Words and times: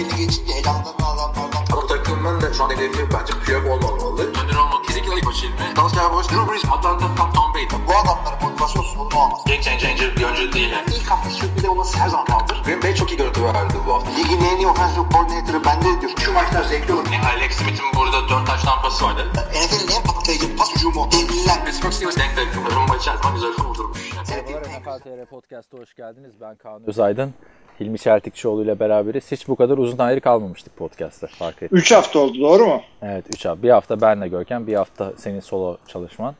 belli 0.00 0.16
geçince 0.16 0.52
elanlarını 0.52 1.06
alanlardan. 1.06 1.64
Ama 1.72 1.86
takımın 1.86 2.40
da 2.40 2.52
şu 2.54 2.64
an 2.64 2.70
hedefi 2.70 3.08
bence 3.14 3.32
Piyok 3.44 3.66
olmamalı. 3.66 4.22
Önder 4.22 4.56
olmak 4.56 4.84
kesinlikle 4.84 5.14
ilk 5.16 5.26
başı 5.26 5.46
ilmi. 5.46 5.76
Dalsya 5.76 6.12
Boş, 6.12 6.26
Drew 6.30 6.52
Brees, 6.52 6.64
Atlanta, 6.64 7.06
Tom, 7.16 7.32
Tom 7.32 7.54
Brady. 7.54 7.66
Bu 7.88 7.92
adamların 7.96 8.42
motivasyon 8.42 8.82
sorunu 8.82 9.18
olmaz. 9.22 9.40
Game 9.46 9.62
changer 9.62 10.16
bir 10.16 10.24
oyuncu 10.24 10.52
değil. 10.52 10.70
Yani. 10.70 10.86
İlk 10.96 11.10
hafta 11.10 11.30
sürpriz 11.30 11.64
olması 11.64 11.98
her 11.98 12.08
zaman 12.08 12.26
kaldır. 12.26 12.62
Green 12.64 12.82
Bay 12.82 12.94
çok 12.94 13.10
iyi 13.12 13.16
görüntü 13.16 13.44
verdi 13.44 13.74
bu 13.86 13.94
hafta. 13.94 14.10
Ligin 14.10 14.40
en 14.40 14.56
iyi 14.56 14.66
offensive 14.66 15.04
coordinator'ı 15.12 15.64
bende 15.64 16.00
diyor. 16.00 16.12
Şu 16.24 16.32
maçlar 16.32 16.62
zevkli 16.64 16.92
olur. 16.92 17.06
Yani 17.12 17.26
Alex 17.26 17.52
Smith'in 17.52 17.86
burada 17.96 18.28
4 18.28 18.46
taş 18.46 18.62
tampası 18.62 19.04
vardı. 19.04 19.26
NFL'in 19.34 19.96
en 19.96 20.02
patlayıcı 20.02 20.56
pas 20.56 20.74
hücumu. 20.76 21.08
Devliler. 21.12 21.64
Pittsburgh 21.64 21.92
Steelers 21.92 22.16
denk 22.16 22.36
denk. 22.36 22.74
Rumba 22.76 22.96
içerisinde 22.96 23.32
güzel 23.34 23.52
kurdurmuş. 23.52 24.12
Merhabalar 24.30 24.62
NFL 24.62 25.02
TR 25.02 25.26
Podcast'a 25.26 25.78
hoş 25.78 25.94
geldiniz. 25.94 26.32
Ben 26.40 26.56
Kaan 26.56 26.88
Özaydın. 26.88 27.34
Hilmi 27.80 27.98
Çeltikçioğlu 27.98 28.64
ile 28.64 28.80
beraberiz. 28.80 29.32
Hiç 29.32 29.48
bu 29.48 29.56
kadar 29.56 29.78
uzun 29.78 29.98
ayrı 29.98 30.20
kalmamıştık 30.20 30.76
podcast'ta 30.76 31.26
fark 31.26 31.62
ettim. 31.62 31.78
3 31.78 31.92
hafta 31.92 32.18
oldu 32.18 32.40
doğru 32.40 32.66
mu? 32.66 32.82
Evet 33.02 33.24
3 33.34 33.44
hafta. 33.44 33.62
Bir 33.62 33.70
hafta 33.70 34.00
benle 34.00 34.28
Görkem, 34.28 34.66
bir 34.66 34.74
hafta 34.74 35.12
senin 35.16 35.40
solo 35.40 35.76
çalışman. 35.88 36.34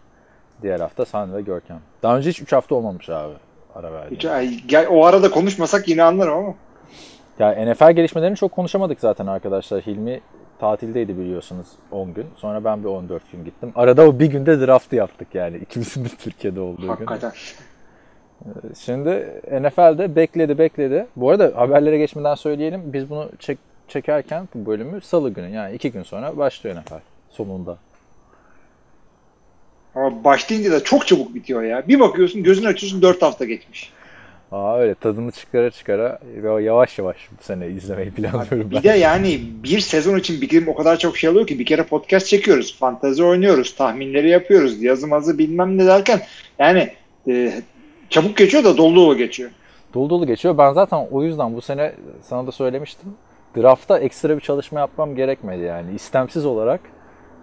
Diğer 0.63 0.81
hafta 0.81 1.05
sen 1.05 1.35
ve 1.37 1.43
Görkem. 1.43 1.81
Daha 2.03 2.17
önce 2.17 2.31
hiç 2.31 2.43
3 2.43 2.53
hafta 2.53 2.75
olmamış 2.75 3.09
abi 3.11 3.33
ara 3.75 3.93
verdi. 3.93 4.15
Üç 4.15 4.25
ay- 4.25 4.61
gel- 4.67 4.87
o 4.91 5.05
arada 5.05 5.31
konuşmasak 5.31 5.89
yine 5.89 6.03
anlarım 6.03 6.35
ama. 6.39 6.55
Ya 7.39 7.73
NFL 7.73 7.91
gelişmelerini 7.93 8.37
çok 8.37 8.53
konuşamadık 8.53 9.01
zaten 9.01 9.27
arkadaşlar. 9.27 9.83
Hilmi 9.83 10.21
tatildeydi 10.59 11.19
biliyorsunuz 11.19 11.67
10 11.91 12.15
gün. 12.15 12.27
Sonra 12.37 12.65
ben 12.65 12.83
bir 12.85 12.89
14 12.89 13.33
gün 13.33 13.45
gittim. 13.45 13.73
Arada 13.75 14.09
o 14.09 14.19
bir 14.19 14.27
günde 14.27 14.67
draftı 14.67 14.97
yaptık 14.97 15.29
yani. 15.35 15.57
İkimizin 15.57 16.05
de 16.05 16.09
Türkiye'de 16.19 16.61
olduğu 16.61 16.81
gün. 16.83 16.89
Hakikaten. 16.89 17.33
Şimdi 18.85 19.11
NFL'de 19.61 20.17
bekledi 20.17 20.59
bekledi. 20.59 21.07
Bu 21.17 21.31
arada 21.31 21.53
haberlere 21.57 21.99
geçmeden 21.99 22.35
söyleyelim. 22.35 22.81
Biz 22.85 23.11
bunu 23.11 23.29
çek, 23.39 23.59
çekerken 23.89 24.49
bu 24.55 24.67
bölümü 24.71 25.01
salı 25.01 25.31
günü 25.31 25.49
yani 25.49 25.75
iki 25.75 25.93
gün 25.93 26.03
sonra 26.03 26.37
başlıyor 26.37 26.77
NFL 26.77 27.01
sonunda. 27.31 27.79
Ama 29.95 30.25
başlayınca 30.25 30.73
da 30.73 30.85
çok 30.85 31.07
çabuk 31.07 31.35
bitiyor 31.35 31.63
ya. 31.63 31.89
Bir 31.89 32.01
bakıyorsun 32.01 32.43
gözünü 32.43 32.69
açıyorsun 32.69 33.03
4 33.03 33.23
hafta 33.23 33.45
geçmiş. 33.45 33.93
Aa 34.53 34.79
öyle 34.79 34.95
tadını 34.95 35.31
çıkara 35.33 35.71
çıkara 35.71 36.19
ve 36.37 36.63
yavaş 36.63 36.99
yavaş 36.99 37.17
bu 37.39 37.43
sene 37.43 37.69
izlemeyi 37.69 38.11
planlıyorum 38.11 38.71
Bir 38.71 38.77
ben. 38.77 38.83
de 38.83 38.89
yani 38.89 39.41
bir 39.63 39.81
sezon 39.81 40.19
için 40.19 40.41
birim 40.41 40.69
o 40.69 40.75
kadar 40.75 40.99
çok 40.99 41.19
şey 41.19 41.31
alıyor 41.31 41.47
ki 41.47 41.59
bir 41.59 41.67
kere 41.67 41.83
podcast 41.83 42.27
çekiyoruz, 42.27 42.79
fantezi 42.79 43.25
oynuyoruz, 43.25 43.75
tahminleri 43.75 44.29
yapıyoruz, 44.29 44.83
yazımazı 44.83 45.39
bilmem 45.39 45.79
ne 45.79 45.87
derken 45.87 46.21
yani 46.59 46.91
e, 47.29 47.53
çabuk 48.11 48.37
geçiyor 48.37 48.65
da 48.65 48.77
dolu 48.77 48.97
dolu 48.97 49.17
geçiyor. 49.17 49.51
Dolu 49.95 50.11
dolu 50.11 50.27
geçiyor. 50.27 50.59
Ben 50.59 50.73
zaten 50.73 51.07
o 51.11 51.23
yüzden 51.23 51.57
bu 51.57 51.61
sene 51.61 51.93
sana 52.23 52.47
da 52.47 52.53
söylemiştim. 52.53 53.15
Draftta 53.57 53.99
ekstra 53.99 54.37
bir 54.37 54.41
çalışma 54.41 54.81
yapmam 54.81 55.17
gerekmedi 55.17 55.63
yani. 55.63 55.95
İstemsiz 55.95 56.47
olarak 56.47 56.81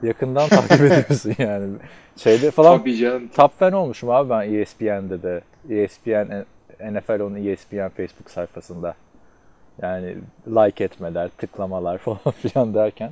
yakından 0.03 0.49
takip 0.49 0.71
ediyorsun 0.81 1.33
yani. 1.37 1.73
Şeyde 2.17 2.51
falan 2.51 2.79
Tabii 2.79 2.95
canım. 2.95 3.27
Top 3.35 3.59
fan 3.59 3.73
olmuşum 3.73 4.09
abi 4.09 4.29
ben 4.29 4.53
ESPN'de 4.53 5.23
de. 5.23 5.41
ESPN, 5.69 6.45
NFL 6.79 7.19
onun 7.19 7.45
ESPN 7.45 7.87
Facebook 7.87 8.29
sayfasında. 8.29 8.95
Yani 9.81 10.15
like 10.47 10.83
etmeler, 10.83 11.29
tıklamalar 11.37 11.97
falan 11.97 12.33
filan 12.41 12.73
derken. 12.73 13.11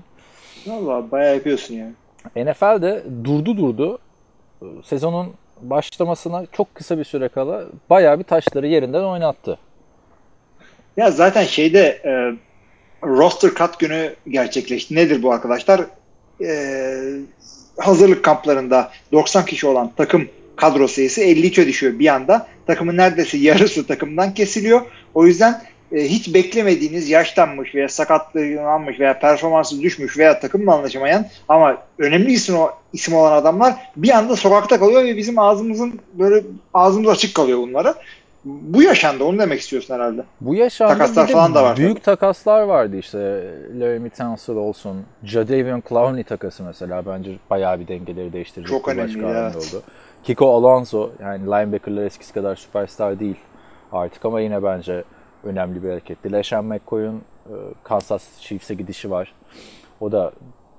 Valla 0.68 1.12
bayağı 1.12 1.36
yapıyorsun 1.36 1.76
yani. 1.76 1.94
NFL'de 2.36 3.04
durdu 3.24 3.58
durdu. 3.58 4.00
Sezonun 4.84 5.34
başlamasına 5.62 6.46
çok 6.52 6.76
kısa 6.76 6.98
bir 6.98 7.04
süre 7.04 7.28
kala 7.28 7.66
bayağı 7.90 8.20
bir 8.20 8.24
taşları 8.24 8.68
yerinden 8.68 9.04
oynattı. 9.04 9.58
Ya 10.98 11.12
zaten 11.12 11.44
şeyde 11.44 12.02
e, 12.06 12.12
roster 13.08 13.52
cut 13.56 13.80
günü 13.80 14.16
gerçekleşti. 14.28 14.96
Nedir 14.96 15.24
bu 15.24 15.32
arkadaşlar? 15.32 15.82
E, 16.42 16.50
hazırlık 17.78 18.24
kamplarında 18.24 18.92
90 19.12 19.46
kişi 19.46 19.68
olan 19.68 19.92
takım 19.98 20.28
kadro 20.56 20.88
sayısı 20.88 21.22
53'e 21.22 21.68
düşüyor 21.68 22.00
bir 22.00 22.08
anda. 22.08 22.48
Takımın 22.68 22.98
neredeyse 22.98 23.38
yarısı 23.38 23.88
takımdan 23.88 24.34
kesiliyor. 24.34 24.82
O 25.14 25.26
yüzden 25.26 25.62
e, 25.92 26.04
hiç 26.04 26.34
beklemediğiniz 26.34 27.10
yaşlanmış 27.10 27.76
veya 27.76 27.90
sakatlanmış 27.90 29.00
veya 29.00 29.20
performansı 29.20 29.82
düşmüş 29.82 30.18
veya 30.18 30.40
takımla 30.40 30.74
anlaşamayan 30.74 31.26
ama 31.50 31.78
önemli 31.98 32.32
isim, 32.32 32.58
o- 32.58 32.72
isim 32.94 33.16
olan 33.16 33.32
adamlar 33.32 33.74
bir 33.96 34.10
anda 34.10 34.36
sokakta 34.36 34.80
kalıyor 34.80 35.04
ve 35.04 35.18
bizim 35.18 35.40
ağzımızın 35.40 36.00
böyle 36.14 36.44
ağzımız 36.74 37.10
açık 37.10 37.36
kalıyor 37.36 37.60
bunlara. 37.60 37.96
Bu 38.46 38.84
yaşandı 38.84 39.24
onu 39.24 39.40
demek 39.40 39.60
istiyorsun 39.62 39.94
herhalde. 39.96 40.24
Bu 40.42 40.56
yaşamda 40.56 40.94
Takaslar 40.94 41.28
falan 41.28 41.56
da 41.56 41.64
var 41.64 41.78
büyük 41.78 42.04
takaslar 42.04 42.62
vardı 42.62 42.98
işte. 42.98 43.18
Larry 43.80 44.10
Tunsil 44.10 44.54
olsun. 44.56 45.04
Jadavion 45.24 45.84
Clowney 45.90 46.24
takası 46.24 46.64
mesela 46.64 47.06
bence 47.06 47.32
bayağı 47.50 47.80
bir 47.80 47.88
dengeleri 47.88 48.34
değiştirecek 48.34 48.70
Çok 48.70 48.88
hamle 48.88 49.02
evet. 49.40 49.56
oldu. 49.56 49.84
Kiko 50.24 50.56
Alonso 50.56 51.10
yani 51.22 51.46
linebacker'lar 51.46 52.04
eskisi 52.04 52.34
kadar 52.34 52.56
süperstar 52.56 53.20
değil 53.20 53.36
artık 53.92 54.26
ama 54.26 54.42
yine 54.42 54.64
bence 54.64 55.04
önemli 55.46 55.84
bir 55.84 55.90
hareketti. 55.90 56.32
LeSean 56.32 56.66
McCoy'un 56.66 57.16
e, 57.46 57.54
Kansas 57.84 58.40
Chiefs'e 58.40 58.74
gidişi 58.74 59.12
var. 59.12 59.34
O 60.00 60.12
da 60.12 60.32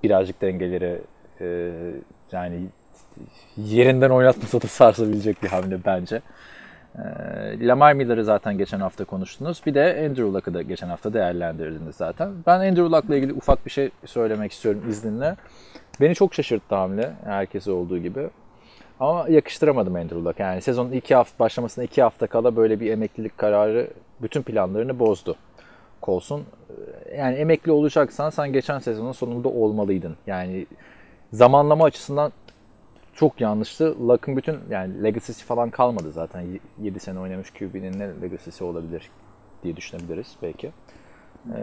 birazcık 0.02 0.42
dengeleri 0.42 1.00
e, 1.40 1.72
yani 2.32 2.60
yerinden 3.56 4.10
oynatmasa 4.10 4.62
da 4.62 4.66
sarsabilecek 4.66 5.42
bir 5.42 5.48
hamle 5.48 5.84
bence. 5.84 6.22
Ee, 6.98 7.66
Lamar 7.66 7.92
Miller'ı 7.92 8.24
zaten 8.24 8.58
geçen 8.58 8.80
hafta 8.80 9.04
konuştunuz. 9.04 9.62
Bir 9.66 9.74
de 9.74 10.06
Andrew 10.08 10.22
Luck'ı 10.22 10.54
da 10.54 10.62
geçen 10.62 10.88
hafta 10.88 11.14
değerlendirdiniz 11.14 11.96
zaten. 11.96 12.32
Ben 12.46 12.60
Andrew 12.60 12.82
Luck'la 12.82 13.16
ilgili 13.16 13.32
ufak 13.32 13.66
bir 13.66 13.70
şey 13.70 13.90
söylemek 14.06 14.52
istiyorum 14.52 14.84
izninle. 14.88 15.36
Beni 16.00 16.14
çok 16.14 16.34
şaşırttı 16.34 16.74
hamle 16.74 17.12
herkese 17.24 17.70
olduğu 17.70 17.98
gibi. 17.98 18.28
Ama 19.00 19.28
yakıştıramadım 19.28 19.96
Andrew 19.96 20.24
Luck. 20.24 20.40
Yani 20.40 20.62
sezonun 20.62 20.92
iki 20.92 21.14
hafta 21.14 21.38
başlamasına 21.38 21.84
iki 21.84 22.02
hafta 22.02 22.26
kala 22.26 22.56
böyle 22.56 22.80
bir 22.80 22.90
emeklilik 22.90 23.38
kararı 23.38 23.90
bütün 24.22 24.42
planlarını 24.42 24.98
bozdu. 24.98 25.36
Colson. 26.02 26.42
Ee, 27.10 27.16
Yani 27.16 27.36
emekli 27.36 27.72
olacaksan 27.72 28.30
sen 28.30 28.52
geçen 28.52 28.78
sezonun 28.78 29.12
sonunda 29.12 29.48
olmalıydın. 29.48 30.16
Yani 30.26 30.66
zamanlama 31.32 31.84
açısından 31.84 32.32
çok 33.14 33.40
yanlıştı. 33.40 34.08
Luck'ın 34.08 34.36
bütün 34.36 34.58
yani 34.70 35.02
legacy'si 35.04 35.44
falan 35.44 35.70
kalmadı 35.70 36.12
zaten. 36.12 36.44
7 36.82 37.00
sene 37.00 37.20
oynamış 37.20 37.50
QB'nin 37.50 37.98
ne 37.98 38.08
legacy'si 38.22 38.64
olabilir 38.64 39.10
diye 39.62 39.76
düşünebiliriz 39.76 40.36
belki. 40.42 40.70
Ee, 41.54 41.58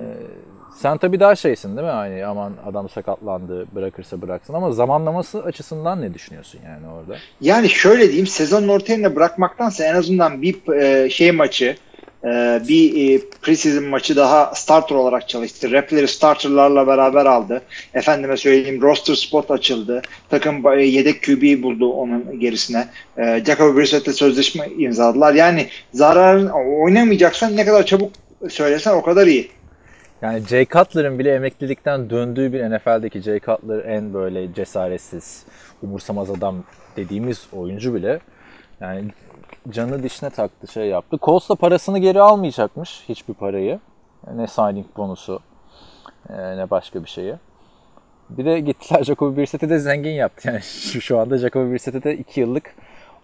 sen 0.82 0.98
tabii 0.98 1.20
daha 1.20 1.36
şeysin 1.36 1.78
değil 1.78 1.88
mi? 1.88 1.94
Hani 1.94 2.26
aman 2.26 2.54
adam 2.66 2.90
sakatlandı 2.90 3.66
bırakırsa 3.76 4.22
bıraksın 4.22 4.54
ama 4.54 4.72
zamanlaması 4.72 5.44
açısından 5.44 6.02
ne 6.02 6.14
düşünüyorsun 6.14 6.60
yani 6.66 6.88
orada? 6.88 7.18
Yani 7.42 7.70
şöyle 7.70 8.08
diyeyim 8.08 8.28
sezonun 8.28 8.68
orta 8.68 8.94
yerine 8.94 9.16
bırakmaktansa 9.16 9.84
en 9.86 9.96
azından 9.96 10.42
bir 10.42 10.74
e, 10.74 11.10
şey 11.10 11.32
maçı 11.32 11.76
e, 12.24 12.62
bir 12.68 13.16
e, 13.16 13.20
preseason 13.42 13.84
maçı 13.84 14.16
daha 14.16 14.56
starter 14.56 14.96
olarak 14.96 15.30
çalıştı. 15.30 15.72
Rapleri 15.72 16.08
starterlarla 16.08 16.88
beraber 16.88 17.26
aldı. 17.26 17.62
Efendime 17.94 18.38
söyleyeyim 18.38 18.82
roster 18.82 19.16
spot 19.16 19.52
açıldı. 19.52 20.02
Takım 20.30 20.68
e, 20.68 20.86
yedek 20.86 21.24
QB 21.24 21.64
buldu 21.64 21.92
onun 21.92 22.40
gerisine. 22.40 22.88
E, 23.18 23.44
Jacoby 23.46 23.80
Brissett'le 23.80 24.14
sözleşme 24.14 24.68
imzaladılar. 24.78 25.34
Yani 25.34 25.68
zararın 25.94 26.50
oynamayacaksan 26.84 27.58
ne 27.58 27.66
kadar 27.66 27.86
çabuk 27.86 28.12
söylesen 28.50 28.94
o 28.94 29.02
kadar 29.02 29.28
iyi. 29.28 29.50
Yani 30.24 30.42
Jay 30.48 30.66
Cutler'ın 30.66 31.20
bile 31.20 31.36
emeklilikten 31.36 32.10
döndüğü 32.10 32.54
bir 32.54 32.72
NFL'deki 32.72 33.22
Jay 33.22 33.40
Cutler 33.40 33.86
en 33.86 34.14
böyle 34.14 34.54
cesaretsiz, 34.54 35.46
umursamaz 35.82 36.30
adam 36.30 36.64
dediğimiz 36.98 37.48
oyuncu 37.54 37.94
bile 37.94 38.20
yani 38.82 39.12
canı 39.70 40.04
dişine 40.04 40.30
taktı 40.30 40.68
şey 40.68 40.88
yaptı. 40.88 41.18
Colts 41.22 41.50
da 41.50 41.56
parasını 41.56 42.00
geri 42.00 42.22
almayacakmış 42.22 43.04
hiçbir 43.10 43.34
parayı. 43.34 43.80
Ne 44.36 44.48
signing 44.48 44.86
bonusu 44.98 45.40
e, 46.30 46.58
ne 46.58 46.70
başka 46.70 47.04
bir 47.04 47.10
şeyi. 47.10 47.36
Bir 48.30 48.46
de 48.46 48.60
gittiler 48.60 49.04
Jacoby 49.04 49.42
Brissett'i 49.42 49.70
de 49.70 49.80
zengin 49.80 50.12
yaptı. 50.12 50.48
Yani 50.48 50.62
şu, 50.62 51.02
şu 51.02 51.20
anda 51.20 51.38
Jacoby 51.38 51.74
Brissett'e 51.74 52.04
de 52.04 52.18
2 52.18 52.40
yıllık 52.40 52.76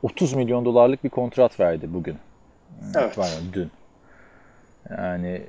30 0.03 0.33
milyon 0.33 0.65
dolarlık 0.65 1.03
bir 1.03 1.09
kontrat 1.09 1.59
verdi 1.59 1.93
bugün. 1.93 2.17
Evet. 2.95 3.15
Pardon 3.15 3.53
dün. 3.53 3.71
Yani 4.97 5.41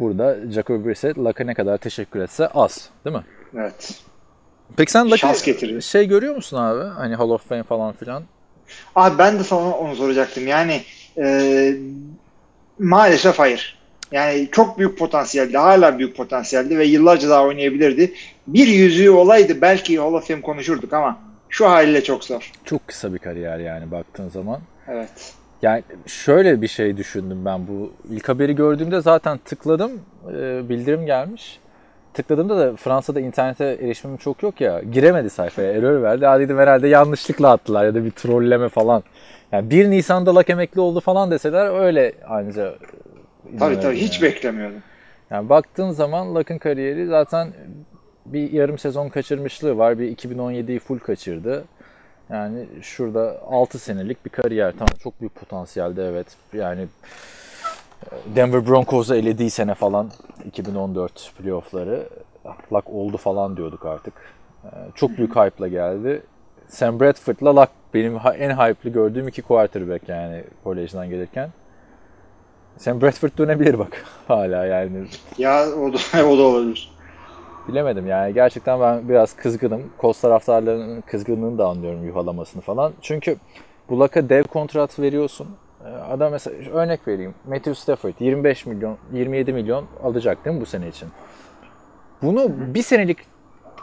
burada 0.00 0.36
Jacoby 0.50 0.88
Brissett 0.88 1.18
Luck'a 1.18 1.44
ne 1.44 1.54
kadar 1.54 1.78
teşekkür 1.78 2.20
etse 2.20 2.48
az 2.48 2.90
değil 3.04 3.16
mi? 3.16 3.22
Evet. 3.56 3.94
Peki 4.76 4.92
sen 4.92 5.10
Luck'ı 5.10 5.82
şey 5.82 6.08
görüyor 6.08 6.34
musun 6.36 6.56
abi? 6.56 6.84
Hani 6.84 7.14
Hall 7.14 7.30
of 7.30 7.48
Fame 7.48 7.62
falan 7.62 7.92
filan. 7.92 8.22
Abi 8.96 9.18
ben 9.18 9.38
de 9.38 9.44
sana 9.44 9.70
onu 9.70 9.96
soracaktım. 9.96 10.46
Yani 10.46 10.82
e, 11.18 11.76
maalesef 12.78 13.38
hayır. 13.38 13.78
Yani 14.12 14.48
çok 14.52 14.78
büyük 14.78 14.98
potansiyeldi. 14.98 15.58
Hala 15.58 15.98
büyük 15.98 16.16
potansiyeldi 16.16 16.78
ve 16.78 16.84
yıllarca 16.84 17.28
daha 17.28 17.42
oynayabilirdi. 17.44 18.12
Bir 18.46 18.66
yüzüğü 18.66 19.10
olaydı 19.10 19.60
belki 19.60 19.98
Hall 19.98 20.12
of 20.12 20.28
Fame 20.28 20.40
konuşurduk 20.40 20.92
ama 20.92 21.20
şu 21.48 21.68
haliyle 21.68 22.04
çok 22.04 22.24
zor. 22.24 22.52
Çok 22.64 22.88
kısa 22.88 23.14
bir 23.14 23.18
kariyer 23.18 23.58
yani 23.58 23.90
baktığın 23.90 24.28
zaman. 24.28 24.60
Evet. 24.88 25.34
Yani 25.64 25.82
şöyle 26.06 26.62
bir 26.62 26.68
şey 26.68 26.96
düşündüm 26.96 27.44
ben 27.44 27.66
bu. 27.68 27.92
ilk 28.10 28.28
haberi 28.28 28.54
gördüğümde 28.54 29.00
zaten 29.00 29.38
tıkladım. 29.38 29.92
e, 30.36 30.68
bildirim 30.68 31.06
gelmiş. 31.06 31.60
Tıkladığımda 32.14 32.56
da 32.58 32.76
Fransa'da 32.76 33.20
internete 33.20 33.64
erişimim 33.64 34.16
çok 34.16 34.42
yok 34.42 34.60
ya. 34.60 34.80
Giremedi 34.92 35.30
sayfaya. 35.30 35.72
Error 35.72 36.02
verdi. 36.02 36.26
Ha 36.26 36.40
dedim 36.40 36.58
herhalde 36.58 36.88
yanlışlıkla 36.88 37.50
attılar 37.50 37.84
ya 37.84 37.94
da 37.94 38.04
bir 38.04 38.10
trolleme 38.10 38.68
falan. 38.68 39.02
Yani 39.52 39.70
1 39.70 39.90
Nisan'da 39.90 40.34
Lak 40.34 40.50
emekli 40.50 40.80
oldu 40.80 41.00
falan 41.00 41.30
deseler 41.30 41.84
öyle 41.84 42.12
anca 42.28 42.74
Tabii 43.58 43.74
tabii 43.74 43.84
yani. 43.84 44.00
hiç 44.00 44.22
beklemiyordum. 44.22 44.82
Yani 45.30 45.48
baktığın 45.48 45.90
zaman 45.90 46.34
Luck'ın 46.34 46.58
kariyeri 46.58 47.06
zaten 47.06 47.48
bir 48.26 48.52
yarım 48.52 48.78
sezon 48.78 49.08
kaçırmışlığı 49.08 49.78
var. 49.78 49.98
Bir 49.98 50.16
2017'yi 50.16 50.78
full 50.78 50.98
kaçırdı. 50.98 51.64
Yani 52.30 52.66
şurada 52.82 53.40
6 53.50 53.78
senelik 53.78 54.24
bir 54.24 54.30
kariyer. 54.30 54.72
Tamam 54.72 54.94
çok 55.02 55.20
büyük 55.20 55.34
potansiyelde 55.34 56.08
evet. 56.08 56.26
Yani 56.52 56.86
e, 58.02 58.36
Denver 58.36 58.66
Broncos'u 58.66 59.14
elediği 59.14 59.50
sene 59.50 59.74
falan 59.74 60.10
2014 60.44 61.32
playoff'ları 61.38 62.08
Luck 62.72 62.90
oldu 62.90 63.16
falan 63.16 63.56
diyorduk 63.56 63.86
artık. 63.86 64.14
E, 64.64 64.68
Çok 64.94 65.18
büyük 65.18 65.36
hype'la 65.36 65.68
geldi. 65.68 66.22
Sam 66.68 67.00
Bradford'la 67.00 67.56
Luck 67.56 67.70
benim 67.94 68.16
en 68.38 68.50
hype'lı 68.50 68.90
gördüğüm 68.90 69.28
iki 69.28 69.42
quarterback 69.42 70.08
yani 70.08 70.44
kolejden 70.64 71.10
gelirken. 71.10 71.50
Sam 72.78 73.00
Bradford 73.02 73.38
dönebilir 73.38 73.78
bak 73.78 74.04
hala 74.28 74.66
yani. 74.66 75.06
Ya 75.38 75.66
o 75.70 75.92
da, 75.92 75.98
o 76.26 76.38
da 76.38 76.42
olabilir. 76.42 76.93
Bilemedim 77.68 78.06
yani 78.06 78.34
gerçekten 78.34 78.80
ben 78.80 79.08
biraz 79.08 79.36
kızgınım. 79.36 79.82
Kos 79.98 80.20
taraftarlarının 80.20 81.00
kızgınlığını 81.00 81.58
da 81.58 81.66
anlıyorum 81.66 82.04
yuhalamasını 82.04 82.62
falan. 82.62 82.92
Çünkü 83.02 83.36
bu 83.90 84.00
Luck'a 84.00 84.28
dev 84.28 84.42
kontrat 84.42 84.98
veriyorsun. 84.98 85.48
Ee, 85.84 85.88
Adam 85.88 86.32
mesela 86.32 86.70
örnek 86.80 87.08
vereyim. 87.08 87.34
Matthew 87.48 87.74
Stafford 87.74 88.14
25 88.20 88.66
milyon 88.66 88.98
27 89.12 89.52
milyon 89.52 89.84
alacak 90.02 90.44
değil 90.44 90.56
mi 90.56 90.62
bu 90.62 90.66
sene 90.66 90.88
için? 90.88 91.08
Bunu 92.22 92.52
bir 92.74 92.82
senelik 92.82 93.18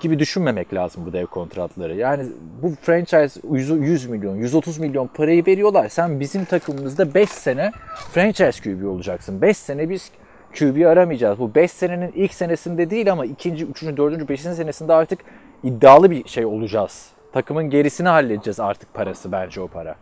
gibi 0.01 0.19
düşünmemek 0.19 0.74
lazım 0.74 1.06
bu 1.06 1.13
dev 1.13 1.25
kontratları. 1.25 1.95
Yani 1.95 2.25
bu 2.62 2.72
franchise 2.81 3.42
100, 3.51 3.69
100 3.69 4.10
milyon, 4.10 4.36
130 4.36 4.77
milyon 4.77 5.07
parayı 5.07 5.45
veriyorlar. 5.45 5.89
Sen 5.89 6.19
bizim 6.19 6.45
takımımızda 6.45 7.13
5 7.13 7.30
sene 7.30 7.72
franchise 8.12 8.63
QB 8.63 8.86
olacaksın. 8.86 9.42
5 9.42 9.57
sene 9.57 9.89
biz 9.89 10.12
QB 10.59 10.86
aramayacağız. 10.88 11.39
Bu 11.39 11.56
5 11.56 11.71
senenin 11.71 12.12
ilk 12.15 12.33
senesinde 12.33 12.89
değil 12.89 13.12
ama 13.12 13.25
ikinci, 13.25 13.65
üçüncü, 13.65 13.98
dördüncü, 13.98 14.27
beşinci 14.27 14.56
senesinde 14.56 14.94
artık 14.94 15.19
iddialı 15.63 16.12
bir 16.12 16.27
şey 16.27 16.45
olacağız. 16.45 17.07
Takımın 17.33 17.69
gerisini 17.69 18.07
halledeceğiz 18.07 18.59
artık 18.59 18.94
parası 18.94 19.31
bence 19.31 19.62
o 19.62 19.68
para. 19.68 19.95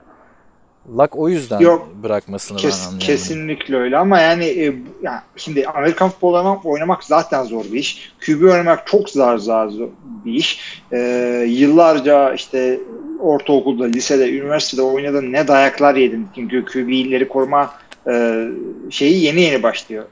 Luck 0.98 1.16
o 1.16 1.30
yüzden 1.30 1.60
Yok, 1.60 1.90
bırakmasını 2.04 2.58
ben 2.58 2.62
Kes, 2.62 2.80
anlayamadım. 2.80 3.08
kesinlikle 3.08 3.76
öyle 3.76 3.98
ama 3.98 4.20
yani 4.20 4.46
e, 4.46 4.64
yani 5.02 5.20
şimdi 5.36 5.68
Amerikan 5.68 6.10
futbolu 6.10 6.60
oynamak, 6.64 7.04
zaten 7.04 7.44
zor 7.44 7.66
bir 7.66 7.80
iş. 7.80 8.14
QB 8.26 8.44
oynamak 8.44 8.88
çok 8.88 9.10
zar 9.10 9.38
zar 9.38 9.68
zor 9.68 9.88
bir 10.26 10.34
iş. 10.34 10.82
E, 10.92 10.98
yıllarca 11.48 12.34
işte 12.34 12.80
ortaokulda, 13.20 13.86
lisede, 13.86 14.38
üniversitede 14.38 14.82
oynadın 14.82 15.34
ne 15.34 15.48
dayaklar 15.48 15.96
yedin. 15.96 16.28
Çünkü 16.36 16.66
QB'leri 16.66 17.28
koruma 17.28 17.74
e, 18.08 18.46
şeyi 18.90 19.24
yeni 19.24 19.42
yeni 19.42 19.64
başlıyor 19.64 20.06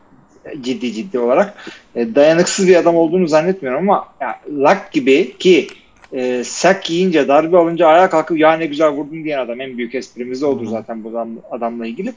ciddi 0.62 0.94
ciddi 0.94 1.20
olarak. 1.20 1.54
E, 1.96 2.16
dayanıksız 2.16 2.68
bir 2.68 2.76
adam 2.76 2.96
olduğunu 2.96 3.28
zannetmiyorum 3.28 3.90
ama 3.90 4.08
ya, 4.22 4.40
Luck 4.58 4.92
gibi 4.92 5.38
ki 5.38 5.68
e, 6.14 6.44
sak 6.44 6.90
yiyince 6.90 7.28
darbe 7.28 7.58
alınca 7.58 7.88
ayağa 7.88 8.10
kalkıp 8.10 8.38
ya 8.38 8.54
ne 8.54 8.66
güzel 8.66 8.90
vurdun 8.90 9.24
diyen 9.24 9.40
adam 9.40 9.62
en 9.62 9.78
büyük 9.78 9.96
esprimiz 9.96 10.44
oldu 10.44 10.66
zaten 10.66 11.04
bu 11.04 11.10
adam, 11.10 11.30
adamla 11.52 11.88
ilgili. 11.88 12.14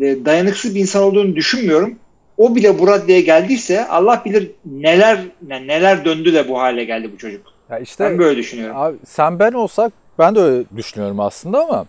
E, 0.00 0.24
dayanıksız 0.24 0.74
bir 0.74 0.80
insan 0.80 1.02
olduğunu 1.02 1.36
düşünmüyorum. 1.36 1.94
O 2.36 2.54
bile 2.56 2.78
bu 2.78 2.86
raddeye 2.88 3.20
geldiyse 3.20 3.86
Allah 3.88 4.22
bilir 4.24 4.50
neler 4.66 5.18
ne- 5.48 5.66
neler 5.66 6.04
döndü 6.04 6.34
de 6.34 6.48
bu 6.48 6.58
hale 6.60 6.84
geldi 6.84 7.10
bu 7.12 7.18
çocuk. 7.18 7.46
Ya 7.70 7.78
işte 7.78 8.04
Ben 8.04 8.18
böyle 8.18 8.36
düşünüyorum. 8.38 8.76
Abi 8.76 8.96
sen 9.06 9.38
ben 9.38 9.52
olsak 9.52 9.92
ben 10.18 10.34
de 10.34 10.40
öyle 10.40 10.64
düşünüyorum 10.76 11.20
aslında 11.20 11.64
ama 11.64 11.86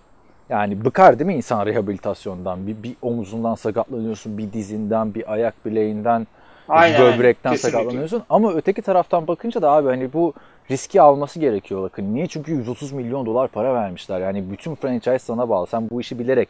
yani 0.49 0.85
bıkar 0.85 1.19
değil 1.19 1.27
mi 1.27 1.35
insan 1.35 1.65
rehabilitasyondan? 1.65 2.67
Bir, 2.67 2.83
bir 2.83 2.95
omuzundan 3.01 3.55
sakatlanıyorsun, 3.55 4.37
bir 4.37 4.53
dizinden, 4.53 5.13
bir 5.13 5.33
ayak 5.33 5.65
bileğinden, 5.65 6.27
Aynen, 6.69 7.01
böbrekten 7.01 7.51
kesinlikle. 7.51 7.77
sakatlanıyorsun. 7.77 8.23
Ama 8.29 8.53
öteki 8.53 8.81
taraftan 8.81 9.27
bakınca 9.27 9.61
da 9.61 9.71
abi 9.71 9.87
hani 9.87 10.13
bu 10.13 10.33
riski 10.71 11.01
alması 11.01 11.39
gerekiyor 11.39 11.81
Luck'ın. 11.81 12.13
Niye? 12.13 12.27
Çünkü 12.27 12.51
130 12.51 12.91
milyon 12.91 13.25
dolar 13.25 13.47
para 13.47 13.73
vermişler. 13.73 14.19
Yani 14.19 14.51
bütün 14.51 14.75
franchise 14.75 15.19
sana 15.19 15.49
bağlı. 15.49 15.67
Sen 15.67 15.89
bu 15.89 16.01
işi 16.01 16.19
bilerek 16.19 16.49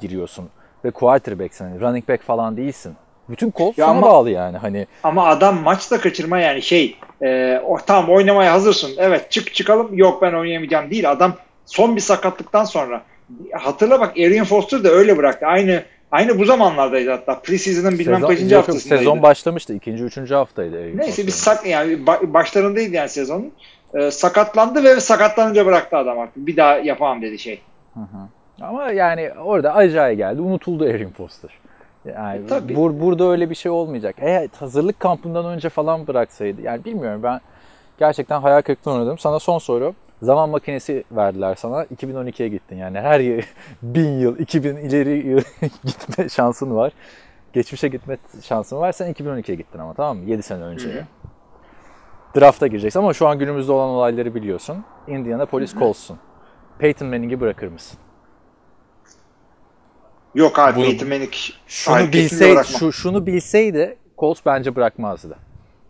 giriyorsun. 0.00 0.48
Ve 0.84 0.90
quarterback'sin. 0.90 1.64
Hani 1.64 1.80
running 1.80 2.08
back 2.08 2.22
falan 2.22 2.56
değilsin. 2.56 2.94
Bütün 3.28 3.50
kol 3.50 3.66
Ya 3.66 3.72
sana 3.76 3.90
ama- 3.90 4.06
bağlı 4.06 4.30
yani. 4.30 4.56
Hani 4.56 4.86
Ama 5.02 5.26
adam 5.26 5.58
maçta 5.62 6.00
kaçırma 6.00 6.38
yani 6.38 6.62
şey 6.62 6.96
e, 7.22 7.60
o, 7.66 7.78
tamam 7.86 8.10
oynamaya 8.10 8.52
hazırsın. 8.52 8.90
Evet 8.98 9.30
çık 9.30 9.54
çıkalım. 9.54 9.88
Yok 9.94 10.22
ben 10.22 10.32
oynayamayacağım 10.32 10.90
değil. 10.90 11.10
Adam 11.10 11.32
son 11.66 11.96
bir 11.96 12.00
sakatlıktan 12.00 12.64
sonra 12.64 13.02
hatırla 13.52 14.00
bak 14.00 14.12
Arian 14.18 14.44
Foster 14.46 14.84
da 14.84 14.88
öyle 14.88 15.16
bıraktı. 15.16 15.46
Aynı 15.46 15.82
aynı 16.12 16.38
bu 16.38 16.44
zamanlardaydı 16.44 17.10
hatta. 17.10 17.40
Preseason'ın 17.40 17.98
bilmem 17.98 18.14
sezon, 18.16 18.28
kaçıncı 18.28 18.54
yok, 18.54 18.68
haftasındaydı. 18.68 19.00
sezon 19.00 19.22
başlamıştı. 19.22 19.74
ikinci, 19.74 20.04
üçüncü 20.04 20.34
haftaydı. 20.34 20.80
Eric 20.82 20.98
Neyse 20.98 21.22
Foster'ın. 21.22 21.30
sak 21.56 21.66
yani 21.66 21.92
ba- 21.92 22.32
başlarındaydı 22.34 22.94
yani 22.94 23.08
sezonun. 23.08 23.52
E, 23.94 24.10
sakatlandı 24.10 24.84
ve 24.84 25.00
sakatlanınca 25.00 25.66
bıraktı 25.66 25.96
adam 25.96 26.18
artık. 26.18 26.36
Bir 26.46 26.56
daha 26.56 26.74
yapamam 26.78 27.22
dedi 27.22 27.38
şey. 27.38 27.60
Ama 28.60 28.90
yani 28.90 29.30
orada 29.44 29.74
acayip 29.74 30.18
geldi. 30.18 30.40
Unutuldu 30.40 30.86
Erin 30.88 31.10
Foster. 31.10 31.50
Yani 32.16 32.44
E, 32.44 32.46
tabii. 32.46 32.72
bur- 32.72 33.00
burada 33.00 33.24
öyle 33.30 33.50
bir 33.50 33.54
şey 33.54 33.72
olmayacak. 33.72 34.14
Eğer 34.18 34.48
hazırlık 34.60 35.00
kampından 35.00 35.44
önce 35.46 35.68
falan 35.68 36.06
bıraksaydı. 36.06 36.62
Yani 36.62 36.84
bilmiyorum 36.84 37.22
ben 37.22 37.40
gerçekten 37.98 38.40
hayal 38.40 38.62
kırıklığına 38.62 38.96
uğradım. 38.96 39.18
Sana 39.18 39.38
son 39.38 39.58
soru. 39.58 39.94
Zaman 40.22 40.50
makinesi 40.50 41.04
verdiler 41.12 41.54
sana. 41.54 41.84
2012'ye 41.84 42.48
gittin. 42.48 42.76
Yani 42.76 43.00
her 43.00 43.20
yıl 43.20 43.42
bin 43.82 44.18
yıl, 44.18 44.38
2000 44.38 44.76
ileri 44.76 45.26
yıl 45.28 45.40
gitme 45.84 46.28
şansın 46.28 46.76
var. 46.76 46.92
Geçmişe 47.52 47.88
gitme 47.88 48.16
şansın 48.42 48.76
var. 48.76 48.92
Sen 48.92 49.12
2012'ye 49.12 49.56
gittin 49.56 49.78
ama 49.78 49.94
tamam 49.94 50.18
mı? 50.18 50.30
7 50.30 50.42
sene 50.42 50.62
önceye. 50.62 51.06
Draft'a 52.36 52.66
gireceksin 52.66 53.00
ama 53.00 53.12
şu 53.14 53.28
an 53.28 53.38
günümüzde 53.38 53.72
olan 53.72 53.88
olayları 53.88 54.34
biliyorsun. 54.34 54.84
Indianapolis 55.08 55.74
Colts'un. 55.74 56.18
Peyton 56.78 57.08
Manning'i 57.08 57.40
bırakır 57.40 57.68
mısın? 57.68 57.98
Yok 60.34 60.58
abi 60.58 60.76
Bunu- 60.76 60.84
Peyton 60.84 61.08
Manning 61.08 61.32
Şunu 61.66 61.96
kesinlikle 61.96 62.18
bilseydi, 62.18 62.64
şu, 62.78 62.92
şunu 62.92 63.26
bilseydi 63.26 63.98
Colts 64.18 64.40
bence 64.46 64.76
bırakmazdı. 64.76 65.36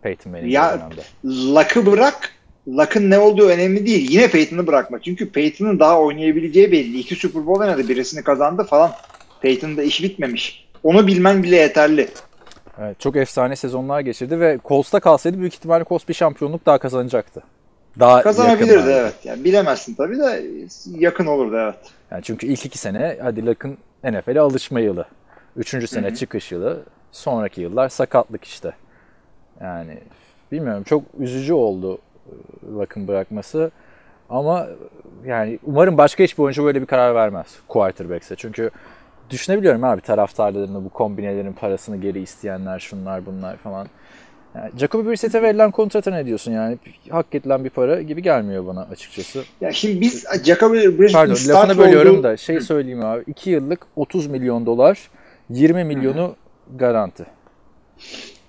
Peyton 0.01 0.31
Manning 0.31 0.53
Ya-. 0.53 0.89
Luck'ı 1.25 1.85
bırak. 1.85 2.29
Luck'ın 2.67 3.09
ne 3.09 3.19
olduğu 3.19 3.47
önemli 3.47 3.85
değil. 3.85 4.11
Yine 4.11 4.27
Peyton'ı 4.27 4.67
bırakma. 4.67 4.99
Çünkü 5.01 5.31
Peyton'ın 5.31 5.79
daha 5.79 5.99
oynayabileceği 5.99 6.71
belli. 6.71 6.99
İki 6.99 7.15
Super 7.15 7.47
Bowl 7.47 7.61
oynadı. 7.61 7.89
Birisini 7.89 8.23
kazandı 8.23 8.63
falan. 8.63 8.91
Peyton'ın 9.41 9.77
da 9.77 9.83
iş 9.83 10.03
bitmemiş. 10.03 10.67
Onu 10.83 11.07
bilmen 11.07 11.43
bile 11.43 11.55
yeterli. 11.55 12.07
Evet, 12.79 12.99
çok 12.99 13.15
efsane 13.15 13.55
sezonlar 13.55 13.99
geçirdi 13.99 14.39
ve 14.39 14.59
Colts'ta 14.65 14.99
kalsaydı 14.99 15.39
büyük 15.39 15.53
ihtimalle 15.53 15.85
Colts 15.85 16.07
bir 16.07 16.13
şampiyonluk 16.13 16.65
daha 16.65 16.77
kazanacaktı. 16.77 17.43
Daha 17.99 18.21
Kazanabilirdi 18.21 18.73
yakın 18.73 18.91
evet. 18.91 19.13
Yani 19.23 19.43
bilemezsin 19.43 19.95
tabii 19.95 20.17
de 20.17 20.43
yakın 20.99 21.25
olurdu 21.25 21.57
evet. 21.57 21.75
Yani 22.11 22.23
çünkü 22.23 22.47
ilk 22.47 22.65
iki 22.65 22.77
sene 22.77 23.17
hadi 23.21 23.45
Luck'ın 23.45 23.77
NFL'e 24.03 24.39
alışma 24.39 24.79
yılı. 24.79 25.05
Üçüncü 25.57 25.87
sene 25.87 26.15
çıkış 26.15 26.51
yılı. 26.51 26.83
Sonraki 27.11 27.61
yıllar 27.61 27.89
sakatlık 27.89 28.43
işte. 28.43 28.71
Yani 29.61 29.97
bilmiyorum 30.51 30.83
çok 30.83 31.03
üzücü 31.19 31.53
oldu 31.53 31.99
Luck'ın 32.75 33.07
bırakması. 33.07 33.71
Ama 34.29 34.67
yani 35.25 35.59
umarım 35.63 35.97
başka 35.97 36.23
hiçbir 36.23 36.43
oyuncu 36.43 36.63
böyle 36.63 36.81
bir 36.81 36.85
karar 36.85 37.15
vermez 37.15 37.47
quarterback'se. 37.67 38.35
Çünkü 38.35 38.71
düşünebiliyorum 39.29 39.83
abi 39.83 40.01
taraftarlarını 40.01 40.85
bu 40.85 40.89
kombinelerin 40.89 41.53
parasını 41.53 41.97
geri 41.97 42.21
isteyenler 42.21 42.79
şunlar 42.79 43.25
bunlar 43.25 43.57
falan. 43.57 43.87
Yani 44.55 44.71
Jacoby 44.77 45.09
Brissett'e 45.09 45.41
verilen 45.41 45.71
kontrata 45.71 46.11
ne 46.11 46.25
diyorsun 46.25 46.51
yani? 46.51 46.77
Hak 47.09 47.25
edilen 47.35 47.63
bir 47.63 47.69
para 47.69 48.01
gibi 48.01 48.21
gelmiyor 48.21 48.67
bana 48.67 48.81
açıkçası. 48.81 49.43
Ya 49.61 49.71
şimdi 49.71 50.01
biz 50.01 50.25
Jacoby 50.43 50.77
Brissett'in 50.77 51.13
Pardon 51.13 51.33
start 51.33 51.57
lafını 51.69 51.77
bölüyorum 51.77 52.13
olduğu- 52.15 52.23
da 52.23 52.37
şey 52.37 52.61
söyleyeyim 52.61 53.05
abi. 53.05 53.23
2 53.27 53.49
yıllık 53.49 53.79
30 53.95 54.27
milyon 54.27 54.65
dolar 54.65 55.09
20 55.49 55.83
milyonu 55.83 56.35
garanti. 56.75 57.25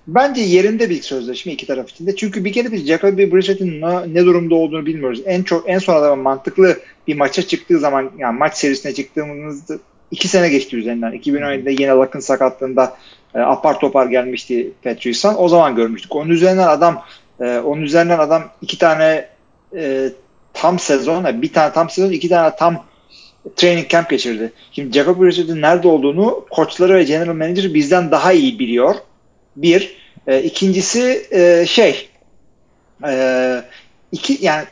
Bence 0.07 0.41
yerinde 0.41 0.91
bir 0.91 1.03
sözleşme 1.03 1.53
iki 1.53 1.67
taraf 1.67 1.91
için 1.91 2.07
de. 2.07 2.17
Çünkü 2.17 2.45
bir 2.45 2.53
kere 2.53 2.73
biz 2.73 2.87
Jacoby 2.87 3.25
Brissett'in 3.33 3.81
ne, 3.81 4.15
ne 4.15 4.25
durumda 4.25 4.55
olduğunu 4.55 4.87
bilmiyoruz. 4.87 5.23
En 5.25 5.43
çok 5.43 5.69
en 5.69 5.79
son 5.79 5.95
adam 5.95 6.21
mantıklı 6.21 6.79
bir 7.07 7.17
maça 7.17 7.43
çıktığı 7.43 7.79
zaman 7.79 8.11
yani 8.19 8.39
maç 8.39 8.57
serisine 8.57 8.95
çıktığımızda 8.95 9.79
iki 10.11 10.29
sene 10.29 10.49
geçti 10.49 10.77
üzerinden. 10.77 11.13
2017'de 11.13 11.71
yine 11.71 11.91
Luck'ın 11.91 12.21
sakatlığında 12.21 12.97
e, 13.35 13.39
apar 13.39 13.81
topar 13.81 14.07
gelmişti 14.07 14.73
Patriots'tan. 14.85 15.43
O 15.43 15.49
zaman 15.49 15.77
görmüştük. 15.77 16.17
Onun 16.17 16.31
üzerinden 16.31 16.69
adam 16.69 17.05
e, 17.41 17.59
onun 17.59 17.83
üzerinden 17.83 18.19
adam 18.19 18.43
iki 18.63 18.79
tane 18.79 19.29
e, 19.77 20.09
tam 20.53 20.79
sezon, 20.79 21.43
bir 21.43 21.53
tane 21.53 21.73
tam 21.73 21.91
sezon, 21.91 22.13
iki 22.13 22.29
tane 22.29 22.57
tam 22.57 22.85
training 23.57 23.89
camp 23.89 24.11
geçirdi. 24.11 24.53
Şimdi 24.73 24.93
Jacob 24.93 25.21
Brissett'in 25.21 25.63
nerede 25.63 25.89
olduğunu 25.89 26.45
koçları 26.51 26.95
ve 26.95 27.03
general 27.03 27.35
manager 27.35 27.75
bizden 27.75 28.11
daha 28.11 28.33
iyi 28.33 28.59
biliyor. 28.59 28.95
Bir. 29.57 29.97
E, 30.27 30.43
ikincisi 30.43 31.27
e, 31.31 31.67
şey 31.67 32.09
e, 33.07 33.63
iki 34.13 34.39
yani 34.45 34.65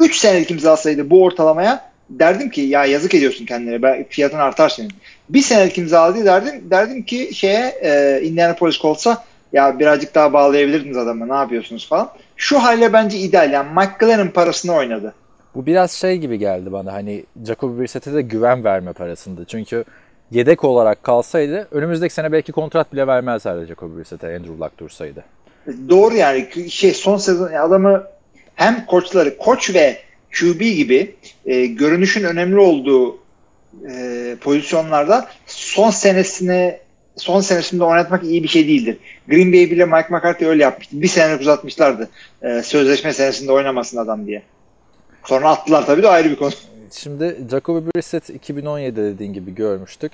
3 0.00 0.16
senelik 0.16 0.50
imzalasaydı 0.50 1.10
bu 1.10 1.22
ortalamaya 1.22 1.90
derdim 2.10 2.50
ki 2.50 2.60
ya 2.60 2.84
yazık 2.84 3.14
ediyorsun 3.14 3.46
kendine 3.46 3.82
ben, 3.82 4.06
fiyatın 4.08 4.38
artar 4.38 4.68
senin. 4.68 4.92
Bir 5.28 5.42
senelik 5.42 5.78
imzaladı 5.78 6.24
derdim 6.24 6.70
derdim 6.70 7.02
ki 7.02 7.30
şeye 7.34 7.78
e, 7.82 8.20
Indianapolis 8.22 8.78
Colts'a 8.78 9.24
ya 9.52 9.78
birazcık 9.78 10.14
daha 10.14 10.32
bağlayabilirdiniz 10.32 10.96
adamı 10.96 11.28
ne 11.28 11.34
yapıyorsunuz 11.34 11.88
falan. 11.88 12.10
Şu 12.36 12.58
hale 12.58 12.92
bence 12.92 13.18
ideal 13.18 13.52
yani 13.52 13.88
Glenn'in 13.98 14.28
parasını 14.28 14.74
oynadı. 14.74 15.14
Bu 15.54 15.66
biraz 15.66 15.92
şey 15.92 16.18
gibi 16.18 16.38
geldi 16.38 16.72
bana 16.72 16.92
hani 16.92 17.24
Jacoby 17.46 17.80
Brissett'e 17.80 18.14
de 18.14 18.22
güven 18.22 18.64
verme 18.64 18.92
parasında. 18.92 19.44
Çünkü 19.44 19.84
yedek 20.30 20.64
olarak 20.64 21.02
kalsaydı 21.02 21.68
önümüzdeki 21.70 22.14
sene 22.14 22.32
belki 22.32 22.52
kontrat 22.52 22.92
bile 22.92 23.06
vermezlerdi 23.06 23.66
Jacoby 23.66 23.98
Brissett'e 23.98 24.26
Andrew 24.26 24.64
Luck 24.64 24.78
dursaydı. 24.78 25.24
Doğru 25.88 26.16
yani 26.16 26.70
şey 26.70 26.94
son 26.94 27.16
sezon 27.16 27.52
adamı 27.52 28.04
hem 28.54 28.86
koçları 28.86 29.38
koç 29.38 29.74
ve 29.74 29.98
QB 30.40 30.60
gibi 30.60 31.14
e, 31.46 31.66
görünüşün 31.66 32.24
önemli 32.24 32.58
olduğu 32.58 33.18
e, 33.90 34.36
pozisyonlarda 34.40 35.28
son 35.46 35.90
senesini 35.90 36.78
son 37.16 37.40
senesinde 37.40 37.84
oynatmak 37.84 38.24
iyi 38.24 38.42
bir 38.42 38.48
şey 38.48 38.68
değildir. 38.68 38.96
Green 39.28 39.52
Bay 39.52 39.70
bile 39.70 39.84
Mike 39.84 40.08
McCarthy 40.10 40.50
öyle 40.50 40.62
yapmıştı. 40.62 41.02
Bir 41.02 41.08
senelik 41.08 41.40
uzatmışlardı. 41.40 42.08
E, 42.42 42.62
sözleşme 42.62 43.12
senesinde 43.12 43.52
oynamasın 43.52 43.98
adam 43.98 44.26
diye. 44.26 44.42
Sonra 45.24 45.50
attılar 45.50 45.86
tabii 45.86 46.02
de 46.02 46.08
ayrı 46.08 46.30
bir 46.30 46.36
konu. 46.36 46.50
Şimdi 46.90 47.38
Jacoby 47.50 47.88
Brissett 47.88 48.30
2017 48.30 48.96
dediğin 48.96 49.32
gibi 49.32 49.54
görmüştük. 49.54 50.12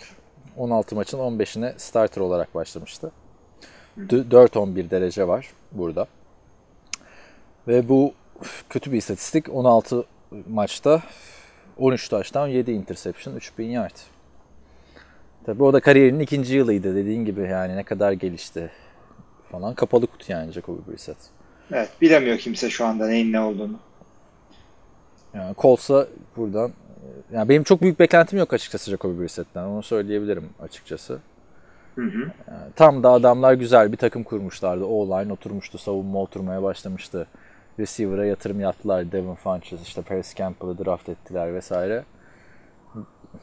16 0.56 0.94
maçın 0.94 1.18
15'ine 1.18 1.72
starter 1.76 2.20
olarak 2.20 2.54
başlamıştı. 2.54 3.12
4-11 3.98 4.90
derece 4.90 5.28
var 5.28 5.50
burada. 5.72 6.06
Ve 7.68 7.88
bu 7.88 8.14
kötü 8.70 8.92
bir 8.92 8.96
istatistik. 8.96 9.54
16 9.54 10.04
maçta 10.48 11.02
13 11.78 12.08
taştan 12.08 12.46
7 12.48 12.70
interception, 12.72 13.36
3000 13.36 13.64
yard. 13.64 13.96
Tabi 15.46 15.62
o 15.62 15.72
da 15.72 15.80
kariyerinin 15.80 16.20
ikinci 16.20 16.56
yılıydı 16.56 16.96
dediğin 16.96 17.24
gibi 17.24 17.40
yani 17.40 17.76
ne 17.76 17.82
kadar 17.82 18.12
gelişti 18.12 18.70
falan. 19.52 19.74
Kapalı 19.74 20.06
kutu 20.06 20.32
yani 20.32 20.52
Jacoby 20.52 20.92
Brissett. 20.92 21.16
Evet 21.72 21.90
bilemiyor 22.00 22.38
kimse 22.38 22.70
şu 22.70 22.84
anda 22.84 23.06
neyin 23.06 23.32
ne 23.32 23.40
olduğunu. 23.40 23.78
Yani 25.34 25.54
Colts'a 25.58 26.06
buradan 26.36 26.72
yani 27.32 27.48
benim 27.48 27.62
çok 27.62 27.82
büyük 27.82 27.98
beklentim 27.98 28.38
yok 28.38 28.52
açıkçası 28.52 28.90
Jacoby 28.90 29.22
Brissett'ten. 29.22 29.64
Onu 29.64 29.82
söyleyebilirim 29.82 30.48
açıkçası. 30.62 31.18
Hı 31.94 32.02
hı. 32.02 32.18
Yani 32.48 32.72
tam 32.76 33.02
da 33.02 33.10
adamlar 33.10 33.54
güzel 33.54 33.92
bir 33.92 33.96
takım 33.96 34.22
kurmuşlardı. 34.22 34.84
O-line 34.84 35.32
oturmuştu, 35.32 35.78
savunma 35.78 36.22
oturmaya 36.22 36.62
başlamıştı. 36.62 37.26
Receiver'a 37.78 38.26
yatırım 38.26 38.60
yaptılar. 38.60 39.12
Devin 39.12 39.34
Funches, 39.34 39.82
işte 39.82 40.02
Paris 40.02 40.34
Campbell'ı 40.34 40.84
draft 40.84 41.08
ettiler 41.08 41.54
vesaire. 41.54 42.04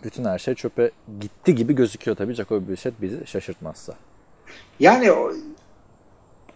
Bütün 0.04 0.25
her 0.25 0.40
şey 0.40 0.56
çöpe 0.56 0.92
gitti 1.20 1.56
gibi 1.56 1.75
gözüküyor 1.75 2.18
tabii 2.18 2.34
Jacoby 2.34 2.72
Brissett 2.72 3.02
bizi 3.02 3.28
şaşırtmazsa. 3.28 3.94
Yani 4.80 5.10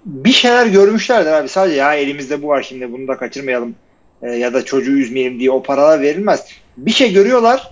bir 0.05 0.31
şeyler 0.31 0.65
görmüşlerdir 0.65 1.31
abi. 1.31 1.49
Sadece 1.49 1.75
ya 1.75 1.93
elimizde 1.93 2.41
bu 2.41 2.47
var 2.47 2.61
şimdi 2.61 2.91
bunu 2.91 3.07
da 3.07 3.17
kaçırmayalım 3.17 3.75
e, 4.21 4.29
ya 4.29 4.53
da 4.53 4.65
çocuğu 4.65 4.97
üzmeyelim 4.97 5.39
diye 5.39 5.51
o 5.51 5.63
paralar 5.63 6.01
verilmez. 6.01 6.45
Bir 6.77 6.91
şey 6.91 7.13
görüyorlar. 7.13 7.71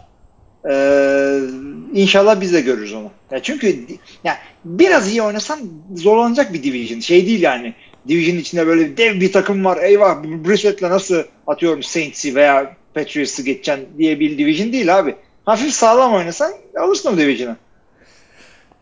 E, 0.69 0.75
inşallah 1.93 2.41
biz 2.41 2.53
de 2.53 2.61
görürüz 2.61 2.93
onu. 2.93 3.11
Ya 3.31 3.43
çünkü 3.43 3.77
ya 4.23 4.37
biraz 4.65 5.11
iyi 5.11 5.21
oynasan 5.21 5.59
zorlanacak 5.95 6.53
bir 6.53 6.63
division. 6.63 6.99
Şey 6.99 7.27
değil 7.27 7.41
yani. 7.41 7.73
Division 8.07 8.37
içinde 8.37 8.67
böyle 8.67 8.97
dev 8.97 9.21
bir 9.21 9.31
takım 9.31 9.65
var. 9.65 9.83
Eyvah 9.83 10.23
Brissett'le 10.23 10.81
nasıl 10.81 11.23
atıyorum 11.47 11.83
Saints'i 11.83 12.35
veya 12.35 12.75
Patriots'ı 12.93 13.43
geçeceksin 13.43 13.87
diye 13.97 14.19
bir 14.19 14.37
division 14.37 14.71
değil 14.71 14.99
abi. 14.99 15.15
Hafif 15.45 15.73
sağlam 15.73 16.13
oynasan 16.13 16.51
alırsın 16.79 17.13
o 17.13 17.17
division'ı. 17.17 17.55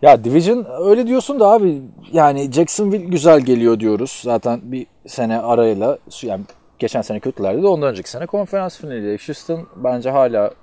Ya 0.01 0.23
Division 0.23 0.67
öyle 0.79 1.07
diyorsun 1.07 1.39
da 1.39 1.47
abi 1.47 1.81
yani 2.11 2.51
Jacksonville 2.51 3.05
güzel 3.05 3.39
geliyor 3.39 3.79
diyoruz. 3.79 4.19
Zaten 4.23 4.59
bir 4.63 4.87
sene 5.07 5.39
arayla 5.39 5.97
yani 6.21 6.43
geçen 6.83 7.01
sene 7.01 7.19
kötülerdi 7.19 7.63
de 7.63 7.67
ondan 7.67 7.89
önceki 7.89 8.09
sene 8.09 8.25
konferans 8.25 8.79
finali. 8.79 9.17
Houston 9.27 9.67
bence 9.75 10.09
hala 10.09 10.53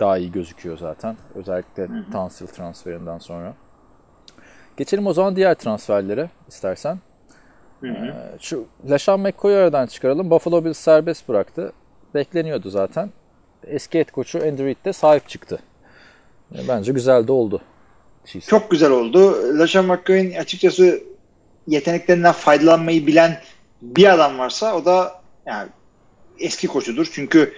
daha 0.00 0.18
iyi 0.18 0.32
gözüküyor 0.32 0.78
zaten. 0.78 1.16
Özellikle 1.34 1.88
Tansil 2.12 2.46
transferinden 2.46 3.18
sonra. 3.18 3.54
Geçelim 4.76 5.06
o 5.06 5.12
zaman 5.12 5.36
diğer 5.36 5.54
transferlere 5.54 6.30
istersen. 6.48 6.98
Hı 7.80 7.86
hı. 7.86 8.06
Ee, 8.06 8.36
şu 8.40 8.66
LaShawn 8.90 9.20
McCoy'u 9.22 9.56
aradan 9.56 9.86
çıkaralım. 9.86 10.30
Buffalo 10.30 10.64
Bills 10.64 10.78
serbest 10.78 11.28
bıraktı. 11.28 11.72
Bekleniyordu 12.14 12.70
zaten. 12.70 13.10
Eski 13.66 13.98
et 13.98 14.12
koçu 14.12 14.38
Andy 14.38 14.64
Reid 14.64 14.84
de 14.84 14.92
sahip 14.92 15.28
çıktı. 15.28 15.58
Bence 16.68 16.92
güzel 16.92 17.26
de 17.26 17.32
oldu. 17.32 17.60
Chiefs. 18.24 18.48
Çok 18.48 18.70
güzel 18.70 18.90
oldu. 18.90 19.34
LaShawn 19.58 19.92
McCoy'un 19.92 20.32
açıkçası 20.32 21.00
yeteneklerinden 21.66 22.32
faydalanmayı 22.32 23.06
bilen 23.06 23.38
bir 23.82 24.14
adam 24.14 24.38
varsa 24.38 24.76
o 24.76 24.84
da 24.84 25.18
yani 25.48 25.68
eski 26.40 26.66
koçudur. 26.66 27.06
Çünkü 27.12 27.52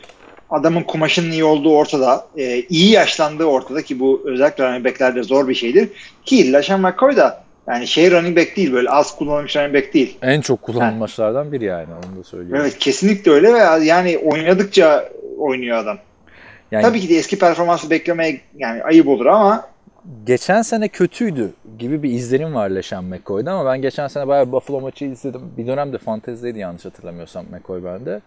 adamın 0.51 0.83
kumaşının 0.83 1.31
iyi 1.31 1.45
olduğu 1.45 1.77
ortada. 1.77 2.27
E, 2.37 2.61
iyi 2.61 2.91
yaşlandığı 2.91 3.45
ortada 3.45 3.83
ki 3.83 4.01
bu 4.01 4.23
özellikle 4.25 4.69
running 4.69 4.85
backlerde 4.85 5.23
zor 5.23 5.49
bir 5.49 5.55
şeydir. 5.55 5.89
Ki 6.25 6.53
LaShawn 6.53 6.83
McCoy 6.83 7.17
da 7.17 7.45
yani 7.69 7.87
şey 7.87 8.11
running 8.11 8.39
back 8.39 8.57
değil 8.57 8.73
böyle 8.73 8.91
az 8.91 9.17
kullanılmış 9.17 9.57
running 9.57 9.75
back 9.75 9.95
değil. 9.95 10.19
En 10.23 10.41
çok 10.41 10.63
kullanılmışlardan 10.63 11.53
biri 11.53 11.65
yani 11.65 11.89
onu 11.95 12.21
da 12.21 12.25
söylüyorum. 12.25 12.63
Evet 12.63 12.79
kesinlikle 12.79 13.31
öyle 13.31 13.55
ve 13.55 13.85
yani 13.85 14.19
oynadıkça 14.19 15.09
oynuyor 15.39 15.79
adam. 15.79 15.99
Yani, 16.71 16.83
Tabii 16.83 17.01
ki 17.01 17.09
de 17.09 17.17
eski 17.17 17.39
performansı 17.39 17.91
beklemeye 17.91 18.41
yani 18.57 18.83
ayıp 18.83 19.09
olur 19.09 19.27
ama 19.27 19.70
geçen 20.27 20.63
sene 20.63 20.89
kötüydü 20.89 21.53
gibi 21.79 22.03
bir 22.03 22.11
izlenim 22.11 22.55
var 22.55 22.71
Leşan 22.71 23.05
McCoy'da 23.05 23.53
ama 23.53 23.71
ben 23.71 23.83
geçen 23.83 24.09
sene 24.09 24.29
bayağı 24.29 24.53
Buffalo 24.53 24.81
maçı 24.81 25.05
izledim. 25.05 25.43
Bir 25.57 25.67
dönemde 25.67 25.99
fantezideydi 25.99 26.59
yanlış 26.59 26.85
hatırlamıyorsam 26.85 27.47
McCoy 27.51 27.85
bende. 27.85 28.21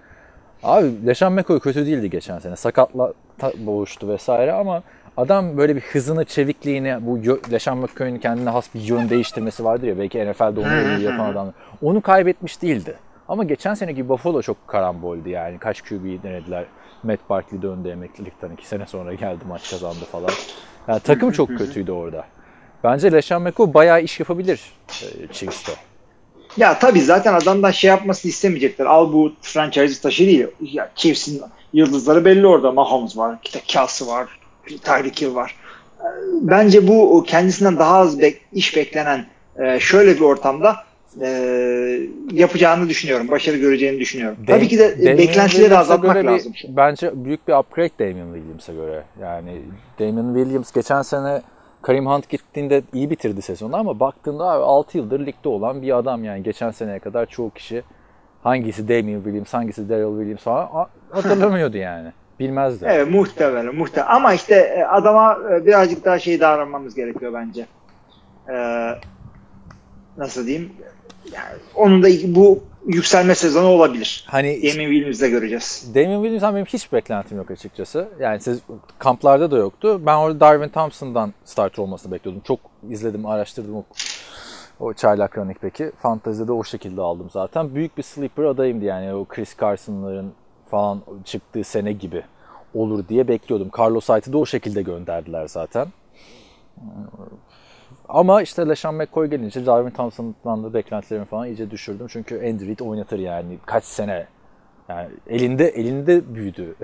Abi 0.64 1.08
Leşan 1.08 1.34
McCoy 1.34 1.60
kötü 1.60 1.86
değildi 1.86 2.10
geçen 2.10 2.40
sene. 2.40 2.56
Sakatla 2.56 3.14
boğuştu 3.58 4.08
vesaire 4.08 4.54
ama 4.54 4.84
adam 5.18 5.58
böyle 5.58 5.76
bir 5.76 5.82
hızını, 5.82 6.26
çevikliğini, 6.26 6.98
bu 7.02 7.20
Leşan 7.52 7.78
McCoy'un 7.78 8.18
kendine 8.18 8.50
has 8.50 8.76
bir 8.76 8.82
yön 8.82 9.10
değiştirmesi 9.10 9.64
vardır 9.64 9.88
ya 9.88 10.00
belki 10.00 10.32
NFL'de 10.32 10.60
onu 10.60 11.02
yapan 11.02 11.32
adam. 11.32 11.54
Onu 11.82 12.02
kaybetmiş 12.02 12.62
değildi. 12.62 12.96
Ama 13.28 13.44
geçen 13.44 13.74
seneki 13.74 14.10
Buffalo 14.10 14.42
çok 14.42 14.68
karamboldu 14.68 15.30
yani. 15.30 15.58
Kaç 15.58 15.82
QB'yi 15.82 16.24
denediler. 16.24 16.66
Matt 17.04 17.30
Barkley 17.30 17.62
döndü 17.62 17.90
emeklilikten 17.90 18.50
iki 18.50 18.68
sene 18.68 18.86
sonra 18.86 19.14
geldi 19.14 19.44
maç 19.48 19.70
kazandı 19.70 20.06
falan. 20.12 20.30
Yani 20.88 21.00
takım 21.00 21.32
çok 21.32 21.58
kötüydü 21.58 21.92
orada. 21.92 22.26
Bence 22.84 23.12
LeSean 23.12 23.42
McCoy 23.42 23.74
bayağı 23.74 24.02
iş 24.02 24.20
yapabilir 24.20 24.62
e, 25.02 25.34
Chiefs'te. 25.34 25.72
Ya 26.58 26.80
tabii 26.80 27.02
zaten 27.02 27.34
adamdan 27.34 27.72
şey 27.72 27.88
yapmasını 27.90 28.30
istemeyecekler. 28.30 28.86
Al 28.86 29.14
bu 29.14 29.34
franchise'ı 29.42 30.02
taşı 30.02 30.26
değil. 30.26 30.48
Ya 30.62 30.92
Chiefs'in 30.96 31.42
yıldızları 31.74 32.26
belli 32.26 32.48
orada. 32.48 32.72
Mahomes 32.72 33.18
var, 33.18 33.36
işte 33.44 33.62
Kelsey 33.68 34.08
var, 34.08 34.40
Tyreek 34.84 35.22
Hill 35.22 35.36
var. 35.36 35.56
Bence 36.42 36.88
bu 36.88 37.24
kendisinden 37.28 37.80
daha 37.80 37.98
az 37.98 38.20
bek, 38.20 38.42
iş 38.54 38.76
beklenen 38.76 39.26
e, 39.60 39.80
şöyle 39.80 40.16
bir 40.16 40.22
ortamda 40.22 40.78
e, 41.22 42.00
yapacağını 42.32 42.90
düşünüyorum. 42.90 43.28
Başarı 43.28 43.58
göreceğini 43.58 44.00
düşünüyorum. 44.00 44.38
De, 44.48 44.52
Tabii 44.52 44.68
ki 44.68 44.80
de 44.80 44.98
Damien 44.98 45.18
beklentileri 45.18 45.78
azaltmak 45.78 46.26
lazım. 46.26 46.54
Bir, 46.54 46.78
bence 46.78 47.12
büyük 47.26 47.48
bir 47.48 47.54
upgrade 47.54 47.92
Damian 48.00 48.34
Williams'a 48.34 48.74
göre. 48.74 49.04
Yani 49.22 49.62
Damian 50.00 50.34
Williams 50.36 50.72
geçen 50.72 51.02
sene 51.02 51.42
Karim 51.82 52.06
Hunt 52.06 52.30
gittiğinde 52.30 52.82
iyi 52.94 53.10
bitirdi 53.10 53.42
sezonu 53.42 53.76
ama 53.76 54.00
baktığında 54.00 54.44
abi 54.44 54.64
6 54.64 54.98
yıldır 54.98 55.26
ligde 55.26 55.50
olan 55.50 55.82
bir 55.82 55.98
adam 55.98 56.24
yani 56.24 56.44
geçen 56.44 56.72
seneye 56.72 57.00
kadar 57.00 57.26
çoğu 57.26 57.50
kişi 57.50 57.84
hangisi 58.44 58.88
Damian 58.88 59.22
Williams, 59.24 59.54
hangisi 59.54 59.90
Daryl 59.90 60.18
Williams 60.18 60.42
falan 60.42 60.88
hatırlamıyordu 61.10 61.78
yani. 61.78 62.12
Bilmezdi. 62.40 62.86
Evet 62.90 63.10
muhtemelen 63.10 63.76
muhtemelen. 63.76 64.16
Ama 64.16 64.34
işte 64.34 64.56
e, 64.56 64.84
adama 64.84 65.38
e, 65.52 65.66
birazcık 65.66 66.06
daha 66.06 66.20
şey 66.20 66.40
davranmamız 66.40 66.96
gerekiyor 66.96 67.34
bence. 67.34 67.66
Ee, 68.50 68.92
nasıl 70.18 70.48
diyeyim? 70.48 70.74
Yani 71.32 71.56
onun 71.76 72.04
da 72.04 72.08
bu 72.36 72.64
yükselme 72.86 73.36
sezonu 73.36 73.68
olabilir. 73.68 74.26
Hani 74.28 74.48
Damien 74.56 74.90
Williams'da 74.90 75.28
göreceğiz. 75.28 75.92
Damien 75.96 76.22
Williams'dan 76.22 76.56
benim 76.56 76.66
hiç 76.66 76.94
beklentim 76.94 77.38
yok 77.38 77.52
açıkçası. 77.52 78.08
Yani 78.20 78.40
siz 78.40 78.60
kamplarda 79.00 79.52
da 79.52 79.58
yoktu. 79.58 80.02
Ben 80.06 80.16
orada 80.16 80.40
Darwin 80.40 80.70
Thompson'dan 80.70 81.34
starter 81.46 81.84
olmasını 81.84 82.12
bekliyordum. 82.12 82.42
Çok 82.48 82.60
izledim, 82.90 83.26
araştırdım 83.26 83.76
o, 83.76 83.84
o 84.80 84.94
çaylak 84.94 85.38
running 85.38 85.58
peki. 85.62 85.92
Fantezide 86.02 86.52
o 86.52 86.64
şekilde 86.64 87.02
aldım 87.02 87.30
zaten. 87.34 87.76
Büyük 87.76 87.98
bir 87.98 88.04
sleeper 88.04 88.44
adayımdı 88.44 88.86
yani 88.86 89.14
o 89.14 89.26
Chris 89.26 89.58
Carson'ların 89.60 90.34
falan 90.72 91.02
çıktığı 91.26 91.64
sene 91.64 91.94
gibi. 91.94 92.24
olur 92.74 93.08
diye 93.08 93.28
bekliyordum. 93.28 93.70
Carlos 93.80 94.10
Hyde'ı 94.10 94.34
da 94.34 94.38
o 94.38 94.46
şekilde 94.46 94.82
gönderdiler 94.82 95.48
zaten. 95.48 95.88
Ama 98.10 98.42
işte 98.42 98.68
LeSean 98.68 98.96
McCoy 98.96 99.28
gelince 99.28 99.66
Darwin 99.66 99.90
Thompson'dan 99.90 100.64
da 100.64 100.74
beklentilerimi 100.74 101.26
falan 101.26 101.48
iyice 101.48 101.72
düşürdüm. 101.72 102.08
Çünkü 102.10 102.36
Andy 102.50 102.68
Reid 102.68 102.80
oynatır 102.80 103.20
yani 103.20 103.58
kaç 103.66 103.84
sene. 103.84 104.28
Yani 104.90 105.08
elinde 105.30 105.68
elinde 105.68 106.36
büyüdü 106.36 106.76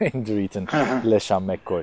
Andy 0.14 0.36
Reid'in 0.36 0.66
LeSean 1.10 1.42
McCoy. 1.42 1.82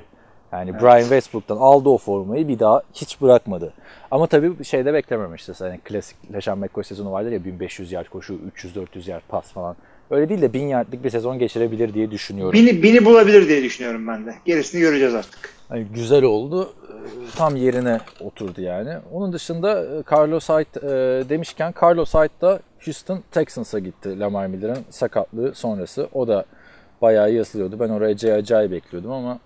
Yani 0.51 0.71
evet. 0.71 0.81
Brian 0.81 0.99
Westbrook'tan 0.99 1.57
aldı 1.57 1.89
o 1.89 1.97
formayı 1.97 2.47
bir 2.47 2.59
daha 2.59 2.81
hiç 2.93 3.21
bırakmadı. 3.21 3.73
Ama 4.11 4.27
tabii 4.27 4.63
şeyde 4.63 4.93
beklememişti. 4.93 5.51
Yani 5.63 5.79
klasik 5.83 6.33
LeSean 6.33 6.57
McCoy 6.57 6.83
sezonu 6.83 7.11
vardır 7.11 7.31
ya 7.31 7.45
1500 7.45 7.91
yard 7.91 8.07
koşu, 8.07 8.39
300-400 8.57 9.09
yard 9.09 9.21
pas 9.29 9.51
falan. 9.51 9.75
Öyle 10.11 10.29
değil 10.29 10.41
de 10.41 10.53
1000 10.53 10.67
yardlık 10.67 11.03
bir 11.03 11.09
sezon 11.09 11.39
geçirebilir 11.39 11.93
diye 11.93 12.11
düşünüyorum. 12.11 12.53
Bini, 12.53 12.83
bini 12.83 13.05
bulabilir 13.05 13.47
diye 13.47 13.63
düşünüyorum 13.63 14.07
ben 14.07 14.25
de. 14.25 14.35
Gerisini 14.45 14.81
göreceğiz 14.81 15.15
artık. 15.15 15.53
Yani 15.71 15.85
güzel 15.93 16.23
oldu. 16.23 16.73
Tam 17.35 17.55
yerine 17.55 17.99
oturdu 18.19 18.61
yani. 18.61 18.97
Onun 19.13 19.33
dışında 19.33 19.85
e, 19.85 20.03
Carlos 20.11 20.49
Hyde 20.49 20.79
e, 20.79 21.29
demişken 21.29 21.73
Carlos 21.81 22.13
Hyde 22.13 22.41
da 22.41 22.59
Houston 22.85 23.23
Texans'a 23.31 23.79
gitti 23.79 24.19
Lamar 24.19 24.47
Miller'ın 24.47 24.83
sakatlığı 24.89 25.55
sonrası. 25.55 26.07
O 26.13 26.27
da 26.27 26.45
bayağı 27.01 27.31
yazılıyordu. 27.31 27.79
Ben 27.79 27.89
oraya 27.89 28.17
Jay 28.17 28.33
Ajay 28.33 28.71
bekliyordum 28.71 29.11
ama 29.11 29.39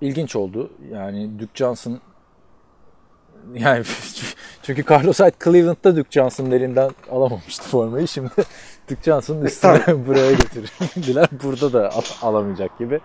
ilginç 0.00 0.36
oldu. 0.36 0.70
Yani 0.92 1.38
Duke 1.38 1.52
Johnson 1.54 2.00
yani 3.54 3.84
çünkü 4.62 4.84
Carlos 4.90 5.20
Hyde 5.20 5.32
Cleveland'da 5.44 5.96
Duke 5.96 6.10
Johnson'ın 6.10 6.50
elinden 6.50 6.90
alamamıştı 7.10 7.68
formayı. 7.68 8.08
Şimdi 8.08 8.30
Duke 8.90 9.02
Johnson'ın 9.02 9.44
üstüne 9.44 10.06
buraya 10.06 10.32
getirdiler. 10.32 11.28
Burada 11.42 11.72
da 11.72 11.90
alamayacak 12.22 12.78
gibi 12.78 13.00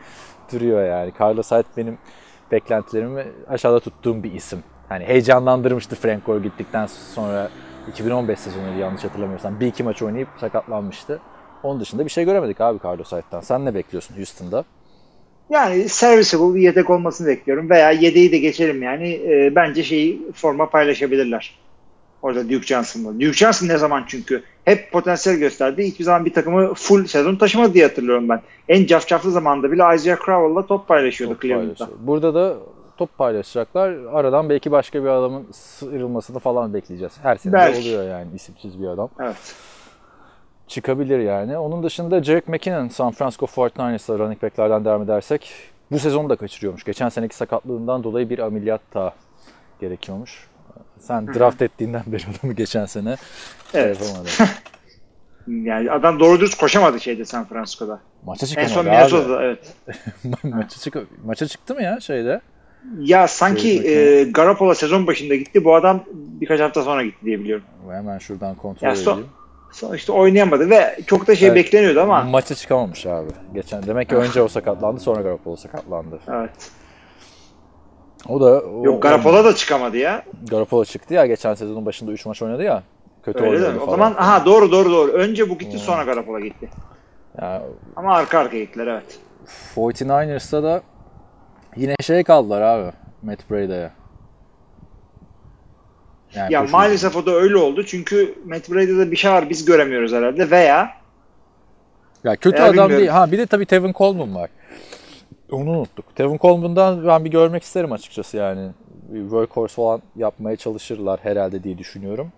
duruyor 0.52 0.86
yani. 0.86 1.14
Carlos 1.20 1.52
Hyde 1.52 1.68
benim 1.78 1.98
beklentilerimi 2.52 3.26
aşağıda 3.48 3.80
tuttuğum 3.80 4.24
bir 4.24 4.34
isim. 4.34 4.60
Hani 4.90 5.06
heyecanlandırmıştı 5.06 5.96
Frank 5.96 6.26
Gore 6.26 6.40
gittikten 6.40 6.86
sonra 6.86 7.50
2015 7.92 8.40
sezonuydu 8.40 8.80
yanlış 8.80 9.04
hatırlamıyorsam. 9.04 9.60
Bir 9.60 9.68
iki 9.68 9.84
maç 9.84 10.02
oynayıp 10.02 10.28
sakatlanmıştı. 10.40 11.20
Onun 11.64 11.80
dışında 11.80 12.06
bir 12.06 12.10
şey 12.10 12.26
göremedik 12.26 12.62
abi 12.62 12.80
Carlos 12.86 13.12
Hyde'dan. 13.12 13.42
Sen 13.42 13.66
ne 13.66 13.76
bekliyorsun 13.76 14.16
Houston'da? 14.16 14.66
Yani 15.50 15.90
serviceable 15.90 16.56
bir 16.56 16.62
yedek 16.62 16.90
olmasını 16.90 17.28
bekliyorum. 17.28 17.70
Veya 17.70 17.92
yedeği 17.92 18.32
de 18.32 18.38
geçelim 18.38 18.84
yani. 18.84 19.14
E, 19.14 19.56
bence 19.56 19.84
şeyi 19.84 20.32
forma 20.34 20.70
paylaşabilirler. 20.70 21.56
Orada 22.22 22.44
Duke 22.44 22.68
Johnson'la. 22.68 23.14
Duke 23.14 23.34
Johnson 23.34 23.68
ne 23.68 23.78
zaman 23.78 24.04
çünkü 24.08 24.44
hep 24.66 24.92
potansiyel 24.92 25.40
gösterdi. 25.40 25.84
Hiçbir 25.84 26.04
zaman 26.06 26.26
bir 26.26 26.34
takımı 26.34 26.74
full 26.74 27.06
sezon 27.06 27.36
taşımadı 27.36 27.74
diye 27.74 27.88
hatırlıyorum 27.88 28.30
ben. 28.30 28.42
En 28.70 28.86
cafcaflı 28.86 29.32
zamanda 29.32 29.72
bile 29.72 29.96
Isaiah 29.96 30.18
Crowell'la 30.26 30.66
top 30.66 30.88
paylaşıyordu 30.88 31.34
top 31.34 31.42
Cleveland'da. 31.42 31.90
Burada 32.00 32.34
da 32.34 32.56
top 32.98 33.18
paylaşacaklar. 33.18 33.96
Aradan 34.12 34.50
belki 34.50 34.72
başka 34.72 35.04
bir 35.04 35.10
adamın 35.10 35.48
sıyrılmasını 35.52 36.40
falan 36.40 36.74
bekleyeceğiz. 36.74 37.14
Her 37.22 37.36
sene 37.36 37.54
belki. 37.54 37.80
oluyor 37.80 38.10
yani 38.10 38.28
isimsiz 38.36 38.82
bir 38.82 38.88
adam. 38.88 39.10
Evet. 39.20 39.56
Çıkabilir 40.68 41.20
yani. 41.20 41.58
Onun 41.58 41.84
dışında 41.84 42.24
Jerick 42.24 42.52
McKinnon 42.52 42.88
San 42.88 43.12
Francisco 43.12 43.46
49ers'la 43.46 44.20
running 44.20 44.44
back'lerden 44.44 44.86
devam 44.86 45.02
edersek 45.02 45.52
bu 45.92 46.00
sezonu 46.00 46.30
da 46.30 46.36
kaçırıyormuş. 46.36 46.84
Geçen 46.84 47.10
seneki 47.10 47.36
sakatlığından 47.36 48.04
dolayı 48.04 48.30
bir 48.30 48.40
ameliyat 48.40 48.82
daha 48.94 49.14
gerekiyormuş. 49.82 50.49
Sen 51.00 51.28
draft 51.28 51.62
ettiğinden 51.62 52.04
beri 52.08 52.24
adamı 52.40 52.54
geçen 52.54 52.86
sene 52.86 53.18
şey 53.72 53.82
evet. 53.82 53.98
yani 55.48 55.92
adam 55.92 56.20
doğru 56.20 56.40
dürüst 56.40 56.58
koşamadı 56.58 57.00
şeyde 57.00 57.26
San 57.26 57.46
Francisco'da. 57.46 58.00
Maça 58.26 58.48
çıkamadı 58.48 58.70
En 58.70 58.74
son 58.74 58.86
Minnesota'da 58.86 59.44
evet. 59.44 59.76
maça, 60.44 60.80
çık 60.80 60.96
maça 61.26 61.48
çıktı 61.48 61.76
mı 61.76 61.84
ya 61.84 62.00
şeyde? 62.00 62.42
Ya 63.00 63.28
sanki 63.28 63.62
şey, 63.62 64.20
e, 64.20 64.24
Garoppolo 64.24 64.74
sezon 64.74 65.08
başında 65.08 65.36
gitti. 65.36 65.66
Bu 65.66 65.76
adam 65.76 66.04
birkaç 66.14 66.60
hafta 66.60 66.84
sonra 66.84 67.04
gitti 67.04 67.26
diye 67.26 67.40
biliyorum. 67.40 67.66
Hemen 67.92 68.18
şuradan 68.18 68.56
kontrol 68.56 68.88
ya 68.88 68.96
son, 68.96 69.14
edeyim. 69.14 69.30
Son 69.72 69.96
işte 69.96 70.12
oynayamadı 70.12 70.70
ve 70.70 71.00
çok 71.08 71.28
da 71.28 71.36
şey 71.36 71.48
evet, 71.48 71.56
bekleniyordu 71.56 72.02
ama. 72.02 72.22
Maça 72.22 72.56
çıkamamış 72.56 73.06
abi. 73.06 73.30
Geçen 73.54 73.88
demek 73.88 74.10
ki 74.10 74.16
önce 74.16 74.42
o 74.42 74.48
sakatlandı 74.48 75.00
sonra 75.00 75.22
Garoppolo 75.22 75.56
sakatlandı. 75.56 76.20
Evet. 76.28 76.72
O 78.28 78.42
da 78.42 78.60
o, 78.60 78.86
Yok 78.86 79.04
Garoppolo 79.04 79.44
da 79.44 79.56
çıkamadı 79.56 79.98
ya. 79.98 80.24
Garoppolo 80.50 80.86
çıktı 80.86 81.14
ya 81.14 81.26
geçen 81.26 81.54
sezonun 81.54 81.86
başında 81.86 82.12
3 82.12 82.26
maç 82.26 82.42
oynadı 82.42 82.64
ya. 82.64 82.84
Kötü 83.24 83.44
Öyle 83.44 83.66
oynadı 83.66 83.80
O 83.88 83.92
zaman 83.92 84.14
aha 84.18 84.46
doğru 84.46 84.72
doğru 84.72 84.92
doğru. 84.92 85.12
Önce 85.12 85.50
bu 85.50 85.58
gitti 85.58 85.74
hmm. 85.74 85.80
sonra 85.80 86.04
Garoppolo 86.04 86.40
gitti. 86.40 86.70
Ya, 87.42 87.62
Ama 87.96 88.16
arka 88.16 88.40
arkaya 88.40 88.64
gittiler 88.64 88.88
evet. 88.88 89.20
49ers'ta 89.76 90.64
da 90.64 90.82
yine 91.76 91.96
şey 92.02 92.24
kaldılar 92.24 92.62
abi. 92.62 92.92
Matt 93.24 93.50
Brada'ya. 93.50 93.92
Yani 96.36 96.54
ya 96.54 96.64
maalesef 96.64 97.16
o 97.16 97.26
da 97.26 97.32
öyle 97.32 97.58
oldu. 97.58 97.86
Çünkü 97.86 98.36
Matt 98.46 98.70
Brada'da 98.70 99.12
bir 99.12 99.18
şey 99.18 99.32
var 99.32 99.50
biz 99.50 99.66
göremiyoruz 99.66 100.14
herhalde 100.14 100.52
veya 100.52 101.00
ya 102.24 102.36
kötü 102.36 102.58
adam 102.58 102.70
bilmiyorum. 102.70 102.98
değil. 102.98 103.10
Ha 103.10 103.32
bir 103.32 103.38
de 103.38 103.46
tabii 103.46 103.66
Tevin 103.66 103.94
Coleman 103.94 104.36
var. 104.36 104.50
Onu 105.52 105.70
unuttuk. 105.70 106.16
Tevin 106.16 106.38
Coleman'dan 106.38 107.08
ben 107.08 107.26
bir 107.26 107.32
görmek 107.32 107.64
isterim 107.64 107.92
açıkçası 107.92 108.38
yani. 108.38 108.70
Bir 109.10 109.22
workhorse 109.22 109.76
falan 109.76 110.02
yapmaya 110.16 110.56
çalışırlar 110.56 111.20
herhalde 111.24 111.64
diye 111.64 111.78
düşünüyorum. 111.78 112.32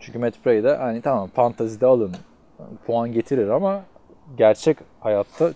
Çünkü 0.00 0.18
Matt 0.18 0.46
Brady 0.46 0.76
hani 0.76 1.02
tamam 1.02 1.28
fantazide 1.34 1.86
alın 1.86 2.16
puan 2.86 3.12
getirir 3.12 3.48
ama 3.48 3.84
gerçek 4.38 4.76
hayatta 5.00 5.48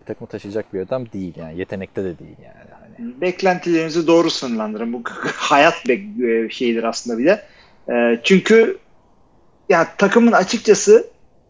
bir 0.00 0.06
takımı 0.06 0.28
taşıyacak 0.28 0.74
bir 0.74 0.80
adam 0.80 1.12
değil 1.12 1.34
yani. 1.36 1.58
Yetenekte 1.58 2.04
de 2.04 2.18
değil 2.18 2.36
yani. 2.44 2.70
Hani. 2.80 3.20
Beklentilerinizi 3.20 4.06
doğru 4.06 4.30
sınırlandırın. 4.30 4.92
Bu 4.92 5.02
hayat 5.34 5.74
bir 5.88 6.50
şeydir 6.50 6.84
aslında 6.84 7.18
bir 7.18 7.24
de. 7.24 7.42
Ee, 7.90 8.20
çünkü 8.22 8.78
ya 9.68 9.88
takımın 9.98 10.32
açıkçası 10.32 11.06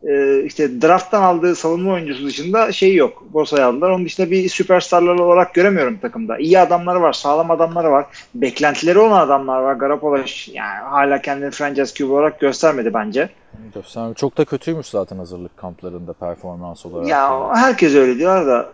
e, 0.08 0.42
işte 0.44 0.82
drafttan 0.82 1.22
aldığı 1.22 1.54
savunma 1.54 1.92
oyuncusu 1.92 2.26
dışında 2.26 2.72
şey 2.72 2.94
yok. 2.94 3.24
Borsa'ya 3.32 3.66
aldılar. 3.66 3.90
Onun 3.90 4.04
dışında 4.04 4.30
bir 4.30 4.48
süperstarlar 4.48 5.14
olarak 5.14 5.54
göremiyorum 5.54 5.98
takımda. 5.98 6.38
İyi 6.38 6.58
adamları 6.58 7.02
var, 7.02 7.12
sağlam 7.12 7.50
adamları 7.50 7.90
var. 7.90 8.06
Beklentileri 8.34 8.98
olan 8.98 9.20
adamlar 9.20 9.60
var. 9.60 9.74
Garoppolo 9.74 10.16
yani 10.52 10.78
hala 10.84 11.22
kendini 11.22 11.50
franchise 11.50 12.04
QB 12.04 12.10
olarak 12.10 12.40
göstermedi 12.40 12.94
bence. 12.94 13.28
Göstermedi. 13.74 14.14
Çok 14.14 14.38
da 14.38 14.44
kötüymüş 14.44 14.86
zaten 14.86 15.18
hazırlık 15.18 15.56
kamplarında 15.56 16.12
performans 16.12 16.86
olarak. 16.86 17.08
Ya 17.08 17.54
herkes 17.54 17.94
öyle 17.94 18.18
diyor 18.18 18.46
da 18.46 18.72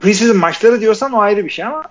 preseason 0.00 0.36
maçları 0.36 0.80
diyorsan 0.80 1.12
o 1.12 1.20
ayrı 1.20 1.44
bir 1.44 1.50
şey 1.50 1.64
ama 1.64 1.82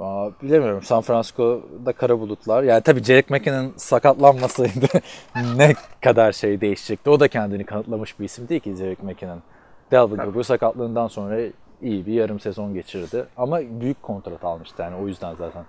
Aa, 0.00 0.30
bilemiyorum. 0.42 0.82
San 0.82 1.02
Francisco'da 1.02 1.92
kara 1.92 2.20
bulutlar. 2.20 2.62
Yani 2.62 2.82
tabii 2.82 3.04
Jerick 3.04 3.34
McKinnon 3.34 3.72
sakatlanmasaydı 3.76 4.86
ne 5.56 5.74
kadar 6.00 6.32
şey 6.32 6.60
değişecekti. 6.60 7.10
O 7.10 7.20
da 7.20 7.28
kendini 7.28 7.64
kanıtlamış 7.64 8.20
bir 8.20 8.24
isim 8.24 8.48
değil 8.48 8.60
ki 8.60 8.76
Jerick 8.76 9.02
McKinnon. 9.02 9.42
Delvin 9.90 10.34
bu 10.34 10.44
sakatlığından 10.44 11.08
sonra 11.08 11.36
iyi 11.82 12.06
bir 12.06 12.12
yarım 12.12 12.40
sezon 12.40 12.74
geçirdi. 12.74 13.24
Ama 13.36 13.60
büyük 13.80 14.02
kontrat 14.02 14.44
almıştı 14.44 14.82
yani 14.82 14.96
o 14.96 15.08
yüzden 15.08 15.34
zaten 15.34 15.64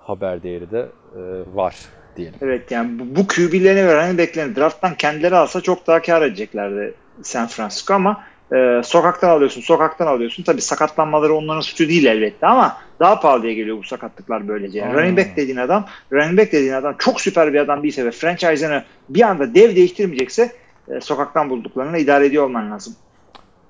haber 0.00 0.42
değeri 0.42 0.70
de 0.70 0.86
e, 1.16 1.20
var 1.54 1.76
diyelim. 2.16 2.38
Evet 2.42 2.70
yani 2.70 2.98
bu, 2.98 3.16
bu 3.16 3.26
QB'lerine 3.26 3.82
göre 3.82 4.00
hani 4.00 4.18
beklenir. 4.18 4.56
Draft'tan 4.56 4.94
kendileri 4.94 5.36
alsa 5.36 5.60
çok 5.60 5.86
daha 5.86 6.02
kar 6.02 6.22
edeceklerdi 6.22 6.94
San 7.22 7.46
Francisco 7.46 7.94
ama 7.94 8.24
e, 8.54 8.82
sokaktan 8.84 9.28
alıyorsun, 9.28 9.60
sokaktan 9.60 10.06
alıyorsun. 10.06 10.42
Tabii 10.42 10.62
sakatlanmaları 10.62 11.34
onların 11.34 11.60
suçu 11.60 11.88
değil 11.88 12.04
elbette 12.04 12.46
ama 12.46 12.76
daha 13.00 13.20
pahalıya 13.20 13.52
geliyor 13.52 13.78
bu 13.78 13.82
sakatlıklar 13.82 14.48
böylece. 14.48 14.78
Yani 14.78 14.94
running 14.94 15.18
back 15.18 15.36
dediğin 15.36 15.56
adam, 15.56 15.86
running 16.12 16.38
back 16.38 16.52
dediğin 16.52 16.72
adam 16.72 16.94
çok 16.98 17.20
süper 17.20 17.52
bir 17.52 17.58
adam 17.58 17.82
değilse 17.82 18.04
ve 18.04 18.10
franchise'ını 18.10 18.84
bir 19.08 19.22
anda 19.22 19.54
dev 19.54 19.76
değiştirmeyecekse 19.76 20.52
e, 20.88 21.00
sokaktan 21.00 21.50
bulduklarını 21.50 21.98
idare 21.98 22.26
ediyor 22.26 22.44
olman 22.44 22.70
lazım. 22.70 22.94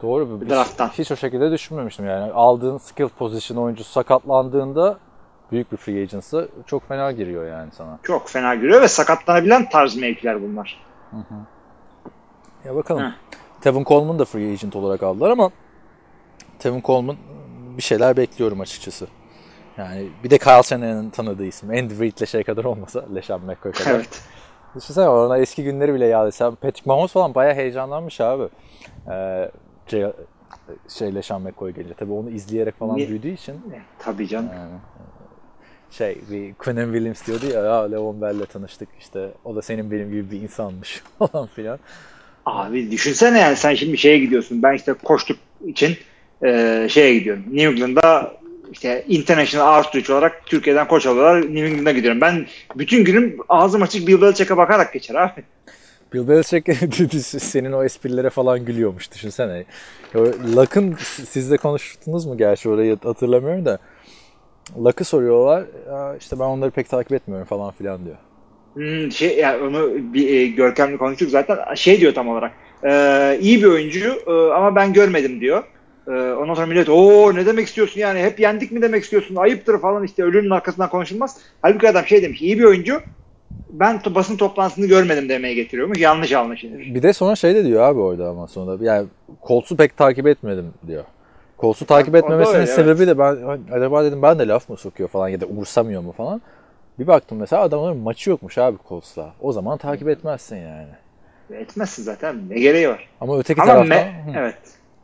Doğru. 0.03 0.41
Bir 0.41 0.51
drafttan. 0.51 0.89
Hiç 0.89 1.13
o 1.13 1.17
şekilde 1.17 1.51
düşünmemiştim 1.51 2.07
yani. 2.07 2.33
Aldığın 2.33 2.79
skill 2.79 3.09
position 3.09 3.59
oyuncusu 3.59 3.93
sakatlandığında 3.93 4.99
büyük 5.53 5.73
bir 5.73 5.77
free 5.77 6.03
agency 6.03 6.37
çok 6.67 6.89
fena 6.89 7.13
giriyor 7.13 7.49
yani 7.49 7.71
sana. 7.77 7.99
Çok 8.03 8.29
fena 8.29 8.55
giriyor 8.55 8.83
ve 8.83 8.89
sakatlanabilen 8.89 9.69
tarz 9.69 9.97
mevkiler 9.97 10.43
bunlar. 10.43 10.81
Hı 11.11 11.17
hı. 11.17 11.35
Ya 12.69 12.77
bakalım. 12.77 13.03
Hı. 13.03 13.13
Tevin 13.61 13.85
Coleman 13.85 14.19
da 14.19 14.25
free 14.25 14.53
agent 14.53 14.77
olarak 14.77 15.03
aldılar 15.03 15.31
ama 15.31 15.51
Tevin 16.59 16.83
Coleman 16.83 17.17
bir 17.77 17.83
şeyler 17.83 18.17
bekliyorum 18.17 18.61
açıkçası. 18.61 19.07
Yani 19.79 20.09
bir 20.25 20.31
de 20.31 20.39
Kyle 20.39 20.63
Shanahan'ın 20.63 21.11
tanıdığı 21.11 21.45
isim. 21.45 21.71
Andy 21.71 22.01
Reid'le 22.01 22.27
şey 22.27 22.43
kadar 22.43 22.65
olmasa 22.65 23.05
LeSean 23.15 23.41
McCoy 23.41 23.73
kadar. 23.73 23.91
Evet. 23.95 24.23
Düşünsene 24.77 25.09
ona 25.09 25.39
eski 25.39 25.65
günleri 25.65 25.95
bile 25.95 26.07
yad 26.07 26.27
etsem. 26.29 26.55
Patrick 26.55 26.83
Mahomes 26.85 27.13
falan 27.13 27.35
bayağı 27.35 27.55
heyecanlanmış 27.55 28.21
abi. 28.21 28.49
Ee, 29.11 29.51
şey, 29.91 30.07
şey 30.89 31.15
LeSean 31.15 31.43
McCoy 31.43 31.73
gelince. 31.73 31.95
Tabii 31.95 32.13
onu 32.13 32.31
izleyerek 32.31 32.79
falan 32.79 32.97
Niye? 32.97 33.09
büyüdüğü 33.09 33.31
için. 33.31 33.55
Tabii 33.99 34.29
canım. 34.29 34.51
Yani, 34.55 34.71
şey 35.91 36.19
bir 36.31 36.55
Quinn 36.55 36.93
Williams 36.93 37.27
diyordu 37.27 37.47
ya, 37.55 37.61
ya 37.61 37.91
Le'Veon 37.91 38.21
Bell'le 38.21 38.47
tanıştık 38.47 38.89
işte 39.01 39.31
o 39.45 39.57
da 39.57 39.63
senin 39.63 39.91
benim 39.91 40.11
gibi 40.11 40.31
bir 40.31 40.41
insanmış 40.41 41.03
falan 41.19 41.47
filan. 41.47 41.79
Abi 42.47 42.91
düşünsene 42.91 43.39
yani 43.39 43.57
sen 43.57 43.75
şimdi 43.75 43.99
şeye 43.99 44.19
gidiyorsun. 44.19 44.63
Ben 44.63 44.75
işte 44.75 44.93
koştuk 44.93 45.39
için 45.67 45.97
e, 46.45 46.87
şeye 46.91 47.19
gidiyorum. 47.19 47.45
New 47.53 47.71
England'a 47.71 48.33
işte 48.73 49.05
International 49.09 49.79
Outreach 49.79 50.11
olarak 50.11 50.47
Türkiye'den 50.47 50.89
koç 50.89 51.07
alıyorlar. 51.07 51.43
New 51.43 51.67
England'a 51.67 51.93
gidiyorum. 51.93 52.21
Ben 52.21 52.47
bütün 52.77 53.05
günüm 53.05 53.37
ağzım 53.49 53.83
açık 53.83 54.09
Bill 54.09 54.21
Belichick'e 54.23 54.57
bakarak 54.57 54.93
geçer 54.93 55.15
abi. 55.15 55.45
Bill 56.13 56.29
Belichick 56.29 56.73
senin 57.43 57.73
o 57.73 57.85
esprilere 57.85 58.31
falan 58.31 58.65
gülüyormuş 58.65 59.13
düşünsene. 59.13 59.65
Luck'ın 60.57 60.97
sizle 61.29 61.57
konuştunuz 61.57 62.27
mu 62.27 62.37
gerçi 62.37 62.69
orayı 62.69 62.99
hatırlamıyorum 63.03 63.65
da. 63.65 63.79
Luck'ı 64.85 65.05
soruyorlar. 65.05 65.65
işte 66.21 66.39
ben 66.39 66.45
onları 66.45 66.71
pek 66.71 66.89
takip 66.89 67.13
etmiyorum 67.13 67.47
falan 67.47 67.73
filan 67.73 68.05
diyor. 68.05 68.17
Hmm, 68.75 69.13
şey 69.13 69.39
yani 69.39 69.63
onu 69.63 69.91
bir 70.15 70.29
e, 70.29 70.47
Görkem'le 70.47 70.97
konuştuk 70.97 71.31
zaten. 71.31 71.75
Şey 71.75 72.01
diyor 72.01 72.15
tam 72.15 72.29
olarak. 72.29 72.53
E, 72.85 73.39
iyi 73.41 73.63
bir 73.63 73.67
oyuncu 73.67 74.23
e, 74.27 74.53
ama 74.55 74.77
ben 74.77 74.93
görmedim 74.93 75.41
diyor. 75.41 75.65
E, 76.09 76.11
ondan 76.11 76.55
sonra 76.55 76.67
millet 76.67 76.89
o 76.89 77.35
ne 77.35 77.47
demek 77.47 77.67
istiyorsun 77.67 78.01
yani 78.01 78.21
hep 78.21 78.41
yendik 78.41 78.73
mi 78.73 78.83
demek 78.83 79.05
istiyorsun 79.05 79.37
ayıptır 79.37 79.79
falan 79.79 80.05
işte 80.05 80.23
ölünün 80.23 80.51
arkasından 80.51 80.91
konuşulmaz. 80.91 81.37
Halbuki 81.63 81.89
adam 81.89 82.07
şey 82.07 82.23
demiş 82.23 82.43
iyi 82.43 82.59
bir 82.59 82.65
oyuncu 82.65 83.01
ben 83.71 83.97
to- 83.97 84.15
basın 84.15 84.37
toplantısını 84.37 84.87
görmedim 84.87 85.29
demeye 85.29 85.55
getiriyormuş. 85.55 85.99
Yanlış 85.99 86.33
anlaşılır. 86.33 86.79
Bir 86.79 87.03
de 87.03 87.13
sonra 87.13 87.37
şey 87.37 87.55
de 87.55 87.65
diyor 87.65 87.83
abi 87.83 88.01
orada 88.01 88.29
ama 88.29 88.49
sonra 88.49 88.85
yani 88.85 89.07
Colts'u 89.49 89.77
pek 89.77 89.97
takip 89.97 90.27
etmedim 90.27 90.67
diyor. 90.87 91.05
Colts'u 91.59 91.87
takip 91.87 92.15
o 92.15 92.19
etmemesinin 92.19 92.57
öyle, 92.57 92.67
sebebi 92.67 93.07
de 93.07 93.19
ben 93.19 93.37
acaba 93.73 94.05
dedim 94.05 94.23
ben 94.23 94.39
de 94.39 94.49
laf 94.49 94.69
mı 94.69 94.77
sokuyor 94.77 95.09
falan 95.09 95.29
ya 95.29 95.41
da 95.41 95.47
umursamıyor 95.47 96.03
mu 96.03 96.13
falan. 96.13 96.43
Bir 96.99 97.07
baktım 97.07 97.39
mesela 97.39 97.63
adamların 97.63 97.97
maçı 97.97 98.31
yokmuş 98.31 98.59
abi 98.59 98.77
Colts'la. 98.89 99.33
O 99.41 99.53
zaman 99.53 99.79
takip 99.79 100.09
etmezsin 100.09 100.57
yani. 100.57 100.89
Etmezsin 101.61 102.03
zaten. 102.03 102.37
Ne 102.49 102.61
gereği 102.61 102.89
var? 102.89 103.09
Ama 103.21 103.39
öteki 103.39 103.63
Ama 103.63 103.73
taraftan 103.73 103.99
me- 103.99 104.27
Hı, 104.27 104.39
evet. 104.39 104.59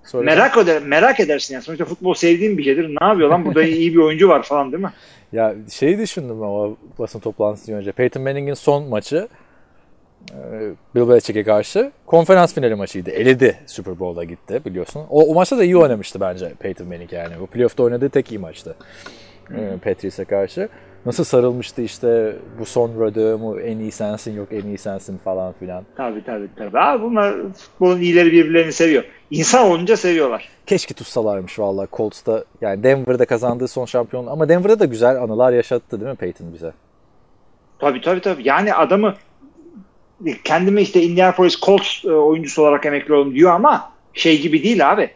Söyle. 0.05 0.25
Merak 0.25 0.57
eder, 0.59 0.83
merak 0.83 1.21
edersin 1.21 1.55
yani. 1.55 1.65
Sonuçta 1.65 1.85
futbol 1.85 2.15
sevdiğim 2.15 2.59
bir 2.59 2.63
şeydir. 2.65 2.89
Ne 3.01 3.07
yapıyor 3.07 3.29
lan? 3.29 3.45
Burada 3.45 3.63
iyi 3.63 3.93
bir 3.95 3.99
oyuncu 3.99 4.29
var 4.29 4.43
falan 4.43 4.73
değil 4.73 4.83
mi? 4.83 4.93
Ya 5.33 5.55
şeyi 5.71 5.99
düşündüm 5.99 6.43
ama 6.43 6.77
basın 6.99 7.21
toplantısı 7.21 7.75
önce. 7.75 7.93
Peyton 7.93 8.23
Manning'in 8.23 8.55
son 8.55 8.89
maçı 8.89 9.29
e, 10.31 10.71
Bill 10.95 11.09
Belichick'e 11.09 11.45
karşı 11.45 11.93
konferans 12.07 12.55
finali 12.55 12.75
maçıydı. 12.75 13.11
Eledi 13.11 13.59
Super 13.67 13.99
Bowl'a 13.99 14.25
gitti 14.25 14.61
biliyorsun. 14.65 15.03
O, 15.11 15.25
o 15.31 15.35
maçta 15.35 15.59
da 15.59 15.65
iyi 15.65 15.77
oynamıştı 15.77 16.21
bence 16.21 16.53
Peyton 16.59 16.87
Manning 16.89 17.13
yani. 17.13 17.35
Bu 17.41 17.47
playoff'ta 17.47 17.83
oynadığı 17.83 18.09
tek 18.09 18.33
iyi 18.33 18.39
maçtı. 18.39 18.77
E, 19.51 19.77
Patrice'e 19.85 20.25
karşı. 20.25 20.69
Nasıl 21.07 21.25
sarılmıştı 21.25 21.83
işte 21.83 22.37
bu 22.59 22.67
son 22.67 23.01
radyomu 23.01 23.61
en 23.61 23.79
iyi 23.79 23.93
sensin 23.93 24.37
yok 24.37 24.49
en 24.51 24.67
iyi 24.67 24.79
sensin 24.79 25.19
falan 25.19 25.53
filan. 25.53 25.85
Tabii 25.97 26.25
tabii 26.25 26.49
tabii. 26.57 26.79
Abi 26.79 27.03
bunlar 27.03 27.35
futbolun 27.53 28.01
iyileri 28.01 28.33
birbirlerini 28.33 28.73
seviyor. 28.73 29.05
İnsan 29.31 29.67
olunca 29.67 29.97
seviyorlar. 29.97 30.49
Keşke 30.67 30.95
tutsalarmış 30.95 31.59
valla 31.59 31.89
Colts'ta. 31.93 32.45
Yani 32.61 32.83
Denver'da 32.83 33.25
kazandığı 33.25 33.69
son 33.69 33.85
şampiyon. 33.87 34.27
Ama 34.27 34.49
Denver'da 34.49 34.81
da 34.81 34.85
güzel 34.85 35.23
anılar 35.23 35.53
yaşattı 35.53 36.01
değil 36.01 36.11
mi 36.11 36.17
Peyton 36.17 36.55
bize? 36.55 36.73
Tabii 37.79 38.01
tabii 38.01 38.21
tabii. 38.21 38.49
Yani 38.49 38.75
adamı 38.75 39.15
kendime 40.45 40.83
işte 40.83 41.03
Indianapolis 41.03 41.61
Colts 41.61 42.05
e, 42.05 42.11
oyuncusu 42.13 42.63
olarak 42.63 42.87
emekli 42.87 43.15
oldum 43.15 43.35
diyor 43.35 43.51
ama 43.51 43.93
şey 44.15 44.41
gibi 44.41 44.63
değil 44.63 44.93
abi. 44.93 45.11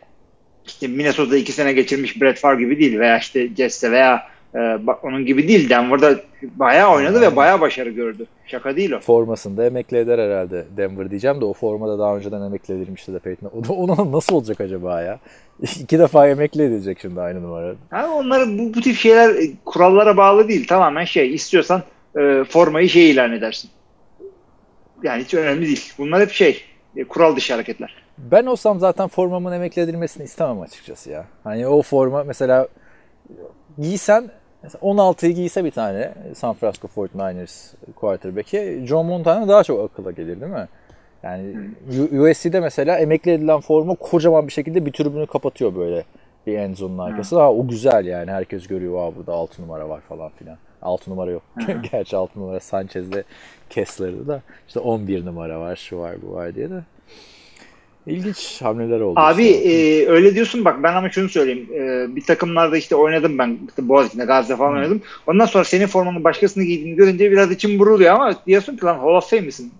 İşte 0.66 0.86
Minnesota'da 0.86 1.36
iki 1.36 1.52
sene 1.52 1.72
geçirmiş 1.72 2.20
Brett 2.20 2.38
Favre 2.38 2.58
gibi 2.62 2.78
değil 2.78 2.98
veya 2.98 3.18
işte 3.18 3.48
Jets'te 3.56 3.92
veya 3.92 4.28
e, 4.56 4.58
ba- 4.58 5.00
onun 5.02 5.26
gibi 5.26 5.48
değil. 5.48 5.70
Denver'da 5.70 6.14
bayağı 6.42 6.92
oynadı 6.94 7.20
ve 7.20 7.36
bayağı 7.36 7.60
başarı 7.60 7.90
gördü. 7.90 8.26
Şaka 8.46 8.76
değil 8.76 8.92
o. 8.92 9.00
Formasını 9.00 9.56
da 9.56 9.66
emekli 9.66 9.98
eder 9.98 10.18
herhalde 10.18 10.64
Denver 10.76 11.10
diyeceğim 11.10 11.40
de 11.40 11.44
o 11.44 11.52
formada 11.52 11.98
daha 11.98 12.16
önceden 12.16 12.42
emekli 12.42 12.74
edilmişti 12.74 13.12
de 13.14 13.18
Peyton. 13.18 13.50
O 13.60 13.64
da 13.68 13.72
ona 13.72 14.12
nasıl 14.12 14.34
olacak 14.36 14.60
acaba 14.60 15.02
ya? 15.02 15.18
İki 15.80 15.98
defa 15.98 16.28
emekli 16.28 16.62
edilecek 16.62 16.98
şimdi 17.00 17.20
aynı 17.20 17.42
numara. 17.42 17.74
Ha, 17.90 18.08
onları 18.14 18.58
bu, 18.58 18.74
bu 18.74 18.80
tip 18.80 18.96
şeyler 18.96 19.28
e, 19.30 19.50
kurallara 19.64 20.16
bağlı 20.16 20.48
değil. 20.48 20.66
Tamamen 20.66 21.04
şey 21.04 21.34
istiyorsan 21.34 21.82
e, 22.18 22.44
formayı 22.48 22.88
şey 22.88 23.10
ilan 23.10 23.32
edersin. 23.32 23.70
Yani 25.02 25.22
hiç 25.24 25.34
önemli 25.34 25.66
değil. 25.66 25.92
Bunlar 25.98 26.20
hep 26.20 26.30
şey 26.30 26.62
e, 26.96 27.04
kural 27.04 27.36
dışı 27.36 27.52
hareketler. 27.52 27.94
Ben 28.18 28.46
olsam 28.46 28.80
zaten 28.80 29.08
formamın 29.08 29.52
emekli 29.52 29.82
edilmesini 29.82 30.24
istemem 30.24 30.60
açıkçası 30.60 31.10
ya. 31.10 31.24
Hani 31.44 31.66
o 31.66 31.82
forma 31.82 32.24
mesela 32.24 32.68
giysen 33.78 34.30
mesela 34.62 34.82
16'yı 34.82 35.32
giyse 35.32 35.64
bir 35.64 35.70
tane 35.70 36.12
San 36.34 36.54
Francisco 36.54 36.88
49ers 36.96 37.74
quarterback'i 37.96 38.82
John 38.86 39.06
Montana 39.06 39.48
daha 39.48 39.64
çok 39.64 39.90
akıla 39.90 40.10
gelir 40.10 40.40
değil 40.40 40.52
mi? 40.52 40.68
Yani 41.22 41.54
USC'de 42.20 42.60
mesela 42.60 42.98
emekli 42.98 43.30
edilen 43.30 43.60
forma 43.60 43.94
kocaman 43.94 44.46
bir 44.46 44.52
şekilde 44.52 44.86
bir 44.86 44.92
tribünü 44.92 45.26
kapatıyor 45.26 45.74
böyle 45.76 46.04
bir 46.46 46.58
end 46.58 46.76
zone'un 46.76 46.98
arkası. 46.98 47.40
Ha, 47.40 47.52
o 47.52 47.68
güzel 47.68 48.06
yani 48.06 48.30
herkes 48.30 48.66
görüyor 48.66 48.98
Aa, 48.98 49.16
burada 49.16 49.32
6 49.32 49.62
numara 49.62 49.88
var 49.88 50.00
falan 50.00 50.30
filan. 50.30 50.56
6 50.82 51.10
numara 51.10 51.30
yok. 51.30 51.42
Gerçi 51.92 52.16
6 52.16 52.40
numara 52.40 52.60
Sanchez'de 52.60 53.24
Kessler'dı 53.70 54.26
da 54.28 54.42
işte 54.68 54.80
11 54.80 55.26
numara 55.26 55.60
var 55.60 55.76
şu 55.76 55.98
var 55.98 56.16
bu 56.22 56.34
var 56.34 56.54
diye 56.54 56.70
de. 56.70 56.82
İlginç 58.06 58.62
hamleler 58.62 59.00
oldu. 59.00 59.20
Abi 59.20 59.44
işte. 59.44 59.68
e, 59.72 60.06
öyle 60.08 60.34
diyorsun 60.34 60.64
bak 60.64 60.82
ben 60.82 60.94
ama 60.94 61.10
şunu 61.10 61.28
söyleyeyim. 61.28 61.68
E, 61.74 62.16
bir 62.16 62.24
takımlarda 62.24 62.76
işte 62.76 62.96
oynadım 62.96 63.38
ben. 63.38 63.58
İşte 63.68 63.88
Boğaziçi'nde 63.88 64.24
Gazi'de 64.24 64.56
falan 64.56 64.72
oynadım. 64.74 65.02
Ondan 65.26 65.46
sonra 65.46 65.64
senin 65.64 65.86
formanı 65.86 66.24
başkasını 66.24 66.64
giydiğini 66.64 66.96
görünce 66.96 67.30
biraz 67.30 67.50
içim 67.50 67.78
buruluyor 67.78 68.14
ama 68.14 68.34
diyorsun 68.46 68.76
ki 68.76 68.84
lan 68.84 68.98
Hall 68.98 69.14
of 69.16 69.30
Fame 69.30 69.42
misin? 69.42 69.72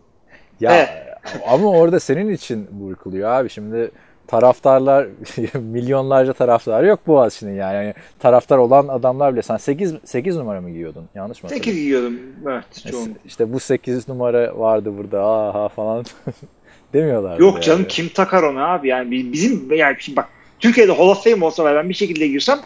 Ya 0.61 0.77
Evet. 0.77 0.89
ama 1.49 1.71
orada 1.71 2.01
senin 2.01 2.29
için 2.31 2.67
burkuluyor 2.71 3.31
abi. 3.31 3.51
Şimdi 3.51 3.91
taraftarlar 4.27 5.07
milyonlarca 5.55 6.33
taraftar 6.33 6.85
yok 6.85 7.01
Boğaziçi'nin 7.07 7.55
yani. 7.55 7.75
yani. 7.75 7.95
Taraftar 8.19 8.59
olan 8.59 8.89
adamlar 8.89 9.33
bile 9.35 9.43
sen 9.43 9.57
8 9.57 9.95
8 10.05 10.37
numara 10.37 10.61
mı 10.61 10.71
giyiyordun? 10.71 11.05
Yanlış 11.15 11.43
mı 11.43 11.49
8 11.49 11.67
hatırlıyorum? 11.67 12.11
giyiyordum. 12.11 12.37
Evet 12.53 12.65
İşte- 12.77 12.91
çoğunlukla. 12.91 13.21
İşte 13.27 13.53
bu 13.53 13.61
8 13.61 14.09
numara 14.09 14.59
vardı 14.59 14.93
burada 14.99 15.25
aha 15.27 15.69
falan 15.69 16.05
demiyorlar. 16.95 17.39
Yok 17.39 17.63
canım 17.63 17.85
kim 17.89 18.09
takar 18.09 18.43
onu 18.43 18.69
abi 18.71 18.89
yani 18.89 19.11
bi- 19.11 19.33
bizim 19.33 19.75
yani 19.75 19.97
şimdi 20.01 20.17
bak 20.17 20.29
Türkiye'de 20.61 20.93
Hall 20.93 21.09
of 21.09 21.25
Fame 21.25 21.45
olsa 21.45 21.75
ben 21.75 21.89
bir 21.89 21.95
şekilde 21.95 22.27
girsem 22.27 22.59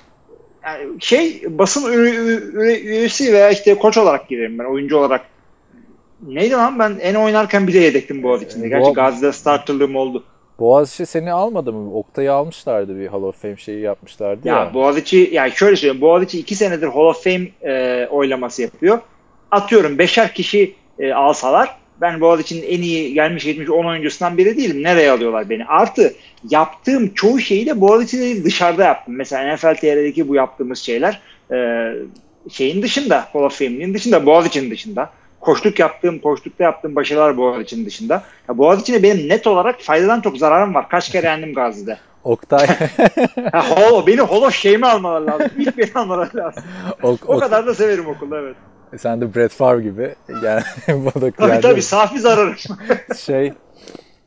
yani 0.65 0.87
şey 1.01 1.43
basın 1.49 1.93
üyesi 1.93 3.33
veya 3.33 3.51
işte 3.51 3.75
koç 3.75 3.99
olarak 3.99 4.29
girerim 4.29 4.59
ben 4.59 4.65
oyuncu 4.65 4.97
olarak. 4.97 5.21
Neydi 6.27 6.53
lan 6.53 6.79
ben 6.79 6.97
en 7.01 7.15
oynarken 7.15 7.67
bile 7.67 7.79
yedektim 7.79 8.23
Boğaziçi'nde. 8.23 8.69
Gerçi 8.69 8.85
Boğa- 8.85 8.95
Gazi'de 8.95 9.33
starterlığım 9.33 9.97
oldu. 9.97 10.25
Boğaziçi 10.59 11.07
seni 11.07 11.33
almadı 11.33 11.73
mı? 11.73 11.95
Oktay'ı 11.95 12.33
almışlardı 12.33 13.01
bir 13.01 13.07
Hall 13.07 13.23
of 13.23 13.43
Fame 13.43 13.57
şeyi 13.57 13.81
yapmışlardı 13.81 14.49
ya. 14.49 14.55
Ya 14.57 14.75
Boğaziçi 14.75 15.31
yani 15.33 15.53
şöyle 15.53 15.77
söyleyeyim 15.77 16.01
Boğaziçi 16.01 16.39
iki 16.39 16.55
senedir 16.55 16.87
Hall 16.89 17.05
of 17.07 17.25
Fame 17.25 17.49
e, 17.63 18.07
oylaması 18.11 18.63
yapıyor. 18.63 18.99
Atıyorum 19.51 19.99
beşer 19.99 20.35
kişi 20.35 20.75
e, 20.99 21.13
alsalar 21.13 21.77
ben 22.01 22.21
Boğaziçi'nin 22.21 22.63
en 22.63 22.83
iyi 22.83 23.15
gelmiş 23.15 23.45
geçmiş 23.45 23.71
10 23.71 23.85
oyuncusundan 23.85 24.39
biri 24.39 24.57
değilim. 24.57 24.83
Nereye 24.83 25.11
alıyorlar 25.11 25.51
beni? 25.51 25.65
Artı 25.67 26.15
yaptığım 26.51 27.15
çoğu 27.15 27.41
şeyi 27.41 27.67
de 27.67 27.81
Boğaziçi'de 27.81 28.23
değil, 28.23 28.45
dışarıda 28.45 28.85
yaptım. 28.85 29.15
Mesela 29.17 29.55
NFL 29.55 29.75
TR'deki 29.75 30.29
bu 30.29 30.35
yaptığımız 30.35 30.79
şeyler 30.79 31.21
e, 31.53 31.89
şeyin 32.51 32.83
dışında 32.83 33.25
Hall 33.33 33.43
of 33.43 33.59
Fame'nin 33.59 33.95
dışında 33.95 34.27
Boğaziçi'nin 34.27 34.71
dışında. 34.71 35.11
Koşluk 35.41 35.79
yaptığım, 35.79 36.19
koşlukta 36.19 36.65
yaptığım 36.65 36.97
başarılar 36.97 37.37
Boğaziçi'nin 37.37 37.87
dışında. 37.87 38.23
Ya 38.49 38.59
Boğaziçi'ne 38.59 39.03
benim 39.03 39.29
net 39.29 39.47
olarak 39.47 39.81
faydadan 39.81 40.21
çok 40.21 40.37
zararım 40.39 40.75
var. 40.75 40.89
Kaç 40.89 41.09
kere 41.13 41.27
yendim 41.27 41.55
Gazi'de. 41.55 41.99
Oktay 42.25 42.67
Ha, 43.53 43.71
holo, 43.71 44.07
beni 44.07 44.21
holo 44.21 44.51
şeyimi 44.51 44.87
almaları 44.87 45.27
lazım. 45.27 45.49
İlk 45.59 45.79
beni 45.79 45.91
almaları 45.95 46.37
lazım. 46.37 46.63
Ok- 47.03 47.29
O 47.31 47.35
Ok- 47.35 47.41
kadar 47.41 47.67
da 47.67 47.75
severim 47.75 48.07
okulda 48.07 48.39
evet. 48.41 48.57
Sen 48.99 49.21
de 49.21 49.35
Brett 49.35 49.53
Favre 49.53 49.83
gibi 49.83 50.15
yani 50.45 50.63
bu 50.89 51.21
da 51.21 51.31
Tabii 51.31 51.61
tabii 51.61 51.83
safi 51.83 52.21
zararım. 52.21 52.57
şey 53.19 53.53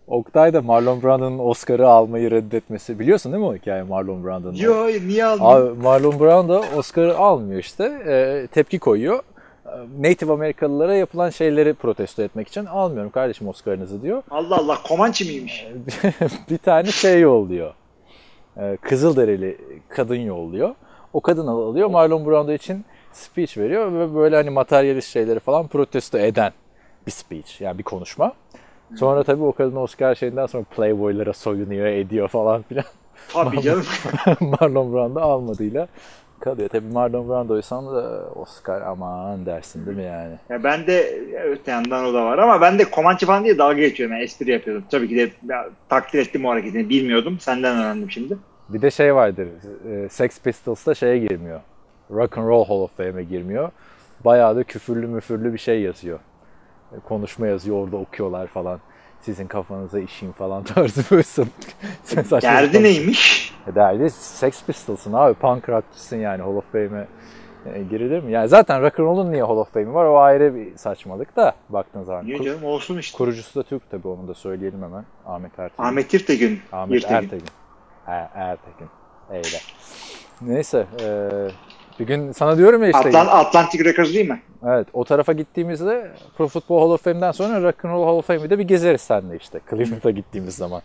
Oktay 0.07 0.53
da 0.53 0.61
Marlon 0.61 1.03
Brando'nun 1.03 1.39
Oscar'ı 1.39 1.87
almayı 1.87 2.31
reddetmesi 2.31 2.99
biliyorsun 2.99 3.31
değil 3.31 3.43
mi 3.43 3.49
o 3.49 3.55
hikaye 3.55 3.83
Marlon 3.83 4.25
Brando'nun? 4.25 4.55
Yo 4.55 4.87
niye 4.87 5.25
aldın? 5.25 5.43
Abi 5.43 5.81
Marlon 5.81 6.19
Brando 6.19 6.63
Oscar'ı 6.75 7.17
almıyor 7.17 7.59
işte. 7.59 7.83
Ee, 8.07 8.47
tepki 8.47 8.79
koyuyor. 8.79 9.19
Ee, 9.65 9.69
Native 10.01 10.33
Amerikalılara 10.33 10.95
yapılan 10.95 11.29
şeyleri 11.29 11.73
protesto 11.73 12.21
etmek 12.21 12.47
için 12.47 12.65
almıyorum 12.65 13.11
kardeşim 13.11 13.47
Oscar'ınızı 13.47 14.01
diyor. 14.01 14.23
Allah 14.31 14.57
Allah 14.57 14.77
Komançı 14.87 15.25
mıymış? 15.25 15.67
bir 16.49 16.57
tane 16.57 16.91
şey 16.91 17.19
yolluyor. 17.19 17.73
Kızılderili 18.81 19.57
kadın 19.89 20.15
yolluyor. 20.15 20.75
O 21.13 21.21
kadın 21.21 21.47
alıyor 21.47 21.87
Marlon 21.89 22.25
Brando 22.25 22.51
için 22.51 22.85
speech 23.13 23.57
veriyor 23.57 23.93
ve 23.93 24.15
böyle 24.15 24.35
hani 24.35 24.49
materyalist 24.49 25.09
şeyleri 25.09 25.39
falan 25.39 25.67
protesto 25.67 26.17
eden 26.17 26.51
bir 27.07 27.11
speech 27.11 27.61
yani 27.61 27.77
bir 27.77 27.83
konuşma. 27.83 28.33
Sonra 28.95 29.23
tabii 29.23 29.43
o 29.43 29.51
kadın 29.51 29.75
Oscar 29.75 30.15
şeyinden 30.15 30.45
sonra 30.45 30.63
Playboy'lara 30.63 31.33
soyunuyor 31.33 31.85
ediyor 31.85 32.27
falan 32.27 32.61
filan. 32.61 32.85
Tabii 33.33 33.61
canım. 33.61 33.85
Marlon 34.39 34.93
Brando 34.93 35.19
almadığıyla 35.19 35.87
kalıyor. 36.39 36.69
Tabii 36.69 36.87
Marlon 36.87 37.29
Brando'ysan 37.29 37.85
da 37.85 38.29
Oscar 38.35 38.81
aman 38.81 39.45
dersin 39.45 39.85
değil 39.85 39.97
mi 39.97 40.03
yani? 40.03 40.33
ya 40.49 40.63
ben 40.63 40.87
de 40.87 41.19
öte 41.45 41.71
yandan 41.71 42.05
o 42.05 42.13
da 42.13 42.25
var 42.25 42.37
ama 42.37 42.61
ben 42.61 42.79
de 42.79 42.91
Komançı 42.91 43.25
falan 43.25 43.43
diye 43.43 43.57
dalga 43.57 43.79
geçiyorum. 43.79 44.15
Yani 44.15 44.23
espri 44.23 44.51
yapıyordum. 44.51 44.83
Tabii 44.91 45.09
ki 45.09 45.15
de 45.15 45.31
takdir 45.89 46.19
ettim 46.19 46.45
o 46.45 46.49
hareketini. 46.49 46.89
Bilmiyordum. 46.89 47.37
Senden 47.39 47.77
öğrendim 47.77 48.11
şimdi. 48.11 48.37
Bir 48.69 48.81
de 48.81 48.91
şey 48.91 49.15
vardır. 49.15 49.47
e, 49.91 50.09
Sex 50.09 50.39
Pistols'ta 50.39 50.95
şeye 50.95 51.17
girmiyor. 51.17 51.59
Rock 52.11 52.37
and 52.37 52.47
Roll 52.47 52.65
Hall 52.65 52.79
of 52.81 52.97
Fame'e 52.97 53.23
girmiyor. 53.23 53.69
Bayağı 54.25 54.55
da 54.55 54.63
küfürlü 54.63 55.07
müfürlü 55.07 55.53
bir 55.53 55.57
şey 55.57 55.81
yazıyor. 55.81 56.19
E, 56.91 56.99
Konuşma 56.99 57.47
yazıyor 57.47 57.77
orada 57.83 57.97
okuyorlar 57.97 58.47
falan. 58.47 58.79
Sizin 59.21 59.47
kafanıza 59.47 59.99
işeyim 59.99 60.33
falan 60.33 60.63
tarzı 60.73 61.01
böyle 61.11 61.23
Derdi 62.41 62.83
neymiş? 62.83 63.53
E, 63.67 63.75
Derdi 63.75 64.09
Sex 64.09 64.63
Pistols'ın 64.65 65.13
abi 65.13 65.33
punk 65.33 65.69
rockçısın 65.69 66.17
yani 66.17 66.41
Hall 66.41 66.55
of 66.55 66.71
Fame'e 66.71 67.07
e, 67.73 67.83
girilir 67.83 68.23
mi? 68.23 68.31
Yani 68.31 68.47
zaten 68.47 68.81
rock 68.81 68.99
and 68.99 69.05
roll'un 69.07 69.31
niye 69.31 69.43
Hall 69.43 69.57
of 69.57 69.73
Fame'i 69.73 69.93
var 69.93 70.05
o 70.05 70.17
ayrı 70.19 70.55
bir 70.55 70.77
saçmalık 70.77 71.35
da 71.35 71.53
baktığın 71.69 72.03
zaman. 72.03 72.25
Niye 72.25 72.43
canım 72.43 72.63
olsun 72.63 72.97
işte. 72.97 73.17
kurucusu 73.17 73.59
da 73.59 73.63
Türk 73.63 73.89
tabii 73.91 74.07
onu 74.07 74.27
da 74.27 74.33
söyleyelim 74.33 74.81
hemen. 74.83 75.05
Ahmet 75.25 75.59
Ertegün. 75.59 75.83
Ahmet 75.83 76.13
Yırtegün. 76.13 76.61
Ahmet 76.71 76.93
Yırtegün. 76.95 77.15
Ertegün. 77.15 77.47
Er, 78.07 78.29
Ertegün. 78.35 78.87
Eyle. 79.31 79.57
Neyse. 80.41 80.85
e, 81.01 81.29
bir 81.99 82.05
gün 82.05 82.31
sana 82.31 82.57
diyorum 82.57 82.83
ya 82.83 82.89
işte. 82.89 82.99
Atlant 83.07 83.29
Atlantic 83.29 83.85
Records 83.85 84.13
değil 84.13 84.29
mi? 84.29 84.41
Evet 84.65 84.87
o 84.93 85.03
tarafa 85.03 85.33
gittiğimizde 85.33 86.11
Pro 86.37 86.47
Football 86.47 86.79
Hall 86.79 86.89
of 86.89 87.03
Fame'den 87.03 87.31
sonra 87.31 87.61
Rock 87.63 87.85
and 87.85 87.93
Roll 87.93 88.05
Hall 88.05 88.17
of 88.17 88.27
Fame'i 88.27 88.49
de 88.49 88.59
bir 88.59 88.63
gezeriz 88.63 89.01
seninle 89.01 89.37
işte. 89.37 89.59
Cleveland'a 89.69 90.11
gittiğimiz 90.11 90.55
zaman. 90.55 90.81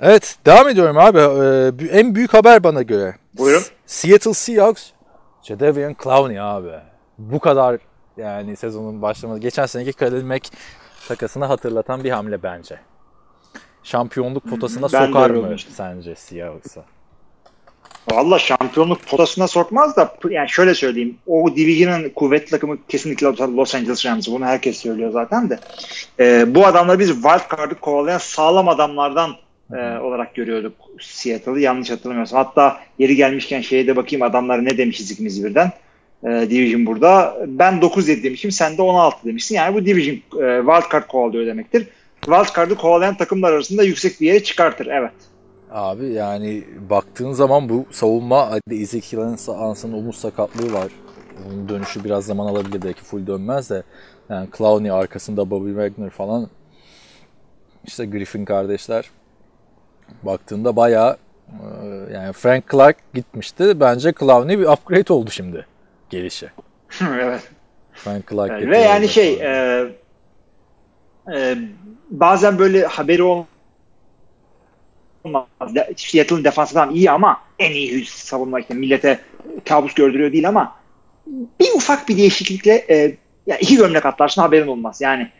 Evet 0.00 0.36
devam 0.46 0.68
ediyorum 0.68 0.98
abi. 0.98 1.18
Ee, 1.18 1.98
en 1.98 2.14
büyük 2.14 2.34
haber 2.34 2.64
bana 2.64 2.82
göre. 2.82 3.14
Buyurun. 3.38 3.62
Seattle 3.86 4.34
Seahawks 4.34 4.90
Jadavion 5.42 5.96
Clowney 6.02 6.40
abi. 6.40 6.72
Bu 7.18 7.38
kadar 7.38 7.78
yani 8.16 8.56
sezonun 8.56 9.02
başlaması. 9.02 9.40
Geçen 9.40 9.66
seneki 9.66 9.92
Khalil 9.92 10.24
Mack 10.24 10.48
takasını 11.08 11.44
hatırlatan 11.44 12.04
bir 12.04 12.10
hamle 12.10 12.42
bence. 12.42 12.78
Şampiyonluk 13.82 14.50
potasına 14.50 14.82
Ben 14.92 15.06
sokar 15.06 15.30
mı 15.30 15.56
sence 15.76 16.14
Seahawks'a? 16.14 16.84
Valla 18.08 18.38
şampiyonluk 18.38 19.06
potasına 19.06 19.48
sokmaz 19.48 19.96
da 19.96 20.14
yani 20.30 20.48
şöyle 20.48 20.74
söyleyeyim. 20.74 21.16
O 21.26 21.56
division'ın 21.56 22.08
kuvvetli 22.08 22.50
takımı 22.50 22.78
kesinlikle 22.88 23.26
Los 23.26 23.74
Angeles 23.74 24.06
Rams. 24.06 24.28
Bunu 24.28 24.44
herkes 24.44 24.78
söylüyor 24.78 25.10
zaten 25.10 25.50
de. 25.50 25.58
Ee, 26.20 26.54
bu 26.54 26.66
adamları 26.66 26.98
biz 26.98 27.08
wild 27.08 27.56
card'ı 27.56 27.74
kovalayan 27.74 28.18
sağlam 28.18 28.68
adamlardan 28.68 29.30
e, 29.72 29.98
olarak 29.98 30.34
görüyorduk 30.34 30.72
Seattle'ı 31.00 31.60
yanlış 31.60 31.90
hatırlamıyorsam. 31.90 32.44
Hatta 32.44 32.80
yeri 32.98 33.16
gelmişken 33.16 33.60
şeye 33.60 33.86
de 33.86 33.96
bakayım 33.96 34.22
adamlar 34.22 34.64
ne 34.64 34.78
demişiz 34.78 35.10
ikimiz 35.10 35.44
birden. 35.44 35.72
Ee, 36.24 36.28
division 36.50 36.86
burada. 36.86 37.36
Ben 37.46 37.74
9-7 37.74 38.22
demişim. 38.22 38.50
Sen 38.50 38.78
de 38.78 38.82
16 38.82 39.28
demişsin. 39.28 39.54
Yani 39.54 39.74
bu 39.74 39.86
division 39.86 40.14
e, 40.16 40.60
wild 40.60 40.92
card 40.92 41.06
kovalıyor 41.08 41.46
demektir. 41.46 41.86
Wild 42.20 42.56
card'ı 42.56 42.74
kovalayan 42.74 43.16
takımlar 43.16 43.52
arasında 43.52 43.82
yüksek 43.82 44.20
bir 44.20 44.26
yere 44.26 44.44
çıkartır. 44.44 44.86
Evet. 44.86 45.12
Abi 45.70 46.06
yani 46.06 46.64
baktığın 46.90 47.32
zaman 47.32 47.68
bu 47.68 47.86
savunma 47.90 48.50
hadi 48.50 48.82
Ezekiel 48.82 49.22
Anson'un 49.48 49.92
omuz 49.92 50.16
sakatlığı 50.16 50.72
var. 50.72 50.92
Onun 51.46 51.68
dönüşü 51.68 52.04
biraz 52.04 52.24
zaman 52.24 52.46
alabilir 52.46 52.82
belki 52.82 53.02
full 53.02 53.26
dönmez 53.26 53.70
de. 53.70 53.82
Yani 54.28 54.48
Clowney 54.58 54.90
arkasında 54.90 55.50
Bobby 55.50 55.68
Wagner 55.68 56.10
falan 56.10 56.48
işte 57.84 58.06
Griffin 58.06 58.44
kardeşler 58.44 59.10
baktığında 60.22 60.76
bayağı 60.76 61.16
e, 61.48 61.66
yani 62.14 62.32
Frank 62.32 62.70
Clark 62.70 62.96
gitmişti. 63.14 63.80
Bence 63.80 64.12
Clowney 64.20 64.58
bir 64.58 64.66
upgrade 64.66 65.12
oldu 65.12 65.30
şimdi 65.30 65.66
gelişi. 66.10 66.50
evet. 67.00 67.48
Frank 67.92 68.30
Clark 68.30 68.66
Ve 68.66 68.78
yani 68.78 69.08
şey 69.08 69.32
e, 69.34 69.84
e, 71.34 71.56
bazen 72.10 72.58
böyle 72.58 72.86
haberi 72.86 73.22
olmaz. 75.24 75.46
Seattle'ın 75.96 76.44
defansı 76.44 76.74
falan 76.74 76.94
iyi 76.94 77.10
ama 77.10 77.40
en 77.58 77.72
iyi 77.72 78.06
savunma 78.06 78.60
işte 78.60 78.74
millete 78.74 79.20
kabus 79.68 79.94
gördürüyor 79.94 80.32
değil 80.32 80.48
ama 80.48 80.76
bir 81.60 81.68
ufak 81.74 82.08
bir 82.08 82.16
değişiklikle 82.16 82.84
e, 82.90 83.16
ya 83.46 83.56
iki 83.58 83.76
gömlek 83.76 84.06
atlarsın 84.06 84.42
haberin 84.42 84.66
olmaz. 84.66 85.00
Yani 85.00 85.30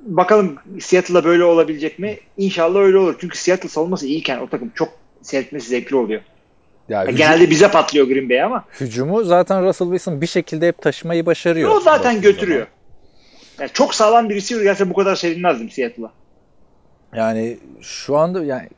bakalım 0.00 0.56
Seattle'da 0.80 1.24
böyle 1.24 1.44
olabilecek 1.44 1.98
mi? 1.98 2.18
İnşallah 2.36 2.80
öyle 2.80 2.98
olur. 2.98 3.16
Çünkü 3.20 3.38
Seattle 3.38 3.68
savunması 3.68 4.06
iyiyken 4.06 4.38
o 4.38 4.46
takım 4.48 4.72
çok 4.74 4.88
seyretmesi 5.22 5.68
zevkli 5.68 5.96
oluyor. 5.96 6.20
Ya 6.88 6.98
Yani 6.98 7.08
hücum- 7.10 7.16
genelde 7.18 7.50
bize 7.50 7.70
patlıyor 7.70 8.06
Green 8.06 8.28
Bay 8.30 8.42
ama 8.42 8.64
hücumu 8.80 9.24
zaten 9.24 9.64
Russell 9.64 9.86
Wilson 9.88 10.20
bir 10.20 10.26
şekilde 10.26 10.68
hep 10.68 10.82
taşımayı 10.82 11.26
başarıyor. 11.26 11.70
o 11.70 11.80
zaten 11.80 12.20
götürüyor. 12.20 12.66
Yani 13.60 13.70
çok 13.72 13.94
sağlam 13.94 14.28
bir 14.28 14.34
receiver 14.34 14.62
gelse 14.62 14.90
bu 14.90 14.94
kadar 14.94 15.16
sevinmezdim 15.16 15.70
Seattle'a. 15.70 16.10
Yani 17.16 17.58
şu 17.82 18.16
anda 18.16 18.44
yani 18.44 18.68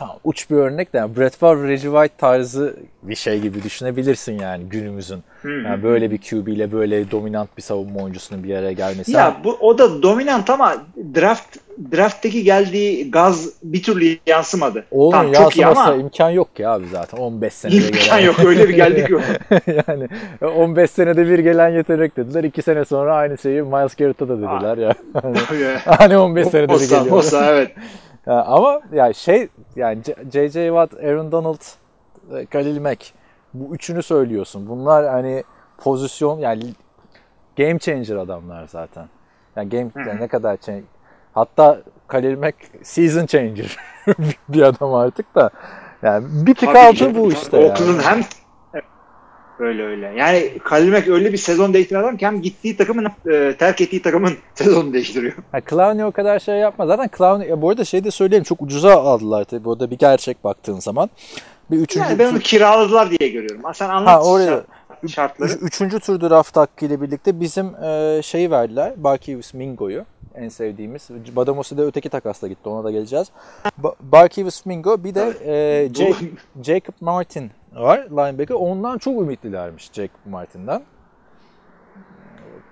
tamam 0.00 0.16
uç 0.24 0.50
bir 0.50 0.56
örnek 0.56 0.92
de 0.92 0.98
yani 0.98 1.16
Brett 1.16 1.36
Favre, 1.36 1.68
Reggie 1.68 1.90
White 1.90 2.14
tarzı 2.18 2.76
bir 3.02 3.14
şey 3.14 3.40
gibi 3.40 3.62
düşünebilirsin 3.62 4.38
yani 4.38 4.64
günümüzün. 4.64 5.22
Yani 5.44 5.82
böyle 5.82 6.10
bir 6.10 6.18
QB 6.18 6.48
ile 6.48 6.72
böyle 6.72 7.10
dominant 7.10 7.56
bir 7.56 7.62
savunma 7.62 8.00
oyuncusunun 8.00 8.44
bir 8.44 8.56
araya 8.56 8.72
gelmesi. 8.72 9.12
Ya 9.12 9.36
bu 9.44 9.56
o 9.60 9.78
da 9.78 10.02
dominant 10.02 10.50
ama 10.50 10.76
draft 11.14 11.56
drafttaki 11.92 12.44
geldiği 12.44 13.10
gaz 13.10 13.48
bir 13.62 13.82
türlü 13.82 14.18
yansımadı. 14.26 14.84
Oğlum 14.90 15.12
Tamam, 15.12 15.32
çok 15.32 15.56
iyi 15.56 15.66
ama 15.66 15.94
imkan 15.94 16.30
yok 16.30 16.56
ki 16.56 16.68
abi 16.68 16.84
zaten 16.92 17.18
15 17.18 17.52
senede 17.52 17.76
imkan 17.76 18.18
gelen. 18.18 18.18
yok. 18.18 18.44
Öyle 18.44 18.68
bir 18.68 18.74
geldik 18.74 19.10
yok. 19.10 19.22
yani 19.88 20.08
15 20.54 20.90
senede 20.90 21.28
bir 21.28 21.38
gelen 21.38 21.68
yetenek 21.68 22.16
dediler. 22.16 22.44
2 22.44 22.62
sene 22.62 22.84
sonra 22.84 23.14
aynı 23.14 23.38
şeyi 23.38 23.62
Miles 23.62 23.94
Garrett'a 23.94 24.28
da 24.28 24.36
dediler 24.36 24.78
ya. 24.78 24.94
hani 25.84 26.18
15 26.18 26.48
senede 26.48 26.68
bir 26.68 26.74
Olsa, 26.74 26.98
geliyor. 26.98 27.16
olsa 27.16 27.46
evet. 27.46 27.70
Ya 28.26 28.44
ama 28.44 28.80
ya 28.92 29.12
şey 29.12 29.48
yani 29.76 30.02
J.J. 30.32 30.66
Watt, 30.66 31.04
Aaron 31.04 31.32
Donald, 31.32 31.60
e, 32.34 32.46
Khalil 32.46 32.80
Mack 32.80 33.12
bu 33.54 33.74
üçünü 33.74 34.02
söylüyorsun. 34.02 34.68
Bunlar 34.68 35.08
hani 35.08 35.44
pozisyon 35.78 36.38
yani 36.38 36.62
game 37.56 37.78
changer 37.78 38.16
adamlar 38.16 38.68
zaten. 38.68 39.08
Yani 39.56 39.68
game 39.68 39.90
yani 39.96 40.20
ne 40.20 40.28
kadar 40.28 40.56
change. 40.56 40.82
Hatta 41.34 41.80
Khalil 42.08 42.38
Mack 42.38 42.56
season 42.82 43.26
changer 43.26 43.76
bir 44.48 44.62
adam 44.62 44.94
artık 44.94 45.34
da. 45.34 45.50
Yani 46.02 46.26
bir 46.46 46.54
tık 46.54 46.76
altı 46.76 47.14
bu 47.14 47.32
işte. 47.32 47.56
Oakland'ın 47.56 47.92
yani. 47.92 48.02
hem 48.02 48.24
öyle 49.60 49.82
öyle. 49.84 50.12
Yani 50.16 50.58
Khalil 50.64 50.92
Mack 50.92 51.08
öyle 51.08 51.32
bir 51.32 51.38
sezon 51.38 51.74
değiştiren 51.74 52.00
adam 52.00 52.16
ki 52.16 52.26
hem 52.26 52.42
gittiği 52.42 52.76
takımın 52.76 53.04
e, 53.30 53.54
terk 53.58 53.80
ettiği 53.80 54.02
takımın 54.02 54.32
sezonunu 54.54 54.92
değiştiriyor. 54.92 55.32
Ha, 55.52 55.60
Clowney 55.70 56.04
o 56.04 56.10
kadar 56.12 56.38
şey 56.38 56.54
yapmaz. 56.56 56.88
Zaten 56.88 57.10
Clowney, 57.18 57.48
ya 57.48 57.62
bu 57.62 57.70
arada 57.70 57.84
şey 57.84 58.04
de 58.04 58.10
söyleyeyim 58.10 58.44
çok 58.44 58.62
ucuza 58.62 58.94
aldılar 59.02 59.44
tabii. 59.44 59.64
Bu 59.64 59.80
da 59.80 59.90
bir 59.90 59.98
gerçek 59.98 60.44
baktığın 60.44 60.78
zaman. 60.80 61.10
Bir 61.70 61.76
üçüncü 61.78 62.06
Yani 62.08 62.18
ben 62.18 62.30
onu 62.30 62.38
kiraladılar 62.38 63.10
diye 63.10 63.30
görüyorum. 63.30 63.64
Ha, 63.64 63.74
sen 63.74 63.88
anlat 63.88 64.08
Ha, 64.14 64.22
oraya- 64.22 64.46
şart- 65.02 65.08
şartları. 65.08 65.52
Üç- 65.52 65.62
üçüncü 65.62 66.00
tur 66.00 66.20
draft 66.20 66.56
hakkıyla 66.56 67.00
birlikte 67.02 67.40
bizim 67.40 67.66
e, 67.84 68.20
şeyi 68.22 68.50
verdiler. 68.50 68.92
Barkevius 68.96 69.54
Mingo'yu. 69.54 70.04
En 70.34 70.48
sevdiğimiz. 70.48 71.08
Badomos'u 71.36 71.78
da 71.78 71.82
öteki 71.82 72.08
takasla 72.08 72.48
gitti. 72.48 72.68
Ona 72.68 72.84
da 72.84 72.90
geleceğiz. 72.90 73.28
Ba- 73.82 73.94
Barkevius 74.00 74.66
Mingo 74.66 75.04
bir 75.04 75.14
de 75.14 75.32
e, 75.44 75.88
Jacob 76.64 76.94
Martin 77.00 77.50
var. 77.72 77.98
Linebacker. 77.98 78.54
Ondan 78.54 78.98
çok 78.98 79.22
ümitlilermiş 79.22 79.92
Jacob 79.92 80.30
Martin'den. 80.30 80.82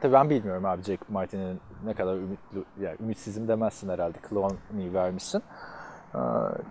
Tabii 0.01 0.13
ben 0.13 0.31
bilmiyorum 0.31 0.65
abi 0.65 0.83
Jacob 0.83 1.09
Martin'in 1.09 1.61
ne 1.85 1.95
kadar 1.95 2.15
ümitli, 2.15 2.59
yani 2.81 2.97
ümitsizim 3.01 3.49
demezsin 3.49 3.89
herhalde. 3.89 4.19
Clowney 4.31 4.95
vermişsin. 4.95 5.43
Ee, 6.15 6.19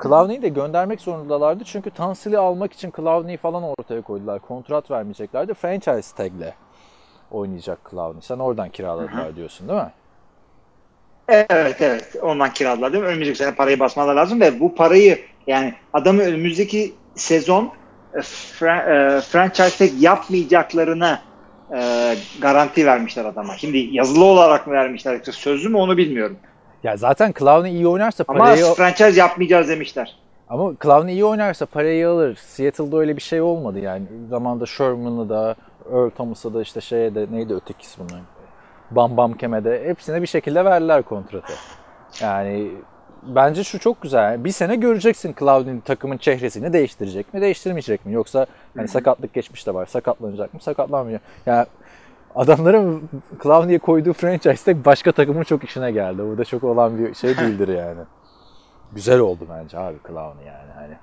Clowney'i 0.04 0.42
de 0.42 0.50
göndermek 0.50 1.02
zorundalardı 1.02 1.64
çünkü 1.64 1.90
Tansil'i 1.90 2.38
almak 2.38 2.74
için 2.74 2.94
Clowney'i 2.96 3.38
falan 3.38 3.64
ortaya 3.64 4.02
koydular. 4.02 4.40
Kontrat 4.40 4.92
vermeyeceklerdi. 4.92 5.54
Franchise 5.54 6.16
tag'le 6.16 6.54
oynayacak 7.32 7.80
Clowney. 7.92 8.22
Sen 8.22 8.40
oradan 8.40 8.70
kiraladılar 8.70 9.36
diyorsun 9.36 9.68
değil 9.68 9.80
mi? 9.80 9.92
Evet 11.28 11.82
evet 11.82 12.16
ondan 12.22 12.54
kiraladılar 12.54 12.94
değil 12.94 13.04
mi? 13.04 13.10
Önümüzdeki 13.10 13.38
sene 13.38 13.56
parayı 13.56 13.80
basmaları 13.80 14.16
lazım 14.16 14.42
ve 14.42 14.60
bu 14.60 14.76
parayı 14.76 15.20
yani 15.48 15.74
adamı 15.94 16.22
önümüzdeki 16.22 16.96
sezon 17.16 17.72
fra- 18.20 19.18
e, 19.18 19.22
franchise 19.22 19.78
tag 19.78 20.02
yapmayacaklarına 20.02 21.20
e, 21.76 22.16
garanti 22.42 22.86
vermişler 22.86 23.26
adama. 23.26 23.58
Şimdi 23.58 23.78
yazılı 23.78 24.24
olarak 24.26 24.68
mı 24.68 24.74
vermişler 24.74 25.14
yoksa 25.14 25.32
sözlü 25.32 25.70
mü 25.70 25.78
onu 25.78 25.98
bilmiyorum. 25.98 26.38
Ya 26.84 26.98
zaten 26.98 27.34
Clowney 27.40 27.72
iyi 27.76 27.88
oynarsa 27.88 28.26
Ama 28.28 28.40
parayı... 28.40 28.66
franchise 28.66 29.20
yapmayacağız 29.20 29.70
demişler. 29.70 30.16
Ama 30.50 30.74
Clowney 30.84 31.14
iyi 31.14 31.26
oynarsa 31.26 31.66
parayı 31.66 32.10
alır. 32.10 32.36
Seattle'da 32.36 32.98
öyle 32.98 33.16
bir 33.18 33.22
şey 33.22 33.42
olmadı 33.42 33.80
yani. 33.80 34.04
Zamanında 34.30 34.66
Sherman'ı 34.66 35.30
da, 35.30 35.56
Earl 35.94 36.10
Thomas'a 36.10 36.54
da 36.54 36.62
işte 36.62 36.82
şeye 36.82 37.16
de 37.16 37.28
neydi 37.32 37.54
ötekisi 37.54 38.00
bunların? 38.00 38.26
Bam 38.92 39.18
Bam 39.18 39.34
Kem'e 39.34 39.64
de 39.64 39.84
hepsine 39.86 40.22
bir 40.22 40.28
şekilde 40.28 40.66
verdiler 40.66 41.04
kontratı. 41.04 41.54
Yani 42.22 42.68
bence 43.36 43.64
şu 43.64 43.80
çok 43.80 44.02
güzel. 44.02 44.44
Bir 44.44 44.52
sene 44.52 44.76
göreceksin 44.76 45.36
Clowney'nin 45.40 45.80
takımın 45.80 46.18
çehresini 46.18 46.74
değiştirecek 46.74 47.34
mi, 47.34 47.42
değiştirmeyecek 47.42 48.06
mi? 48.06 48.14
Yoksa 48.14 48.46
hani 48.78 48.88
sakatlık 48.88 49.34
geçmiş 49.34 49.68
de 49.68 49.74
var. 49.74 49.86
Sakatlanacak 49.86 50.54
mı, 50.54 50.60
sakatlanmayacak. 50.60 51.22
Yani 51.46 51.66
adamların 52.36 53.10
Clowney'e 53.44 53.80
koyduğu 53.80 54.14
franchise'de 54.14 54.86
başka 54.86 55.12
takımın 55.12 55.44
çok 55.44 55.64
işine 55.64 55.92
geldi. 55.92 56.22
Bu 56.34 56.38
da 56.38 56.46
çok 56.46 56.64
olan 56.64 56.98
bir 57.00 57.14
şey 57.16 57.38
değildir 57.38 57.68
yani. 57.68 58.02
güzel 58.94 59.20
oldu 59.20 59.48
bence 59.50 59.80
abi 59.80 59.98
Clowney 60.08 60.46
yani. 60.48 60.72
Hani 60.76 60.94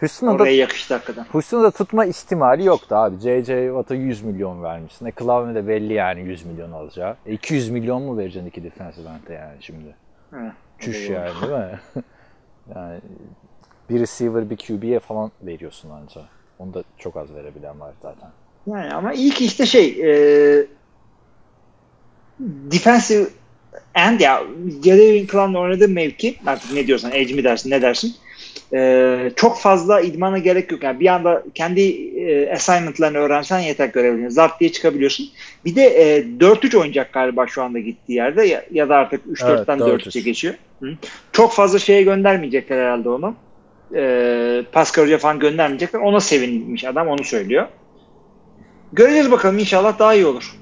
Houston'ın 0.00 0.38
da, 0.38 0.42
Oraya 0.42 0.56
yakıştı 0.56 0.94
hakikaten. 0.94 1.26
Houston'ı 1.32 1.62
da 1.62 1.70
tutma 1.70 2.04
ihtimali 2.04 2.64
yoktu 2.64 2.94
abi. 2.96 3.20
J.J. 3.20 3.66
Watt'a 3.66 3.94
100 3.94 4.22
milyon 4.22 4.62
vermişsin. 4.62 5.06
E 5.06 5.12
Clowney 5.18 5.54
de 5.54 5.68
belli 5.68 5.92
yani 5.92 6.20
100 6.20 6.44
milyon 6.46 6.72
alacağı. 6.72 7.16
E 7.26 7.32
200 7.32 7.70
milyon 7.70 8.02
mu 8.02 8.18
vereceksin 8.18 8.48
iki 8.48 8.64
defensive 8.64 9.08
end'e 9.08 9.34
yani 9.34 9.56
şimdi? 9.60 9.94
Evet. 10.36 10.52
Çüş 10.78 11.08
yani 11.08 11.42
değil 11.42 11.52
mi? 11.52 11.80
yani 12.74 13.00
bir 13.90 14.00
receiver 14.00 14.50
bir 14.50 14.56
QB'ye 14.56 15.00
falan 15.00 15.30
veriyorsun 15.42 15.90
anca. 15.90 16.20
Onu 16.58 16.74
da 16.74 16.84
çok 16.98 17.16
az 17.16 17.34
verebilen 17.34 17.80
var 17.80 17.92
zaten. 18.02 18.28
Yani 18.66 18.94
ama 18.94 19.12
ilk 19.12 19.40
işte 19.40 19.66
şey 19.66 20.00
e, 20.02 20.66
defensive 22.40 23.28
end 23.94 24.20
ya 24.20 24.42
Jadavion 24.84 25.26
Clown'la 25.26 25.58
oynadığı 25.58 25.88
mevki 25.88 26.36
artık 26.46 26.72
ne 26.72 26.86
diyorsan 26.86 27.12
edge 27.12 27.34
mi 27.34 27.44
dersin 27.44 27.70
ne 27.70 27.82
dersin 27.82 28.14
e, 28.74 29.30
çok 29.36 29.58
fazla 29.58 30.00
idmana 30.00 30.38
gerek 30.38 30.72
yok. 30.72 30.82
Yani 30.82 31.00
bir 31.00 31.06
anda 31.06 31.42
kendi 31.54 31.80
e, 31.80 32.52
assignment'larını 32.52 33.18
öğrensen 33.18 33.58
yeter 33.58 33.86
görevini. 33.86 34.30
Zart 34.30 34.60
diye 34.60 34.72
çıkabiliyorsun. 34.72 35.26
Bir 35.64 35.76
de 35.76 35.82
e, 35.82 36.18
4-3 36.20 36.76
oynayacak 36.76 37.12
galiba 37.12 37.46
şu 37.46 37.62
anda 37.62 37.78
gittiği 37.78 38.12
yerde 38.12 38.46
ya, 38.46 38.64
ya 38.70 38.88
da 38.88 38.96
artık 38.96 39.26
3-4'ten 39.26 39.78
Evet, 39.78 40.06
4-3'e 40.06 40.20
geçiyor. 40.20 40.54
Hı. 40.80 40.88
Çok 41.32 41.52
fazla 41.52 41.78
şeye 41.78 42.02
göndermeyecekler 42.02 42.78
herhalde 42.78 43.08
onu. 43.08 43.34
E, 43.94 44.62
Pascal 44.72 45.18
falan 45.18 45.38
göndermeyecekler. 45.38 46.00
Ona 46.00 46.20
sevinmiş 46.20 46.84
adam 46.84 47.08
onu 47.08 47.24
söylüyor. 47.24 47.66
Göreceğiz 48.92 49.30
bakalım 49.30 49.58
inşallah 49.58 49.98
daha 49.98 50.14
iyi 50.14 50.26
olur. 50.26 50.56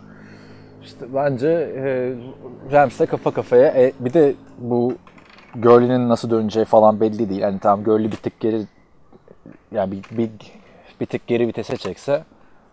İşte 0.85 1.07
bence 1.15 1.49
e, 1.49 2.13
Rams'le 2.73 3.07
kafa 3.11 3.31
kafaya. 3.31 3.67
E, 3.67 3.93
bir 4.01 4.13
de 4.13 4.35
bu 4.59 4.95
Gurley'nin 5.57 6.09
nasıl 6.09 6.31
döneceği 6.31 6.65
falan 6.65 7.01
belli 7.01 7.29
değil. 7.29 7.41
Yani 7.41 7.59
tamam 7.59 7.85
Gurley 7.85 8.13
bir 8.13 8.17
tık 8.17 8.41
geri 8.41 8.63
yani 9.73 9.93
bir, 9.93 10.19
bir, 10.19 10.31
bir 11.01 11.07
tık 11.07 11.27
geri 11.27 11.49
vitese 11.49 11.77
çekse 11.77 12.25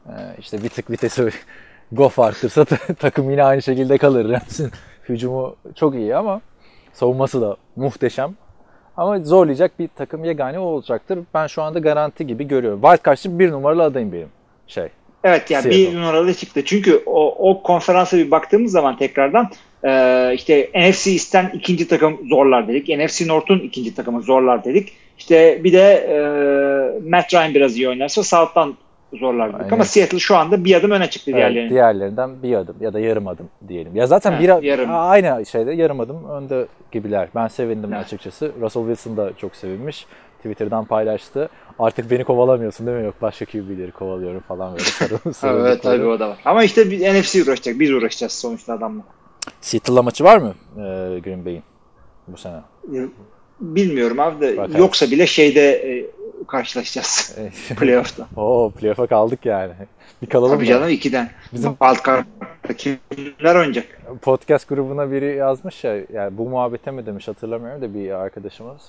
e, 0.07 0.13
işte 0.39 0.63
bir 0.63 0.69
tık 0.69 0.89
vitesi 0.91 1.29
gof 1.91 2.19
arttırsa 2.19 2.65
ta- 2.65 2.93
takım 2.99 3.31
yine 3.31 3.43
aynı 3.43 3.61
şekilde 3.61 3.97
kalır. 3.97 4.29
Rams'in 4.29 4.71
hücumu 5.09 5.55
çok 5.75 5.95
iyi 5.95 6.15
ama 6.15 6.41
savunması 6.93 7.41
da 7.41 7.57
muhteşem. 7.75 8.35
Ama 8.97 9.19
zorlayacak 9.19 9.79
bir 9.79 9.89
takım 9.97 10.23
yegane 10.23 10.59
o 10.59 10.63
olacaktır. 10.63 11.19
Ben 11.33 11.47
şu 11.47 11.61
anda 11.61 11.79
garanti 11.79 12.27
gibi 12.27 12.47
görüyorum. 12.47 12.81
Wildcard 12.81 13.17
için 13.17 13.39
bir 13.39 13.51
numaralı 13.51 13.83
adayım 13.83 14.11
benim. 14.11 14.29
Şey. 14.67 14.89
Evet 15.23 15.51
yani 15.51 15.63
Seattle. 15.63 15.79
bir 15.79 15.95
numaralı 15.95 16.33
çıktı. 16.33 16.65
Çünkü 16.65 17.03
o, 17.05 17.49
o 17.49 17.63
konferansa 17.63 18.17
bir 18.17 18.31
baktığımız 18.31 18.71
zaman 18.71 18.97
tekrardan 18.97 19.49
e, 19.83 20.31
işte 20.35 20.69
NFC 20.75 21.11
East'ten 21.11 21.51
ikinci 21.53 21.87
takım 21.87 22.17
zorlar 22.29 22.67
dedik. 22.67 22.89
NFC 22.89 23.27
North'un 23.27 23.59
ikinci 23.59 23.95
takımı 23.95 24.21
zorlar 24.21 24.63
dedik. 24.63 24.93
İşte 25.17 25.63
bir 25.63 25.73
de 25.73 25.79
e, 25.93 27.09
Matt 27.09 27.33
Ryan 27.33 27.53
biraz 27.53 27.77
iyi 27.77 27.89
oynarsa 27.89 28.23
South'tan 28.23 28.75
zorlar 29.19 29.49
dedik. 29.49 29.61
Aynen. 29.61 29.73
Ama 29.73 29.85
Seattle 29.85 30.19
şu 30.19 30.35
anda 30.37 30.63
bir 30.63 30.75
adım 30.75 30.91
öne 30.91 31.09
çıktı 31.09 31.31
Evet, 31.31 31.37
diğerlerine. 31.37 31.69
diğerlerinden 31.69 32.43
bir 32.43 32.53
adım 32.55 32.75
ya 32.81 32.93
da 32.93 32.99
yarım 32.99 33.27
adım 33.27 33.49
diyelim. 33.67 33.95
Ya 33.95 34.07
zaten 34.07 34.31
Ha, 34.31 34.39
bir 34.39 34.63
yarım. 34.63 34.89
aynı 34.93 35.45
şeyde 35.45 35.71
yarım 35.71 35.99
adım 35.99 36.29
önde 36.29 36.65
gibiler. 36.91 37.27
Ben 37.35 37.47
sevindim 37.47 37.93
Evet. 37.93 38.05
açıkçası. 38.05 38.51
Russell 38.61 38.83
Wilson 38.83 39.17
da 39.17 39.31
çok 39.37 39.55
sevinmiş. 39.55 40.05
Twitter'dan 40.37 40.85
paylaştı. 40.85 41.49
Artık 41.79 42.11
beni 42.11 42.23
kovalamıyorsun 42.23 42.87
değil 42.87 42.97
mi? 42.97 43.05
Yok 43.05 43.15
başka 43.21 43.45
QB'leri 43.45 43.91
kovalıyorum 43.91 44.39
falan 44.47 44.71
böyle 44.71 44.83
sarıl, 44.83 45.33
sarıldıkları. 45.33 45.67
Evet 45.69 45.83
tabii 45.83 46.05
o 46.05 46.19
da 46.19 46.29
var. 46.29 46.37
Ama 46.45 46.63
işte 46.63 46.91
bir 46.91 47.19
NFC 47.19 47.43
uğraşacak. 47.43 47.79
Biz 47.79 47.91
uğraşacağız 47.91 48.33
sonuçta 48.33 48.73
adamla. 48.73 49.01
Seattle'la 49.61 50.01
maçı 50.01 50.23
var 50.23 50.37
mı 50.37 50.53
e, 50.77 50.81
Green 51.19 51.45
Bay'in 51.45 51.63
bu 52.27 52.37
sene? 52.37 52.55
E, 52.95 52.99
Bilmiyorum 53.59 54.19
abi 54.19 54.41
de 54.41 54.57
Bakarız. 54.57 54.75
yoksa 54.79 55.11
bile 55.11 55.27
şeyde 55.27 55.71
e, 55.71 56.05
karşılaşacağız. 56.47 57.35
Playoff'ta. 57.79 58.27
Oo 58.37 58.71
playoff'a 58.79 59.07
kaldık 59.07 59.45
yani. 59.45 59.73
Bir 60.21 60.27
kalalım 60.27 60.51
Tabii 60.55 60.63
mı? 60.63 60.69
canım 60.69 60.89
ikiden. 60.89 61.29
Bizim- 61.53 61.71
Wildcard'da 61.75 62.73
kimler 62.77 63.55
oynayacak? 63.55 63.85
podcast 64.21 64.69
grubuna 64.69 65.11
biri 65.11 65.35
yazmış 65.35 65.83
ya, 65.83 65.95
yani 66.13 66.37
bu 66.37 66.49
muhabbete 66.49 66.91
mi 66.91 67.05
demiş 67.05 67.27
hatırlamıyorum 67.27 67.81
da 67.81 67.93
bir 67.93 68.11
arkadaşımız. 68.11 68.81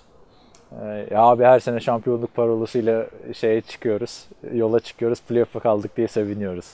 Ee, 0.83 1.07
ya 1.11 1.21
abi 1.23 1.45
her 1.45 1.61
sene 1.61 1.81
şampiyonluk 1.81 2.35
parolasıyla 2.35 3.07
şeye 3.35 3.61
çıkıyoruz, 3.61 4.25
yola 4.55 4.81
çıkıyoruz, 4.81 5.21
playoff'a 5.21 5.61
kaldık 5.61 5.97
diye 5.97 6.09
seviniyoruz 6.09 6.67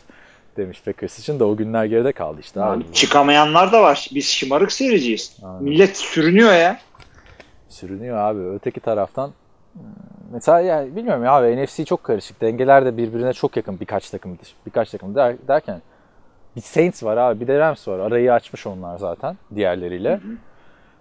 demiş 0.57 0.83
Packers 0.85 1.19
için 1.19 1.41
de 1.41 1.45
o 1.45 1.57
günler 1.57 1.85
geride 1.85 2.13
kaldı 2.13 2.41
işte 2.41 2.63
abi. 2.63 2.83
Yani 2.83 2.93
çıkamayanlar 2.93 3.73
da 3.73 3.83
var. 3.83 4.11
Biz 4.15 4.29
şımarık 4.29 4.73
seyirciyiz. 4.73 5.37
Aynen. 5.43 5.63
Millet 5.63 5.97
sürünüyor 5.97 6.53
ya. 6.53 6.81
Sürünüyor 7.69 8.19
abi. 8.19 8.41
Öteki 8.41 8.81
taraftan 8.81 9.33
hmm, 9.73 9.83
mesela 10.33 10.61
yani 10.61 10.97
bilmiyorum 10.97 11.25
ya 11.25 11.33
abi 11.33 11.65
NFC 11.65 11.85
çok 11.85 12.05
karışık. 12.05 12.41
Dengeler 12.41 12.85
de 12.85 12.97
birbirine 12.97 13.33
çok 13.33 13.57
yakın 13.57 13.81
birkaç 13.81 14.11
takım 14.11 14.39
birkaç 14.67 14.91
takım 14.91 15.15
der, 15.15 15.37
derken 15.49 15.83
bir 16.57 16.61
Saints 16.61 17.03
var 17.03 17.17
abi 17.17 17.41
bir 17.41 17.47
de 17.47 17.59
Rams 17.59 17.89
var. 17.89 17.99
Arayı 17.99 18.33
açmış 18.33 18.67
onlar 18.67 18.99
zaten 18.99 19.37
diğerleriyle. 19.55 20.21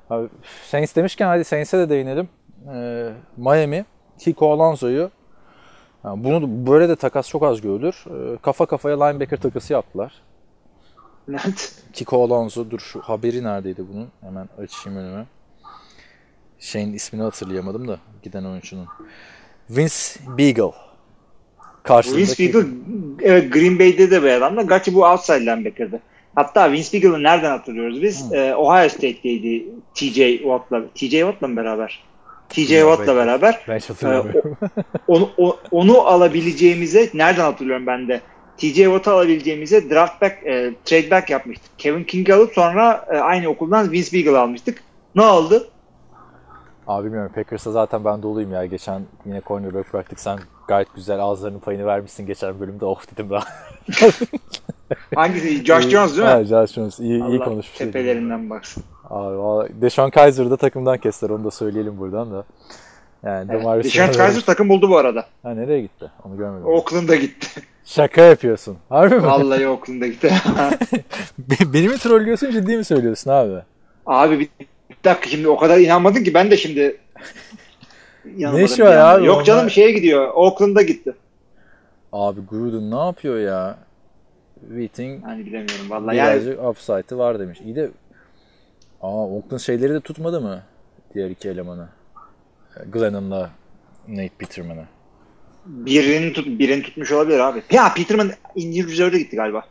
Abi, 0.09 0.27
Saints 0.65 0.95
demişken 0.95 1.27
hadi 1.27 1.43
Saints'e 1.43 1.77
de 1.77 1.89
değinelim. 1.89 2.29
Ee, 2.73 3.09
Miami 3.37 3.85
Kiko 4.19 4.51
Alonso'yu 4.51 5.11
yani 6.05 6.23
bunu 6.23 6.67
böyle 6.71 6.89
de 6.89 6.95
takas 6.95 7.29
çok 7.29 7.43
az 7.43 7.61
görülür. 7.61 7.95
Ee, 8.09 8.37
kafa 8.41 8.65
kafaya 8.65 9.03
linebacker 9.03 9.37
takası 9.39 9.73
yaptılar. 9.73 10.13
Evet. 11.29 11.75
Kiko 11.93 12.23
Alonso 12.23 12.71
dur 12.71 12.79
şu 12.79 12.99
haberi 12.99 13.43
neredeydi 13.43 13.83
bunun? 13.93 14.07
Hemen 14.21 14.49
açayım 14.57 14.99
önüme. 14.99 15.25
Şeyin 16.59 16.93
ismini 16.93 17.23
hatırlayamadım 17.23 17.87
da 17.87 17.99
giden 18.23 18.43
oyuncunun. 18.43 18.87
Vince 19.69 19.95
Beagle. 20.37 20.77
Karşısındaki... 21.83 22.43
Vince 22.43 22.53
Beagle 22.53 22.69
evet, 23.21 23.53
Green 23.53 23.79
Bay'de 23.79 24.11
de 24.11 24.23
bir 24.23 24.29
adam 24.29 24.57
da. 24.57 24.61
Gerçi 24.61 24.95
bu 24.95 25.05
outside 25.05 25.41
linebacker'dı. 25.41 25.99
Hatta 26.35 26.71
Vince 26.71 26.93
Beagle'ı 26.93 27.23
nereden 27.23 27.51
hatırlıyoruz 27.51 28.01
biz? 28.01 28.33
Ee, 28.33 28.55
Ohio 28.55 28.89
State'deydi 28.89 29.65
TJ 29.95 30.15
Watt'la. 30.37 30.85
TJ 30.95 31.09
Watt'la 31.09 31.47
mı 31.47 31.57
beraber? 31.57 32.03
TJ 32.49 32.67
Watt'la 32.69 33.15
beraber. 33.15 33.65
Ben 33.67 33.77
hiç 33.77 33.89
hatırlamıyorum. 33.89 34.57
Onu, 35.07 35.29
o- 35.37 35.57
onu 35.71 35.99
alabileceğimize 36.01 37.09
nereden 37.13 37.43
hatırlıyorum 37.43 37.87
ben 37.87 38.07
de? 38.07 38.21
TJ 38.57 38.75
Watt'ı 38.75 39.11
alabileceğimize 39.11 39.89
draft 39.89 40.21
back, 40.21 40.43
e, 40.45 40.73
trade 40.85 41.11
back 41.11 41.29
yapmıştık. 41.29 41.79
Kevin 41.79 42.03
King 42.03 42.29
alıp 42.29 42.53
sonra 42.53 43.05
e, 43.11 43.17
aynı 43.17 43.47
okuldan 43.49 43.91
Vince 43.91 44.11
Beagle 44.13 44.37
almıştık. 44.37 44.83
Ne 45.15 45.21
oldu? 45.25 45.67
Abi 46.87 47.05
bilmiyorum 47.05 47.31
Packers'a 47.35 47.71
zaten 47.71 48.05
ben 48.05 48.23
doluyum 48.23 48.51
ya. 48.53 48.65
Geçen 48.65 49.01
yine 49.25 49.41
cornerback 49.47 49.93
bıraktık. 49.93 50.19
Sen 50.19 50.39
gayet 50.67 50.87
güzel 50.95 51.19
ağızlarının 51.19 51.59
payını 51.59 51.85
vermişsin 51.85 52.25
geçen 52.25 52.59
bölümde. 52.59 52.85
Of 52.95 53.11
dedim 53.11 53.29
ben. 53.31 53.41
Hangisi? 55.15 55.65
Josh 55.65 55.89
Jones 55.89 56.11
değil 56.17 56.27
mi? 56.27 56.33
Evet, 56.37 56.47
Josh 56.47 56.71
Jones. 56.73 56.99
İyi, 56.99 57.09
iyi 57.09 57.23
Allah 57.23 57.45
konuşmuş. 57.45 57.77
tepelerinden 57.77 58.49
baksın. 58.49 58.83
Abi 59.09 59.37
valla 59.37 59.67
Deshaun 59.81 60.09
Kaiser'ı 60.09 60.51
da 60.51 60.57
takımdan 60.57 60.97
kestiler. 60.97 61.29
Onu 61.29 61.43
da 61.43 61.51
söyleyelim 61.51 61.97
buradan 61.99 62.31
da. 62.31 62.43
Yani 63.23 63.47
Evet. 63.51 63.61
Demar 63.61 63.83
Deshaun 63.83 64.11
Kaiser 64.11 64.41
takım 64.41 64.69
buldu 64.69 64.89
bu 64.89 64.97
arada. 64.97 65.25
Ha 65.43 65.53
nereye 65.53 65.81
gitti? 65.81 66.11
Onu 66.23 66.37
görmedim. 66.37 66.65
Oakland'a 66.67 67.15
gitti. 67.15 67.47
Şaka 67.85 68.21
yapıyorsun. 68.21 68.77
Harbi 68.89 69.15
mi? 69.15 69.23
Vallahi 69.23 69.67
Oakland'a 69.67 70.07
gitti. 70.07 70.29
Be- 71.37 71.73
Beni 71.73 71.87
mi 71.87 71.97
trollüyorsun 71.97 72.51
ciddi 72.51 72.77
mi 72.77 72.83
söylüyorsun 72.85 73.31
abi? 73.31 73.59
abi 74.05 74.39
bir 74.39 74.49
dakika 75.05 75.29
şimdi 75.29 75.47
o 75.47 75.57
kadar 75.57 75.77
inanmadın 75.77 76.23
ki 76.23 76.33
ben 76.33 76.51
de 76.51 76.57
şimdi 76.57 76.97
inanamadım 78.37 78.65
işi 78.65 78.83
var 78.83 78.97
abi? 78.97 79.25
Yok 79.25 79.35
Onlar- 79.35 79.45
canım 79.45 79.69
şeye 79.69 79.91
gidiyor. 79.91 80.27
Oakland'a 80.33 80.81
gitti. 80.81 81.13
Abi 82.13 82.41
Gruden 82.49 82.91
ne 82.91 83.05
yapıyor 83.05 83.39
ya? 83.39 83.77
Waiting 84.67 85.23
Yani 85.23 85.45
bilemiyorum 85.45 85.89
vallahi. 85.89 86.17
Yani, 86.17 86.33
birazcık 86.33 86.59
offside'ı 86.63 87.17
var 87.17 87.39
demiş. 87.39 87.59
İyi 87.65 87.75
de 87.75 87.89
Aa 89.05 89.27
Oakland 89.27 89.59
şeyleri 89.59 89.93
de 89.93 89.99
tutmadı 89.99 90.41
mı? 90.41 90.61
Diğer 91.13 91.29
iki 91.29 91.49
elemanı. 91.49 91.87
Glennon'la 92.91 93.49
Nate 94.07 94.29
Peterman'ı. 94.37 94.85
birini, 95.65 96.33
tut, 96.33 96.47
birini 96.47 96.83
tutmuş 96.83 97.11
olabilir 97.11 97.39
abi. 97.39 97.61
Ya 97.71 97.93
Peterman 97.93 98.31
injury 98.55 98.91
reserve'de 98.91 99.19
gitti 99.19 99.35
galiba. 99.35 99.63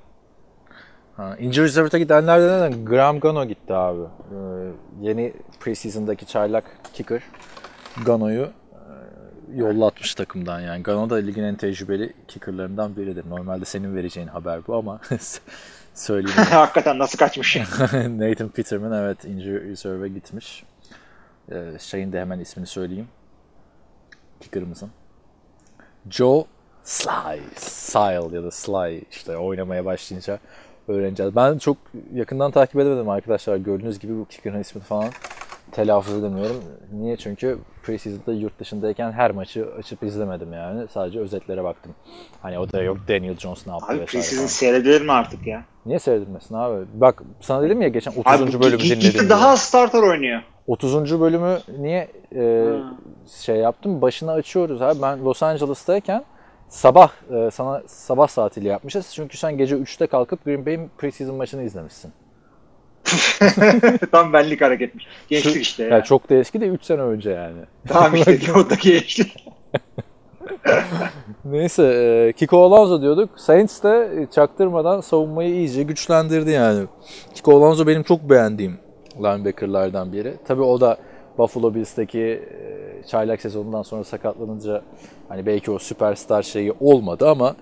Ha, 1.16 1.37
injury 1.37 1.64
reserve'e 1.64 1.99
gidenlerden 1.99 2.72
de 2.72 2.76
Graham 2.85 3.20
Gano 3.20 3.45
gitti 3.45 3.74
abi. 3.74 4.01
Ee, 4.03 4.37
yeni 5.01 5.32
preseason'daki 5.61 6.26
çaylak 6.26 6.64
kicker 6.95 7.22
Gano'yu 8.07 8.43
e, 8.43 8.49
yollatmış 9.57 10.14
takımdan 10.14 10.61
yani. 10.61 10.82
Gano 10.82 11.11
da 11.11 11.14
ligin 11.14 11.43
en 11.43 11.57
tecrübeli 11.57 12.12
kickerlarından 12.28 12.97
biridir. 12.97 13.24
Normalde 13.28 13.64
senin 13.64 13.97
vereceğin 13.97 14.26
haber 14.28 14.66
bu 14.66 14.74
ama 14.74 15.01
söyleyeyim. 15.95 16.38
Hakikaten 16.51 16.99
nasıl 16.99 17.18
kaçmış. 17.18 17.57
Nathan 17.92 18.49
Peterman 18.49 18.92
evet 18.92 19.24
injury 19.24 19.70
reserve'e 19.70 20.09
gitmiş. 20.09 20.64
Ee, 21.53 21.72
şeyin 21.78 22.12
de 22.12 22.20
hemen 22.20 22.38
ismini 22.38 22.66
söyleyeyim. 22.66 23.09
Kicker'ımızın. 24.40 24.90
Joe 26.11 26.47
Sly. 26.84 27.40
Sile 27.57 28.36
ya 28.36 28.42
da 28.42 28.51
Sly 28.51 29.03
işte 29.11 29.36
oynamaya 29.36 29.84
başlayınca 29.84 30.38
öğreneceğiz. 30.88 31.36
Ben 31.36 31.59
çok 31.59 31.76
yakından 32.14 32.51
takip 32.51 32.80
edemedim 32.80 33.09
arkadaşlar. 33.09 33.57
Gördüğünüz 33.57 33.99
gibi 33.99 34.18
bu 34.18 34.24
kicker'ın 34.24 34.61
ismini 34.61 34.84
falan 34.84 35.11
telaffuz 35.75 36.14
edemiyorum. 36.14 36.57
Niye? 36.93 37.16
Çünkü 37.16 37.59
preseason'da 37.83 38.33
yurt 38.33 38.59
dışındayken 38.61 39.12
her 39.12 39.31
maçı 39.31 39.66
açıp 39.79 40.03
izlemedim 40.03 40.53
yani. 40.53 40.87
Sadece 40.93 41.18
özetlere 41.20 41.64
baktım. 41.64 41.93
Hani 42.43 42.59
o 42.59 42.72
da 42.72 42.83
yok 42.83 42.99
Daniel 43.09 43.39
Jones 43.39 43.66
ne 43.66 43.72
yaptı 43.72 43.87
Abi 43.87 43.93
vesaire 44.01 44.07
preseason 44.11 44.47
seyredilir 44.47 45.01
mi 45.01 45.12
artık 45.12 45.47
ya? 45.47 45.64
Niye 45.87 45.99
seyredilmesin 45.99 46.55
abi? 46.55 46.85
Bak 46.95 47.22
sana 47.41 47.62
dedim 47.62 47.83
ya 47.83 47.89
geçen 47.89 48.11
30. 48.11 48.27
Abi 48.27 48.61
bölümü 48.61 48.83
dinledim. 48.83 49.01
gitti 49.01 49.29
daha 49.31 49.57
starter 49.57 50.03
oynuyor. 50.03 50.43
30. 50.66 51.20
bölümü 51.20 51.59
niye 51.79 52.09
e, 52.37 52.64
Ha. 52.83 52.95
şey 53.43 53.57
yaptım? 53.57 54.03
Başını 54.03 54.33
açıyoruz 54.33 54.83
abi. 54.83 55.03
Ben 55.03 55.25
Los 55.25 55.43
Angeles'tayken 55.43 56.25
sabah 56.68 57.11
e, 57.33 57.51
sana 57.51 57.83
sabah 57.87 58.29
saatiyle 58.29 58.68
yapmışız. 58.68 59.11
Çünkü 59.14 59.37
sen 59.37 59.59
gece 59.59 59.77
3'te 59.77 60.07
kalkıp 60.07 60.45
Green 60.45 60.66
Bay'in 60.66 60.91
preseason 60.99 61.37
maçını 61.37 61.62
izlemişsin. 61.62 62.12
Tam 64.13 64.33
benlik 64.33 64.61
hareketmiş. 64.61 65.07
Gençlik 65.29 65.63
işte 65.63 65.83
ya. 65.83 65.89
Yani 65.89 66.05
çok 66.05 66.31
da 66.31 66.35
eski 66.35 66.61
de 66.61 66.67
3 66.67 66.85
sene 66.85 67.01
önce 67.01 67.31
yani. 67.31 67.59
Tamam 67.89 68.15
işte 68.15 68.53
o 68.57 68.71
da 68.71 68.75
gençlik. 68.75 69.45
Neyse 71.45 71.83
e, 71.83 72.33
Kiko 72.33 72.65
Alonso 72.65 73.03
diyorduk. 73.03 73.31
Saints 73.37 73.83
de 73.83 74.27
çaktırmadan 74.35 75.01
savunmayı 75.01 75.55
iyice 75.55 75.83
güçlendirdi 75.83 76.51
yani. 76.51 76.87
Kiko 77.35 77.57
Alonso 77.57 77.87
benim 77.87 78.03
çok 78.03 78.31
beğendiğim 78.31 78.79
linebackerlardan 79.19 80.13
biri. 80.13 80.35
Tabii 80.49 80.63
o 80.63 80.81
da 80.81 80.97
Buffalo 81.39 81.75
Bills'teki 81.75 82.21
e, 82.21 83.07
çaylak 83.07 83.41
sezonundan 83.41 83.83
sonra 83.83 84.05
sakatlanınca 84.05 84.83
hani 85.29 85.47
belki 85.47 85.71
o 85.71 85.79
süperstar 85.79 86.43
şeyi 86.43 86.73
olmadı 86.81 87.29
ama 87.29 87.57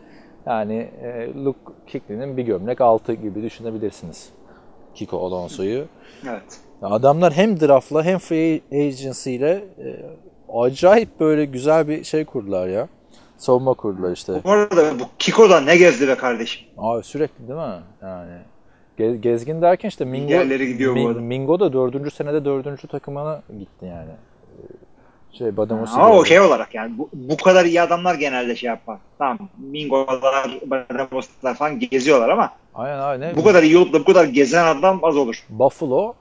yani 0.46 0.88
e, 1.02 1.28
Luke 1.44 1.58
Kuechly'nin 1.92 2.36
bir 2.36 2.42
gömlek 2.42 2.80
altı 2.80 3.12
gibi 3.12 3.42
düşünebilirsiniz 3.42 4.28
Kiko 4.94 5.26
Alonso'yu. 5.26 5.84
Evet. 6.28 6.42
Adamlar 6.82 7.32
hem 7.32 7.60
draftla 7.60 8.04
hem 8.04 8.18
free 8.18 8.60
agency 8.72 9.34
ile 9.36 9.64
e, 9.78 9.96
acayip 10.58 11.20
böyle 11.20 11.44
güzel 11.44 11.88
bir 11.88 12.04
şey 12.04 12.24
kurdular 12.24 12.68
ya. 12.68 12.88
Savunma 13.38 13.74
kurdular 13.74 14.12
işte. 14.12 14.32
Bu 14.44 14.50
arada 14.50 14.98
bu 15.00 15.04
Kiko'da 15.18 15.60
ne 15.60 15.76
gezdi 15.76 16.08
be 16.08 16.14
kardeşim? 16.14 16.66
Abi 16.78 17.02
sürekli 17.04 17.48
değil 17.48 17.58
mi? 17.60 17.80
Yani 18.02 18.30
ge- 18.98 19.16
gezgin 19.16 19.62
derken 19.62 19.88
işte 19.88 20.04
Mingo, 20.04 20.32
yerlere 20.32 20.64
gidiyor 20.66 20.96
bu 20.96 21.08
arada. 21.08 21.20
Mingo 21.20 21.60
da 21.60 21.72
dördüncü 21.72 22.10
senede 22.10 22.44
dördüncü 22.44 22.88
takımına 22.88 23.42
gitti 23.58 23.86
yani. 23.86 24.10
Şey 25.32 25.56
Badamos'u 25.56 25.94
Ama 25.94 26.16
o 26.16 26.24
şey 26.24 26.40
olarak 26.40 26.74
yani 26.74 26.98
bu, 26.98 27.08
bu 27.12 27.36
kadar 27.36 27.64
iyi 27.64 27.82
adamlar 27.82 28.14
genelde 28.14 28.56
şey 28.56 28.68
yapar. 28.68 28.98
Tamam 29.18 29.38
Mingo'lar, 29.58 30.50
Badamos'lar 30.66 31.54
falan 31.54 31.80
geziyorlar 31.80 32.28
ama 32.28 32.50
Aynen 32.74 33.20
ne? 33.20 33.36
bu 33.36 33.44
kadar 33.44 33.62
iyi 33.62 33.78
olup 33.78 33.92
da 33.92 34.00
bu 34.00 34.04
kadar 34.04 34.24
gezen 34.24 34.64
adam 34.64 35.04
az 35.04 35.16
olur. 35.16 35.44
Buffalo, 35.48 36.14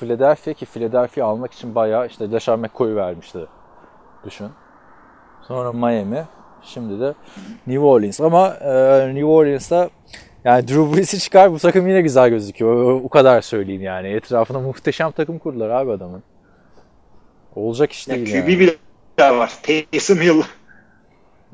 Philadelphia 0.00 0.52
ki 0.52 0.66
Philadelphia 0.66 1.26
almak 1.26 1.52
için 1.52 1.74
bayağı 1.74 2.06
işte 2.06 2.32
LeSean 2.32 2.60
McCoy 2.60 2.94
vermişti. 2.94 3.38
Düşün. 4.24 4.48
Sonra 5.48 5.72
Miami. 5.72 6.24
Şimdi 6.62 7.00
de 7.00 7.14
New 7.66 7.84
Orleans. 7.84 8.20
Ama 8.20 8.48
e, 8.48 9.06
New 9.14 9.24
Orleans'ta 9.24 9.90
yani 10.44 10.68
Drew 10.68 10.96
Brees'i 10.96 11.18
çıkar 11.18 11.52
bu 11.52 11.58
takım 11.58 11.88
yine 11.88 12.00
güzel 12.00 12.30
gözüküyor. 12.30 12.74
O, 12.74 13.00
o 13.04 13.08
kadar 13.08 13.40
söyleyeyim 13.40 13.82
yani. 13.82 14.08
Etrafına 14.08 14.60
muhteşem 14.60 15.10
takım 15.10 15.38
kurdular 15.38 15.70
abi 15.70 15.92
adamın. 15.92 16.22
Olacak 17.56 17.92
iş 17.92 18.08
Ya 18.08 18.16
değil 18.16 18.26
QB 18.26 18.34
yani. 18.34 18.58
bile 18.58 18.76
var. 19.18 19.52
Taysom 19.62 20.20
Hill 20.20 20.42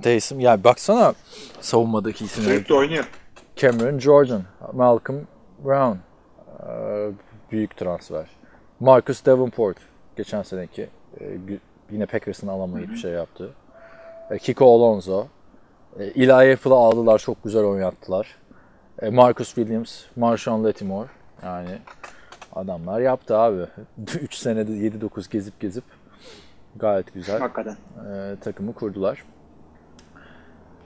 Taysom 0.02 0.40
yani 0.40 0.64
baksana 0.64 1.14
savunmadaki 1.60 2.24
isimler. 2.24 2.48
sürekli 2.48 2.74
oynuyor. 2.74 3.08
Cameron 3.56 3.98
Jordan, 3.98 4.42
Malcolm 4.72 5.26
Brown 5.64 5.96
ee, 6.68 7.10
büyük 7.52 7.76
transfer. 7.76 8.26
Marcus 8.80 9.24
Davenport 9.26 9.76
geçen 10.16 10.42
seneki 10.42 10.88
e, 11.20 11.24
yine 11.90 12.06
Packers'ın 12.06 12.48
alamayıp 12.48 12.90
bir 12.90 12.96
şey 12.96 13.10
yaptı. 13.10 13.50
E, 14.30 14.38
Kiko 14.38 14.74
Alonso. 14.74 15.26
E, 15.98 16.04
Eli 16.04 16.34
Apple'ı 16.34 16.74
aldılar 16.74 17.18
çok 17.18 17.44
güzel 17.44 17.62
oynattılar. 17.64 18.36
E, 19.02 19.10
Marcus 19.10 19.54
Williams, 19.54 20.00
Marshawn 20.16 20.64
Lattimore 20.64 21.08
yani 21.44 21.78
adamlar 22.54 23.00
yaptı 23.00 23.36
abi. 23.38 23.62
3 24.22 24.34
senede 24.34 24.72
7-9 24.72 25.30
gezip 25.32 25.60
gezip 25.60 25.84
gayet 26.76 27.14
güzel 27.14 27.38
Hakikaten. 27.40 27.76
e, 28.12 28.36
takımı 28.40 28.72
kurdular. 28.74 29.24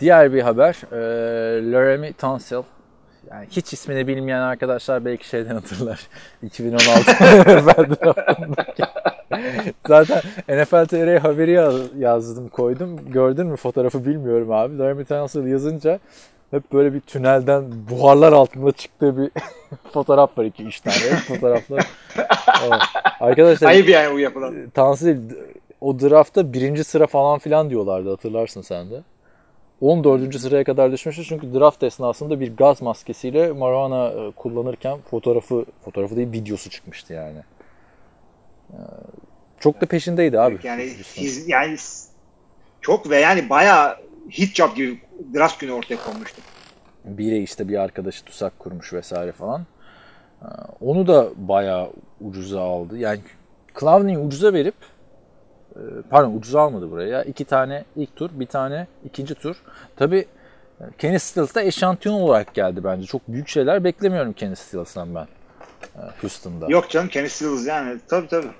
Diğer 0.01 0.33
bir 0.33 0.43
haber, 0.43 0.77
e, 0.93 1.73
Laramie 1.73 2.13
Tunsil. 2.13 2.57
Yani 3.31 3.47
hiç 3.51 3.73
ismini 3.73 4.07
bilmeyen 4.07 4.41
arkadaşlar 4.41 5.05
belki 5.05 5.29
şeyden 5.29 5.55
hatırlar. 5.55 6.09
2016 6.43 7.11
NFL 7.11 8.05
draftındaki. 8.05 8.83
Zaten 9.87 10.23
NFL 10.49 10.87
TR 10.87 11.19
haberi 11.19 11.51
yaz- 11.53 11.95
yazdım, 11.99 12.49
koydum. 12.49 13.11
Gördün 13.13 13.47
mü 13.47 13.57
fotoğrafı 13.57 14.07
bilmiyorum 14.07 14.53
abi. 14.53 14.79
Laramie 14.79 15.05
Tunsil 15.05 15.47
yazınca 15.47 15.99
hep 16.55 16.73
böyle 16.73 16.95
bir 16.95 17.01
tünelden 17.01 17.65
buharlar 17.91 18.33
altında 18.33 18.73
çıktığı 18.73 19.19
bir 19.23 19.31
fotoğraf 19.93 20.39
var 20.39 20.45
iki 20.45 20.65
üç 20.65 20.81
tane. 20.81 20.97
Hep 20.97 21.19
fotoğraflar. 21.19 21.87
Evet. 22.63 22.83
Arkadaşlar 23.21 23.69
Ayıp 23.69 23.89
yani 23.89 24.15
bu 24.15 24.19
yapılan. 24.21 24.71
Tansil 24.75 25.19
o 25.81 26.01
draftta 26.01 26.53
birinci 26.53 26.85
sıra 26.85 27.07
falan 27.07 27.39
filan 27.39 27.71
diyorlardı 27.71 28.11
hatırlarsın 28.11 28.63
sen 28.63 28.91
de. 28.91 29.03
14. 29.81 30.41
sıraya 30.41 30.65
kadar 30.65 30.93
düşmüştü 30.93 31.25
çünkü 31.25 31.55
draft 31.55 31.83
esnasında 31.83 32.41
bir 32.41 32.57
gaz 32.57 32.83
maskesiyle 32.83 33.53
marijuana 33.53 34.09
e, 34.09 34.31
kullanırken 34.31 34.99
fotoğrafı 35.11 35.65
fotoğrafı 35.85 36.17
değil 36.17 36.33
videosu 36.33 36.71
çıkmıştı 36.71 37.13
yani. 37.13 37.39
Ee, 38.73 38.77
Çok 39.61 39.81
da 39.81 39.87
peşindeydi 39.87 40.41
abi. 40.41 40.59
Yani 40.63 40.83
hiz- 41.17 41.49
yani 41.49 41.77
çok 42.81 43.11
ve 43.11 43.21
yani 43.21 43.51
bayağı 43.51 43.97
hit 44.31 44.55
job 44.55 44.77
gibi 44.77 45.01
draft 45.35 45.61
günü 45.61 45.73
ortaya 45.73 45.97
konmuştu. 45.97 46.43
Biri 47.05 47.43
işte 47.43 47.69
bir 47.69 47.77
arkadaşı 47.81 48.25
tusak 48.25 48.59
kurmuş 48.59 48.93
vesaire 48.93 49.33
falan. 49.33 49.67
Ee, 50.43 50.47
Onu 50.81 51.07
da 51.07 51.29
bayağı 51.37 51.91
ucuza 52.21 52.61
aldı. 52.63 52.99
Yani 52.99 53.21
Clowney'i 53.81 54.19
ucuza 54.19 54.53
verip 54.53 54.75
e, 55.77 55.81
pardon 56.11 56.37
ucuza 56.37 56.61
almadı 56.61 56.91
buraya. 56.91 57.23
İki 57.25 57.45
tane 57.45 57.85
ilk 57.97 58.17
tur, 58.17 58.31
bir 58.33 58.47
tane 58.47 58.87
ikinci 59.05 59.35
tur. 59.35 59.57
Tabii 59.97 60.27
e, 60.81 60.85
Kenny 60.99 61.19
Stills 61.19 61.55
da 61.55 61.63
eşantiyon 61.63 62.15
olarak 62.15 62.55
geldi 62.55 62.85
bence. 62.85 63.07
Çok 63.07 63.29
büyük 63.29 63.49
şeyler 63.49 63.85
beklemiyorum 63.85 64.33
Kenny 64.33 64.57
Stills'dan 64.57 65.15
ben. 65.15 65.27
e, 65.97 66.01
Houston'da. 66.21 66.67
Yok 66.69 66.91
canım 66.91 67.09
Kenny 67.09 67.29
Stills 67.29 67.67
yani 67.67 68.01
tabii 68.09 68.29
tabii. 68.29 68.51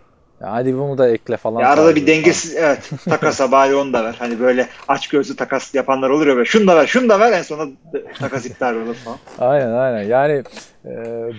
Ya 0.41 0.53
hadi 0.53 0.79
bunu 0.79 0.99
da 0.99 1.09
ekle 1.09 1.37
falan. 1.37 1.61
Ya 1.61 1.69
arada 1.69 1.97
bir 1.97 2.07
dengesiz 2.07 2.57
evet 2.57 2.91
takasa 3.05 3.53
bari 3.53 3.75
onu 3.75 3.93
da 3.93 4.05
ver. 4.05 4.17
Hani 4.19 4.41
böyle 4.41 4.69
aç 4.89 5.09
gözlü 5.09 5.37
takas 5.37 5.75
yapanlar 5.75 6.11
olur 6.11 6.27
ya 6.27 6.35
böyle 6.37 6.45
şunu 6.45 6.67
da 6.67 6.77
ver 6.77 6.87
şunu 6.87 7.09
da 7.09 7.21
ver 7.21 7.33
en 7.33 7.43
sonunda 7.43 7.77
takas 8.21 8.47
iptal 8.47 8.77
olur 8.77 8.95
falan. 8.95 9.19
Aynen 9.39 9.73
aynen. 9.73 10.03
Yani 10.03 10.43
e, 10.85 10.93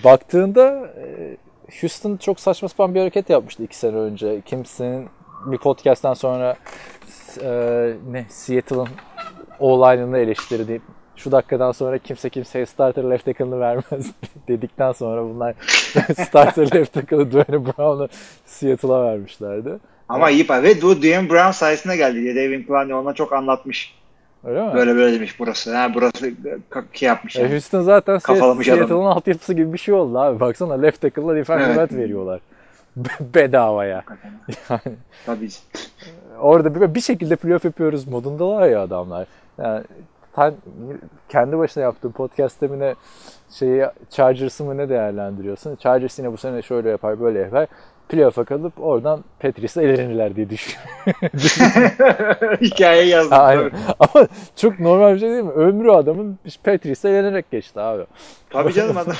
baktığında 0.04 0.89
e, 0.98 1.38
Houston 1.82 2.18
çok 2.18 2.39
saçma 2.39 2.70
sapan 2.70 2.96
bir 2.96 3.00
hareket 3.00 3.30
yapmıştı 3.30 3.64
iki 3.64 3.78
sene 3.78 3.96
önce. 3.96 4.41
Kimsenin 4.46 5.08
bir 5.46 5.58
podcast'tan 5.58 6.14
sonra 6.14 6.56
e, 7.43 7.50
ne 8.12 8.26
Seattle'ın 8.30 8.88
O-line'ını 9.60 10.18
eleştirdi. 10.18 10.82
Şu 11.16 11.32
dakikadan 11.32 11.72
sonra 11.72 11.97
kimse 11.97 12.30
kimseye 12.30 12.66
starter 12.66 13.03
left 13.03 13.26
tackle'ını 13.26 13.59
vermez 13.59 14.11
dedikten 14.47 14.91
sonra 14.91 15.24
bunlar 15.24 15.53
starter 16.28 16.76
left 16.76 16.93
tackle'ı 16.93 17.32
Dwayne 17.32 17.66
Brown'u 17.66 18.07
Seattle'a 18.45 19.03
vermişlerdi. 19.05 19.70
Ama 20.09 20.30
iyi 20.30 20.45
pa- 20.45 20.63
ve 20.63 20.82
bu 20.82 20.97
Dwayne 20.97 21.30
Brown 21.30 21.51
sayesinde 21.51 21.95
geldi 21.97 22.22
diye 22.22 22.36
David 22.36 22.68
Clowney 22.68 22.93
ona 22.93 23.13
çok 23.13 23.34
anlatmış. 23.34 23.95
Öyle 24.43 24.61
mi? 24.68 24.74
Böyle 24.74 24.95
böyle 24.95 25.16
demiş 25.16 25.39
burası. 25.39 25.76
Ha 25.76 25.91
burası 25.95 26.32
ki 26.93 27.05
yapmış. 27.05 27.36
E, 27.36 27.41
Yani. 27.41 27.51
Houston 27.51 27.82
zaten 27.82 28.20
Kafalamış. 28.20 28.68
Seattle'ın 28.68 29.05
altyapısı 29.05 29.53
gibi 29.53 29.74
bir 29.74 29.78
şey 29.78 29.93
oldu 29.93 30.20
abi. 30.20 30.39
Baksana 30.39 30.74
left 30.74 31.01
tackle'la 31.01 31.36
defensive 31.36 31.74
Evet. 31.74 31.93
veriyorlar. 31.93 32.39
Bedavaya. 33.20 34.03
Yani 34.70 34.82
Tabii. 35.26 35.49
orada 36.39 36.76
bir, 36.82 36.95
bir 36.95 37.01
şekilde 37.01 37.36
playoff 37.36 37.66
yapıyoruz 37.66 38.07
modundalar 38.07 38.68
ya 38.70 38.82
adamlar. 38.82 39.28
Yani 39.57 39.84
sen 40.36 40.54
kendi 41.30 41.58
başına 41.58 41.84
yaptığın 41.84 42.12
podcast 42.12 42.62
demine 42.62 42.96
şeyi 43.52 43.86
Chargers'ı 44.10 44.64
mı 44.64 44.78
ne 44.78 44.90
değerlendiriyorsun? 44.90 45.76
Chargers 45.76 46.20
yine 46.20 46.32
bu 46.34 46.38
sene 46.38 46.62
şöyle 46.62 46.90
yapar 46.90 47.20
böyle 47.20 47.40
yapar. 47.40 47.68
Playoff'a 48.10 48.44
kalıp 48.44 48.74
oradan 48.80 49.24
Patriots'a 49.40 49.82
elenirler 49.82 50.36
diye 50.36 50.50
düşünüyorum. 50.50 50.90
Hikayeyi 52.62 53.10
yazdım. 53.10 53.38
Aynen. 53.40 53.72
Ama 54.00 54.28
çok 54.56 54.80
normal 54.80 55.14
bir 55.14 55.20
şey 55.20 55.30
değil 55.30 55.44
mi? 55.44 55.52
Ömrü 55.52 55.92
adamın 55.92 56.40
Patriots'a 56.64 57.10
elenerek 57.10 57.52
geçti 57.52 57.80
abi. 57.80 58.04
tabii 58.50 58.74
canım 58.74 58.98
adam. 58.98 59.16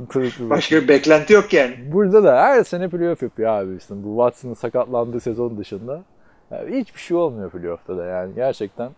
Başka 0.50 0.76
bir 0.76 0.88
beklenti 0.88 1.32
yok 1.32 1.52
yani. 1.52 1.74
Burada 1.92 2.24
da 2.24 2.42
her 2.42 2.64
sene 2.64 2.88
playoff 2.88 3.22
yapıyor 3.22 3.50
abi. 3.50 3.76
İşte 3.76 3.94
bu 4.04 4.08
Watson'ın 4.08 4.54
sakatlandığı 4.54 5.20
sezon 5.20 5.58
dışında. 5.58 6.02
Yani 6.50 6.76
hiçbir 6.80 7.00
şey 7.00 7.16
olmuyor 7.16 7.50
playoff'ta 7.50 7.96
da 7.96 8.04
yani 8.04 8.34
gerçekten. 8.34 8.90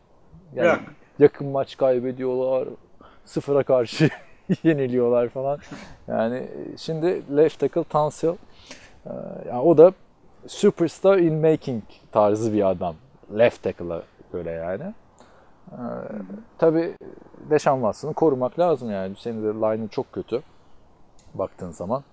Yani 0.55 0.69
Yok. 0.69 0.79
Yakın 1.19 1.49
maç 1.49 1.77
kaybediyorlar. 1.77 2.69
Sıfıra 3.25 3.63
karşı 3.63 4.09
yeniliyorlar 4.63 5.29
falan. 5.29 5.59
Yani 6.09 6.49
şimdi 6.79 7.37
left 7.37 7.59
tackle 7.59 7.85
Tansil. 7.85 8.29
Ee, 8.29 9.11
yani 9.49 9.61
o 9.61 9.79
da 9.79 9.93
superstar 10.47 11.19
in 11.19 11.35
making 11.35 11.83
tarzı 12.13 12.53
bir 12.53 12.71
adam. 12.71 12.95
Left 13.39 13.63
tackle'a 13.63 14.03
göre 14.33 14.51
yani. 14.51 14.95
Ee, 15.73 15.77
tabii 16.59 16.95
Deşan 17.51 17.77
Watson'ı 17.77 18.15
korumak 18.15 18.59
lazım 18.59 18.91
yani. 18.91 19.15
Senin 19.19 19.45
de 19.45 19.49
line'ın 19.49 19.89
çok 19.89 20.13
kötü 20.13 20.43
baktığın 21.35 21.71
zaman. 21.71 22.05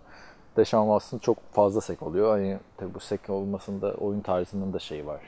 Deşan 0.58 0.84
Watson 0.84 1.18
çok 1.18 1.38
fazla 1.53 1.82
sek 1.82 2.03
oluyor. 2.03 2.32
Hani 2.32 2.58
tabii 2.78 2.93
bu 2.93 2.99
sek 2.99 3.30
olmasında 3.30 3.93
oyun 3.93 4.20
tarzının 4.20 4.74
da 4.74 4.80
şeyi 4.80 5.06
var. 5.06 5.22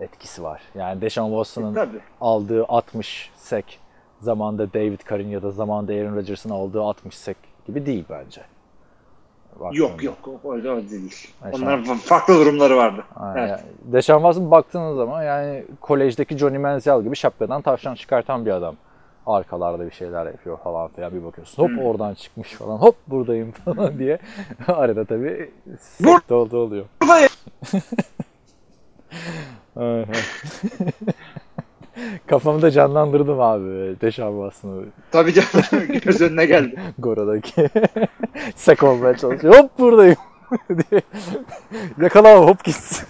Etkisi 0.00 0.42
var. 0.42 0.62
Yani 0.74 1.00
Deşan 1.00 1.26
Watson'ın 1.28 1.74
Tabii. 1.74 1.98
aldığı 2.20 2.64
60 2.68 3.30
sek 3.36 3.78
zamanda 4.20 4.72
David 4.72 5.00
Carr'in 5.10 5.28
ya 5.28 5.42
da 5.42 5.50
zamanda 5.50 5.92
Aaron 5.92 6.16
Rodgers'ın 6.16 6.50
aldığı 6.50 6.82
60 6.82 7.14
sek 7.18 7.36
gibi 7.66 7.86
değil 7.86 8.04
bence. 8.10 8.40
Baktığında. 9.60 9.78
Yok 9.82 10.02
yok 10.02 10.16
öyle, 10.44 10.68
öyle 10.68 10.90
değil. 10.90 11.28
Yani 11.44 11.54
Onların 11.56 11.84
fa- 11.84 11.96
farklı 11.96 12.34
durumları 12.34 12.76
vardı. 12.76 13.04
Aynen. 13.16 13.38
Evet. 13.40 13.50
Yani 13.50 13.60
Deşan 13.92 14.16
Watson 14.16 14.50
baktığınız 14.50 14.96
zaman 14.96 15.22
yani 15.22 15.64
kolejdeki 15.80 16.38
Johnny 16.38 16.58
Manziel 16.58 17.02
gibi 17.02 17.16
şapkadan 17.16 17.62
tavşan 17.62 17.94
çıkartan 17.94 18.46
bir 18.46 18.50
adam. 18.50 18.74
Arkalarda 19.26 19.86
bir 19.86 19.90
şeyler 19.90 20.26
yapıyor 20.26 20.58
falan 20.58 20.88
filan 20.88 21.12
bir 21.12 21.24
bakıyorsun. 21.24 21.62
Hop 21.62 21.70
Hmm. 21.70 21.78
oradan 21.86 22.14
çıkmış 22.14 22.52
falan. 22.52 22.76
Hop 22.76 22.96
buradayım 23.06 23.50
falan 23.52 23.98
diye. 23.98 24.18
Arada 24.68 25.04
tabii 25.04 25.50
sekte 25.80 26.34
oldu 26.34 26.56
oluyor. 26.58 26.84
Buradayım. 27.02 27.28
Kafamda 32.26 32.70
canlandırdım 32.70 33.40
abi 33.40 34.00
Deşan 34.00 34.30
Watson'ı 34.30 34.84
Tabii 35.10 35.32
canım 35.32 35.98
göz 36.04 36.20
önüne 36.20 36.46
geldi. 36.46 36.80
Gora'daki. 36.98 37.70
Sek 38.56 38.82
olmaya 38.82 39.16
çalışıyor. 39.16 39.54
Hop 39.54 39.78
buradayım. 39.78 40.16
Yakala 42.00 42.38
hop 42.38 42.64
gitsin. 42.64 43.08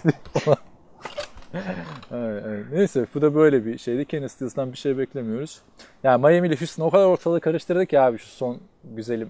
Evet, 2.12 2.45
evet. 2.47 2.65
Neyse 2.73 3.07
bu 3.15 3.23
da 3.23 3.35
böyle 3.35 3.67
bir 3.67 3.79
şeydi. 3.79 4.05
Kenny 4.05 4.29
Stills'dan 4.29 4.73
bir 4.73 4.79
şey 4.79 4.99
beklemiyoruz. 4.99 5.61
Yani 6.03 6.27
Miami 6.27 6.49
ile 6.49 6.57
Houston 6.57 6.85
o 6.85 6.91
kadar 6.91 7.07
ortalığı 7.07 7.41
karıştırdık 7.41 7.93
ya 7.93 8.07
abi 8.07 8.19
şu 8.19 8.27
son 8.27 8.59
güzelim 8.85 9.29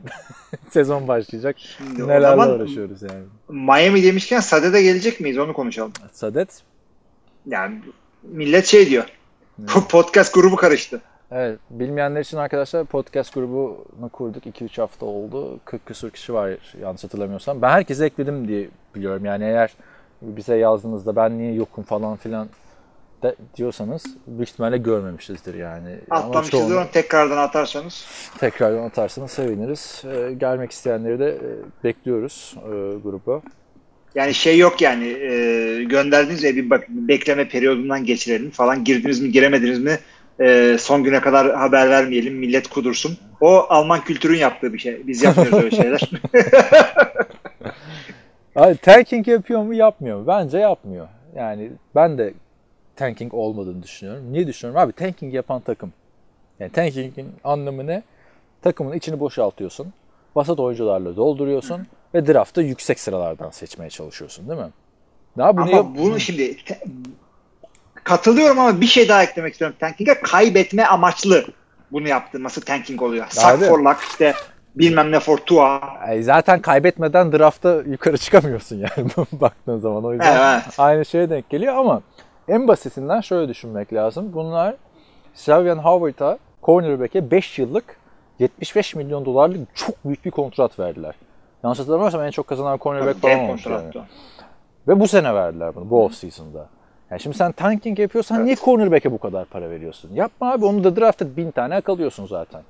sezon 0.70 1.09
başlayacak. 1.09 1.57
Şimdi 1.59 2.03
Nelerle 2.03 2.26
zaman 2.26 2.51
uğraşıyoruz 2.51 3.03
yani. 3.03 3.24
Miami 3.49 4.03
demişken 4.03 4.41
Sade'de 4.41 4.82
gelecek 4.82 5.20
miyiz 5.20 5.39
onu 5.39 5.53
konuşalım. 5.53 5.93
Sadet. 6.12 6.62
Yani 7.47 7.78
millet 8.22 8.66
şey 8.66 8.90
diyor. 8.90 9.05
Podcast 9.88 10.34
grubu 10.34 10.57
karıştı. 10.57 11.01
Evet 11.32 11.59
bilmeyenler 11.70 12.20
için 12.20 12.36
arkadaşlar 12.36 12.84
podcast 12.84 13.34
grubunu 13.34 14.09
kurduk. 14.12 14.47
2-3 14.47 14.80
hafta 14.80 15.07
oldu. 15.07 15.61
40 15.64 15.86
küsur 15.86 16.11
kişi 16.11 16.34
var 16.34 16.51
yanlış 16.80 17.05
hatırlamıyorsam. 17.05 17.62
Ben 17.62 17.70
herkese 17.70 18.07
ekledim 18.07 18.49
diye 18.49 18.68
biliyorum. 18.95 19.24
Yani 19.24 19.45
eğer 19.45 19.74
bize 20.22 20.57
yazdığınızda 20.57 21.16
ben 21.16 21.38
niye 21.38 21.53
yokum 21.55 21.84
falan 21.84 22.16
filan 22.16 22.49
de, 23.22 23.34
diyorsanız 23.57 24.05
büyük 24.26 24.49
ihtimalle 24.49 24.78
görmemişizdir 24.78 25.55
yani. 25.55 25.99
Ama 26.11 26.20
Atlamışız 26.20 26.51
çoğunu 26.51 26.76
onu 26.78 26.90
tekrardan 26.92 27.36
atarsanız. 27.36 28.07
tekrardan 28.38 28.82
atarsanız 28.82 29.30
seviniriz. 29.30 30.03
Ee, 30.05 30.32
gelmek 30.32 30.70
isteyenleri 30.72 31.18
de 31.18 31.30
e, 31.30 31.40
bekliyoruz 31.84 32.55
e, 32.59 32.68
gruba. 33.03 33.42
Yani 34.15 34.35
şey 34.35 34.59
yok 34.59 34.81
yani 34.81 35.07
e, 35.07 35.85
gönderdiğiniz 35.85 36.45
ya 36.45 36.57
bir 36.57 36.71
bak 36.71 36.89
bekleme 36.89 37.49
periyodundan 37.49 38.05
geçirelim 38.05 38.51
falan 38.51 38.85
girdiniz 38.85 39.21
mi 39.21 39.33
giremediniz 39.33 39.79
mi 39.79 39.99
e, 40.41 40.77
son 40.81 41.05
güne 41.05 41.21
kadar 41.21 41.55
haber 41.55 41.91
vermeyelim 41.91 42.35
millet 42.35 42.69
kudursun. 42.69 43.19
O 43.41 43.67
Alman 43.69 44.05
kültürün 44.05 44.39
yaptığı 44.39 44.73
bir 44.73 44.79
şey. 44.79 45.07
Biz 45.07 45.23
yapmıyoruz 45.23 45.65
öyle 45.65 45.77
şeyler. 45.77 46.11
Abi 48.57 48.77
tanking 48.77 49.29
yapıyor 49.29 49.62
mu 49.62 49.75
yapmıyor 49.75 50.19
mu? 50.19 50.27
Bence 50.27 50.59
yapmıyor. 50.59 51.09
Yani 51.37 51.71
ben 51.95 52.19
de 52.19 52.35
tanking 52.97 53.35
olmadığını 53.35 53.83
düşünüyorum. 53.83 54.33
Niye 54.33 54.47
düşünüyorum? 54.47 54.81
Abi 54.81 54.93
tanking 54.93 55.35
yapan 55.35 55.61
takım. 55.61 55.93
Yani 56.61 56.73
tankingin 56.73 57.29
anlamı 57.45 57.87
ne? 57.87 58.03
Takımın 58.62 58.97
içini 58.97 59.21
boşaltıyorsun. 59.21 59.93
Vasat 60.37 60.61
oyuncularla 60.61 61.16
dolduruyorsun 61.16 61.87
ve 62.14 62.26
draftta 62.26 62.62
yüksek 62.62 63.01
sıralardan 63.01 63.51
seçmeye 63.51 63.91
çalışıyorsun 63.91 64.49
değil 64.49 64.61
mi? 64.61 64.70
Daha 65.39 65.57
bunu 65.57 65.62
ama 65.62 65.76
yap- 65.76 65.87
bunu 65.99 66.20
şimdi 66.20 66.57
katılıyorum 68.05 68.59
ama 68.59 68.80
bir 68.80 68.87
şey 68.87 69.09
daha 69.09 69.22
eklemek 69.22 69.53
istiyorum 69.53 69.76
tanking'e. 69.80 70.20
Kaybetme 70.20 70.85
amaçlı 70.85 71.45
bunu 71.93 72.09
yaptırması 72.09 72.61
tanking 72.61 73.03
oluyor. 73.03 73.26
Suck 73.30 73.47
Abi. 73.47 73.64
for 73.64 73.78
luck 73.78 74.01
işte 74.09 74.35
bilmem 74.74 75.12
ne 75.12 75.20
for 75.20 75.39
tua. 75.39 75.80
Ay, 76.01 76.22
zaten 76.22 76.61
kaybetmeden 76.61 77.32
draftta 77.32 77.82
yukarı 77.87 78.18
çıkamıyorsun 78.18 78.76
yani 78.76 79.11
baktığın 79.32 79.78
zaman. 79.78 80.05
O 80.05 80.12
yüzden 80.12 80.55
Evet. 80.55 80.74
aynı 80.78 81.05
şeye 81.05 81.30
denk 81.30 81.51
geliyor 81.51 81.74
ama 81.76 82.03
en 82.49 82.68
basitinden 82.68 83.20
şöyle 83.20 83.49
düşünmek 83.49 83.93
lazım. 83.93 84.30
Bunlar 84.32 84.74
Xavier 85.35 85.76
Howard'a 85.76 86.39
cornerback'e 86.62 87.30
5 87.30 87.59
yıllık 87.59 87.97
75 88.39 88.95
milyon 88.95 89.24
dolarlık 89.24 89.76
çok 89.76 90.05
büyük 90.05 90.24
bir 90.24 90.30
kontrat 90.30 90.78
verdiler. 90.78 91.14
Yanlış 91.62 91.78
hatırlamıyorsam 91.78 92.22
en 92.22 92.30
çok 92.30 92.47
kazanan 92.47 92.78
cornerback 92.78 93.20
falan 93.20 93.39
olmuş 93.49 93.66
yani. 93.66 93.93
Ve 94.89 95.01
bu 95.01 95.09
sene 95.09 95.35
verdiler 95.35 95.74
bunu 95.74 95.91
bu 95.91 96.05
off-season'da. 96.05 96.66
Yani 97.11 97.20
şimdi 97.20 97.37
sen 97.37 97.53
tanking 97.53 97.99
yapıyorsan 97.99 98.45
niye 98.45 98.57
cornerback'e 98.57 99.12
bu 99.12 99.18
kadar 99.18 99.45
para 99.45 99.70
veriyorsun? 99.70 100.11
Yapma 100.14 100.53
abi 100.53 100.64
onu 100.64 100.85
da 100.85 100.97
draftta 100.97 101.37
bin 101.37 101.51
tane 101.51 101.74
yakalıyorsun 101.74 102.26
zaten. 102.26 102.62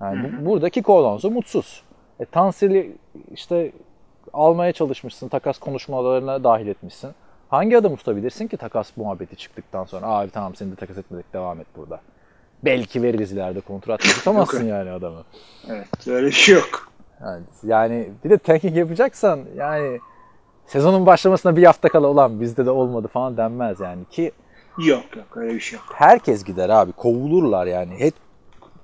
Yani 0.00 0.22
bu- 0.24 0.46
buradaki 0.50 0.82
Colonzo 0.82 1.30
mutsuz. 1.30 1.82
E, 2.20 2.24
Tansir'i 2.24 2.92
işte 3.32 3.72
almaya 4.32 4.72
çalışmışsın, 4.72 5.28
takas 5.28 5.58
konuşmalarına 5.58 6.44
dahil 6.44 6.66
etmişsin. 6.66 7.10
Hangi 7.48 7.78
adamı 7.78 7.96
tutabilirsin 7.96 8.46
ki 8.46 8.56
takas 8.56 8.96
muhabbeti 8.96 9.36
çıktıktan 9.36 9.84
sonra? 9.84 10.06
Abi 10.06 10.30
tamam 10.30 10.54
seni 10.54 10.72
de 10.72 10.74
takas 10.76 10.98
etmedik 10.98 11.32
devam 11.32 11.60
et 11.60 11.66
burada. 11.76 12.00
Belki 12.64 13.02
veririz 13.02 13.32
ileride 13.32 13.60
kontrat 13.60 14.00
tutamazsın 14.18 14.64
yani 14.64 14.90
adamı. 14.90 15.24
Evet 15.68 16.08
öyle 16.08 16.26
bir 16.26 16.32
şey 16.32 16.54
yok. 16.54 16.88
Yani, 17.20 17.42
yani 17.62 18.10
bir 18.24 18.30
de 18.30 18.38
tanking 18.38 18.76
yapacaksan 18.76 19.40
yani 19.56 20.00
sezonun 20.66 21.06
başlamasına 21.06 21.56
bir 21.56 21.64
hafta 21.64 21.88
kala 21.88 22.06
olan 22.06 22.40
bizde 22.40 22.66
de 22.66 22.70
olmadı 22.70 23.08
falan 23.08 23.36
denmez 23.36 23.80
yani 23.80 24.04
ki 24.04 24.32
Yok 24.78 25.16
yok 25.16 25.36
öyle 25.36 25.54
bir 25.54 25.60
şey 25.60 25.78
yok. 25.78 25.86
herkes 25.94 26.44
gider 26.44 26.68
abi 26.68 26.92
kovulurlar 26.92 27.66
yani. 27.66 27.98
Hep 27.98 28.14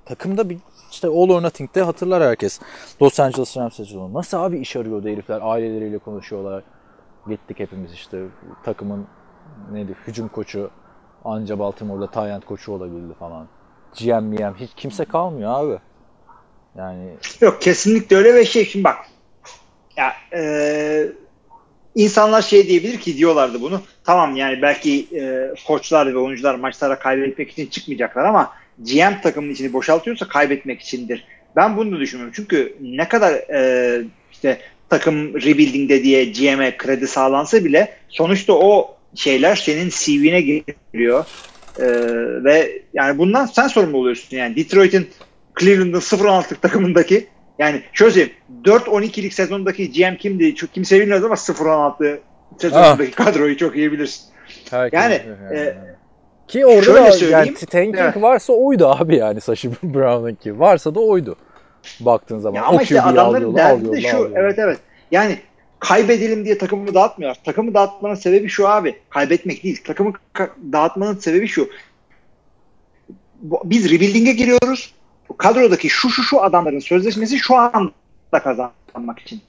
takımda 0.05 0.49
bir 0.49 0.57
işte 0.91 1.07
All 1.07 1.29
or 1.29 1.43
Nothing'de 1.43 1.81
hatırlar 1.81 2.23
herkes. 2.23 2.59
Los 3.01 3.19
Angeles 3.19 3.57
Rams 3.57 3.75
sezonu. 3.75 4.13
Nasıl 4.13 4.37
abi 4.37 4.57
iş 4.59 4.75
arıyordu 4.75 5.07
herifler 5.07 5.39
aileleriyle 5.43 5.97
konuşuyorlar. 5.97 6.63
Gittik 7.27 7.59
hepimiz 7.59 7.93
işte 7.93 8.23
takımın 8.63 9.07
neydi 9.71 9.95
hücum 10.07 10.27
koçu 10.27 10.69
anca 11.25 11.59
Baltimore'da 11.59 12.07
Tyent 12.07 12.45
koçu 12.45 12.71
olabildi 12.71 13.13
falan. 13.13 13.47
GM 13.99 14.23
MM 14.23 14.53
hiç 14.59 14.69
kimse 14.77 15.05
kalmıyor 15.05 15.63
abi. 15.63 15.79
Yani 16.77 17.09
Yok 17.41 17.61
kesinlikle 17.61 18.15
öyle 18.15 18.33
ve 18.33 18.45
şey 18.45 18.65
şimdi 18.65 18.83
bak 18.83 18.97
ya 19.97 20.13
e, 20.33 21.07
insanlar 21.95 22.41
şey 22.41 22.67
diyebilir 22.67 22.99
ki 22.99 23.17
diyorlardı 23.17 23.61
bunu. 23.61 23.81
Tamam 24.03 24.35
yani 24.35 24.61
belki 24.61 25.07
e, 25.15 25.53
koçlar 25.67 26.13
ve 26.13 26.17
oyuncular 26.17 26.55
maçlara 26.55 26.99
kaybetmek 26.99 27.51
için 27.51 27.67
çıkmayacaklar 27.67 28.25
ama 28.25 28.53
GM 28.79 29.21
takımın 29.23 29.51
içini 29.51 29.73
boşaltıyorsa 29.73 30.27
kaybetmek 30.27 30.81
içindir. 30.81 31.25
Ben 31.55 31.77
bunu 31.77 31.95
da 31.95 31.99
düşünmüyorum. 31.99 32.33
Çünkü 32.35 32.75
ne 32.81 33.07
kadar 33.07 33.33
e, 33.33 34.01
işte 34.31 34.61
takım 34.89 35.33
rebuilding'de 35.33 36.03
diye 36.03 36.25
GM'e 36.25 36.77
kredi 36.77 37.07
sağlansa 37.07 37.65
bile 37.65 37.93
sonuçta 38.09 38.53
o 38.53 38.97
şeyler 39.15 39.55
senin 39.55 39.89
CV'ne 39.89 40.41
giriyor. 40.41 41.25
E, 41.79 41.85
ve 42.43 42.81
yani 42.93 43.17
bundan 43.17 43.45
sen 43.45 43.67
sorumlu 43.67 43.97
oluyorsun. 43.97 44.37
Yani 44.37 44.55
Detroit'in 44.55 45.09
Cleveland'ın 45.59 45.99
0-16'lık 45.99 46.61
takımındaki 46.61 47.27
yani 47.59 47.81
şöyle 47.93 48.11
söyleyeyim 48.11 48.37
4-12'lik 48.63 49.33
sezondaki 49.33 49.91
GM 49.91 50.15
kimdi? 50.15 50.55
Çok 50.55 50.73
kimse 50.73 50.99
bilmez 50.99 51.23
ama 51.23 51.35
0-16 51.35 52.17
sezondaki 52.61 53.11
kadroyu 53.11 53.57
çok 53.57 53.75
iyi 53.75 53.91
bilirsin. 53.91 54.25
herkes 54.71 54.99
Yani, 54.99 55.13
e, 55.55 55.77
ki 56.47 56.65
orada 56.65 56.81
şöyle 56.81 57.05
da 57.05 57.11
söyleyeyim, 57.11 57.45
yani 57.45 57.55
tanking 57.55 57.95
evet. 57.99 58.21
varsa 58.21 58.53
oydu 58.53 58.87
abi 58.87 59.15
yani 59.15 59.41
Sashi 59.41 59.71
Brown'unki. 59.83 60.59
Varsa 60.59 60.95
da 60.95 60.99
oydu. 60.99 61.35
Baktığın 61.99 62.39
zaman. 62.39 62.55
Ya 62.55 62.65
ama 62.65 62.77
O 62.77 62.81
işte 62.81 63.01
adamların 63.01 63.43
alıyorlar, 63.43 63.81
derdi 63.81 63.91
de 63.91 64.01
şu. 64.01 64.17
alıyorlar. 64.17 64.41
Evet 64.41 64.59
evet. 64.59 64.77
Yani 65.11 65.37
kaybedelim 65.83 66.45
diye 66.45 66.57
takımı 66.57 66.93
dağıtmıyorlar. 66.93 67.43
Takımı 67.43 67.73
dağıtmanın 67.73 68.15
sebebi 68.15 68.49
şu 68.49 68.67
abi. 68.67 68.95
Kaybetmek 69.09 69.63
değil. 69.63 69.83
Takımı 69.83 70.13
ka- 70.33 70.49
dağıtmanın 70.71 71.17
sebebi 71.17 71.47
şu. 71.47 71.69
Biz 73.41 73.91
rebuilding'e 73.91 74.31
giriyoruz. 74.31 74.93
Kadrodaki 75.37 75.89
şu 75.89 76.09
şu 76.09 76.23
şu 76.23 76.41
adamların 76.41 76.79
sözleşmesi 76.79 77.39
şu 77.39 77.55
anda 77.55 78.39
kazanmak 78.43 79.19
için. 79.19 79.41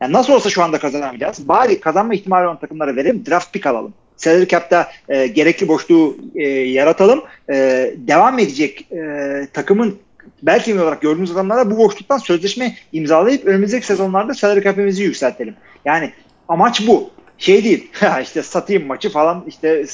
Yani 0.00 0.12
nasıl 0.12 0.32
olsa 0.32 0.50
şu 0.50 0.62
anda 0.62 0.78
kazanamayacağız. 0.78 1.48
Bari 1.48 1.80
kazanma 1.80 2.14
ihtimali 2.14 2.46
olan 2.46 2.60
takımlara 2.60 2.96
verelim. 2.96 3.26
Draft 3.26 3.52
pick 3.52 3.66
alalım. 3.66 3.94
Salary 4.16 4.46
cap'ta 4.46 4.90
e, 5.08 5.26
gerekli 5.26 5.68
boşluğu 5.68 6.16
e, 6.34 6.42
yaratalım. 6.48 7.22
E, 7.50 7.54
devam 7.96 8.38
edecek 8.38 8.92
e, 8.92 9.48
takımın 9.52 9.98
bel 10.46 10.62
kemiği 10.62 10.84
olarak 10.84 11.00
gördüğümüz 11.00 11.32
adamlara 11.32 11.70
bu 11.70 11.78
boşluktan 11.78 12.18
sözleşme 12.18 12.74
imzalayıp 12.92 13.46
önümüzdeki 13.46 13.86
sezonlarda 13.86 14.34
salary 14.34 14.62
cap'imizi 14.62 15.02
yükseltelim. 15.02 15.54
Yani 15.84 16.12
amaç 16.48 16.86
bu. 16.86 17.10
Şey 17.38 17.64
değil. 17.64 17.90
işte 18.22 18.42
satayım 18.42 18.86
maçı 18.86 19.10
falan 19.10 19.44
işte 19.46 19.84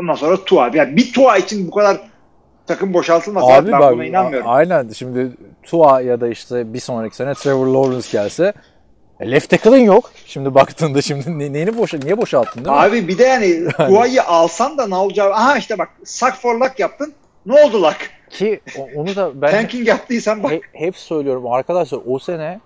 ondan 0.00 0.14
sonra 0.14 0.44
Tua. 0.44 0.70
Yani 0.74 0.96
bir 0.96 1.12
Tua 1.12 1.36
için 1.36 1.66
bu 1.66 1.70
kadar 1.70 2.00
takım 2.66 2.94
boşaltılmaz. 2.94 3.44
Abi 3.46 3.72
ben 3.72 3.80
bak, 3.80 3.94
buna 3.94 4.04
inanmıyorum. 4.04 4.48
aynen 4.50 4.88
şimdi 4.88 5.30
Tua 5.62 6.00
ya 6.00 6.20
da 6.20 6.28
işte 6.28 6.74
bir 6.74 6.80
sonraki 6.80 7.16
sene 7.16 7.34
Trevor 7.34 7.66
Lawrence 7.66 8.08
gelse 8.12 8.52
e, 9.20 9.30
left 9.30 9.50
tackle'ın 9.50 9.76
yok. 9.76 10.10
Şimdi 10.26 10.54
baktığında 10.54 11.02
şimdi 11.02 11.38
ne- 11.38 11.52
neyini 11.52 11.78
boşa 11.78 11.98
niye 11.98 12.18
boşalttın 12.18 12.64
değil 12.64 12.76
mi? 12.76 12.82
Abi 12.82 13.08
bir 13.08 13.18
de 13.18 13.24
yani 13.24 13.68
Tua'yı 13.76 14.22
alsan 14.22 14.78
da 14.78 14.86
ne 14.86 14.94
olacağı. 14.94 15.32
Aha 15.32 15.58
işte 15.58 15.78
bak 15.78 15.88
suck 16.04 16.34
for 16.34 16.54
luck 16.54 16.78
yaptın. 16.78 17.14
Ne 17.48 17.62
oldu 17.64 17.82
luck? 17.82 17.96
Ki 18.30 18.60
onu 18.96 19.16
da 19.16 19.42
ben 19.42 19.50
Tanking 19.50 19.88
yaptıysan 19.88 20.42
bak. 20.42 20.52
he- 20.52 20.60
hep 20.72 20.96
söylüyorum 20.96 21.46
arkadaşlar 21.46 22.00
o 22.06 22.18
sene 22.18 22.60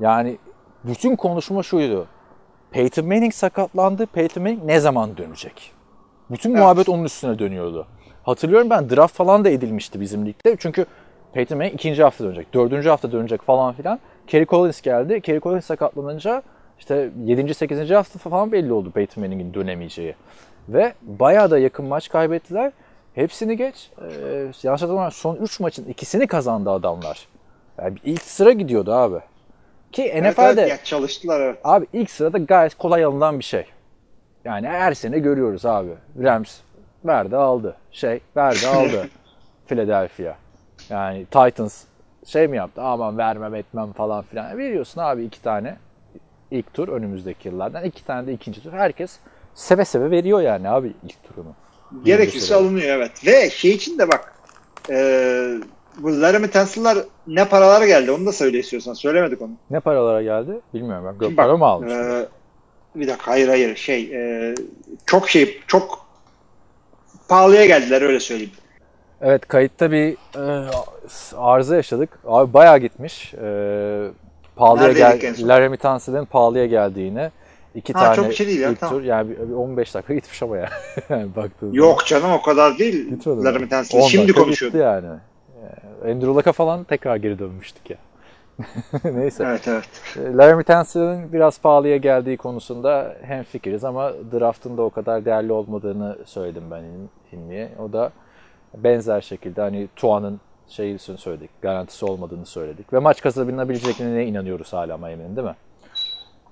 yani 0.00 0.36
bütün 0.84 1.16
konuşma 1.16 1.62
şuydu. 1.62 2.06
Peyton 2.70 3.06
Manning 3.06 3.32
sakatlandı. 3.34 4.06
Peyton 4.06 4.42
Manning 4.42 4.64
ne 4.64 4.80
zaman 4.80 5.16
dönecek? 5.16 5.72
Bütün 6.30 6.50
Evet. 6.50 6.60
muhabbet 6.60 6.88
onun 6.88 7.04
üstüne 7.04 7.38
dönüyordu. 7.38 7.86
Hatırlıyorum 8.22 8.70
ben 8.70 8.90
draft 8.90 9.14
falan 9.14 9.44
da 9.44 9.50
edilmişti 9.50 10.00
bizim 10.00 10.26
ligde. 10.26 10.56
Çünkü 10.58 10.86
Peyton 11.32 11.58
Manning 11.58 11.74
ikinci 11.74 12.02
hafta 12.02 12.24
dönecek, 12.24 12.54
dördüncü 12.54 12.88
hafta 12.88 13.12
dönecek 13.12 13.42
falan 13.42 13.74
filan. 13.74 13.98
Kerry 14.26 14.46
Collins 14.46 14.80
geldi. 14.80 15.20
Kerry 15.20 15.40
Collins 15.40 15.64
sakatlanınca 15.64 16.42
işte 16.78 17.10
7. 17.24 17.54
8. 17.54 17.90
hafta 17.90 18.18
falan 18.18 18.52
belli 18.52 18.72
oldu 18.72 18.90
Peyton 18.90 19.24
Manning'in 19.24 19.54
dönemeyeceği. 19.54 20.14
Ve 20.68 20.94
bayağı 21.02 21.50
da 21.50 21.58
yakın 21.58 21.84
maç 21.86 22.08
kaybettiler. 22.08 22.72
Hepsini 23.14 23.56
geç. 23.56 23.90
Ee, 24.02 24.06
yanlış 24.62 24.64
hatırlamıyorum 24.64 25.12
son 25.12 25.36
3 25.36 25.60
maçın 25.60 25.84
ikisini 25.84 26.26
kazandı 26.26 26.70
adamlar. 26.70 27.28
Yani 27.78 27.96
ilk 28.04 28.22
sıra 28.22 28.52
gidiyordu 28.52 28.92
abi. 28.92 29.18
Ki 29.92 30.02
Evet, 30.14 30.32
NFL'de 30.32 30.60
evet, 30.60 30.70
ya 30.70 30.84
çalıştılar 30.84 31.40
evet. 31.40 31.58
Abi 31.64 31.86
ilk 31.92 32.10
sırada 32.10 32.38
gayet 32.38 32.74
kolay 32.74 33.04
alınan 33.04 33.38
bir 33.38 33.44
şey. 33.44 33.66
Yani 34.44 34.68
her 34.68 34.94
sene 34.94 35.18
görüyoruz 35.18 35.66
abi. 35.66 35.90
Rams 36.22 36.56
verdi 37.04 37.36
aldı. 37.36 37.76
Şey 37.92 38.20
verdi 38.36 38.66
aldı. 38.68 39.08
Philadelphia. 39.68 40.34
Yani 40.90 41.24
Titans 41.24 41.84
şey 42.26 42.48
mi 42.48 42.56
yaptı? 42.56 42.82
Aman 42.82 43.18
vermem 43.18 43.54
etmem 43.54 43.92
falan 43.92 44.22
filan. 44.22 44.58
Veriyorsun 44.58 45.00
abi 45.00 45.24
iki 45.24 45.42
tane 45.42 45.76
ilk 46.50 46.74
tur 46.74 46.88
önümüzdeki 46.88 47.48
yıllardan. 47.48 47.84
iki 47.84 48.04
tane 48.04 48.26
de 48.26 48.32
ikinci 48.32 48.62
tur. 48.62 48.72
Herkes 48.72 49.18
seve 49.54 49.84
seve 49.84 50.10
veriyor 50.10 50.40
yani 50.40 50.68
abi 50.68 50.92
ilk 51.04 51.22
turunu. 51.24 51.54
Gerekirse 52.04 52.54
alınıyor 52.54 52.96
evet. 52.96 53.26
Ve 53.26 53.50
şey 53.50 53.70
için 53.70 53.98
de 53.98 54.08
bak 54.08 54.34
e, 54.90 54.96
bu 55.98 56.20
Laramie 56.20 56.50
Tansel'lar 56.50 56.98
ne 57.26 57.48
paralar 57.48 57.86
geldi 57.86 58.10
onu 58.10 58.26
da 58.26 58.32
söyle 58.32 58.58
istiyorsan. 58.58 58.94
Söylemedik 58.94 59.42
onu. 59.42 59.52
Ne 59.70 59.80
paralara 59.80 60.22
geldi? 60.22 60.60
Bilmiyorum 60.74 61.04
ben. 61.06 61.12
Şimdi 61.12 61.36
bak, 61.36 61.44
para 61.46 61.56
mı 61.56 61.64
almış? 61.64 61.92
e, 61.92 62.26
bir 62.94 63.08
dakika 63.08 63.30
hayır 63.30 63.48
hayır 63.48 63.76
şey 63.76 64.10
e, 64.12 64.54
çok 65.06 65.28
şey 65.28 65.60
çok 65.66 66.06
pahalıya 67.28 67.66
geldiler 67.66 68.02
öyle 68.02 68.20
söyleyeyim. 68.20 68.52
Evet 69.20 69.48
kayıtta 69.48 69.92
bir 69.92 70.16
e, 70.36 70.70
arıza 71.36 71.76
yaşadık. 71.76 72.10
Abi 72.26 72.52
bayağı 72.52 72.78
gitmiş. 72.78 73.34
E, 73.34 74.08
pahalıya 74.56 74.88
Neredeydik 74.88 75.20
gel 75.20 75.76
Tunsil'in 75.76 76.24
pahalıya 76.24 76.66
geldiğini. 76.66 77.30
İki 77.74 77.92
Ha, 77.92 78.00
tane 78.00 78.16
çok 78.16 78.28
bir 78.28 78.34
şey 78.34 78.46
değil 78.46 78.60
ya, 78.60 78.70
ilk 78.70 78.80
tamam. 78.80 78.98
tur 78.98 79.04
yani 79.04 79.30
bir- 79.30 79.48
bir 79.48 79.52
15 79.54 79.94
dakika 79.94 80.14
gitmiş 80.20 80.42
ama 80.42 80.56
ya. 80.56 80.68
Baktığınızda. 81.10 81.76
Yok 81.78 82.06
canım 82.06 82.32
o 82.32 82.42
kadar 82.42 82.78
değil. 82.78 83.08
Gitmedi 83.10 83.48
10 83.94 84.00
şimdi 84.00 84.22
dakika 84.28 84.42
konuşuyordu. 84.42 84.76
gitti 84.76 84.82
yani. 84.84 85.06
Andrew 86.04 86.26
Luck'a 86.26 86.52
falan 86.52 86.84
tekrar 86.84 87.16
geri 87.16 87.38
dönmüştük 87.38 87.90
ya. 87.90 87.96
Neyse. 89.14 89.44
Evet 89.48 89.68
evet. 89.68 89.84
E, 90.16 90.36
Laramie 90.36 90.64
Tunsil'in 90.64 91.32
biraz 91.32 91.60
pahalıya 91.60 91.96
geldiği 91.96 92.36
konusunda 92.36 93.16
hemfikiriz 93.22 93.84
ama 93.84 94.12
draftın 94.32 94.76
da 94.76 94.82
o 94.82 94.90
kadar 94.90 95.24
değerli 95.24 95.52
olmadığını 95.52 96.16
söyledim 96.26 96.62
ben 96.70 96.82
İl- 96.82 97.08
İlmi'ye. 97.36 97.68
O 97.88 97.92
da 97.92 98.10
benzer 98.76 99.20
şekilde 99.20 99.60
hani 99.60 99.88
Tua'nın 99.96 100.40
şeyini 100.68 100.98
söyledik, 100.98 101.50
garantisi 101.62 102.04
olmadığını 102.04 102.46
söyledik. 102.46 102.92
Ve 102.92 102.98
maç 102.98 103.20
kazanabileceklerine 103.22 104.26
inanıyoruz 104.26 104.72
hala 104.72 104.96
Miami'nin 104.96 105.36
değil 105.36 105.48
mi? 105.48 105.54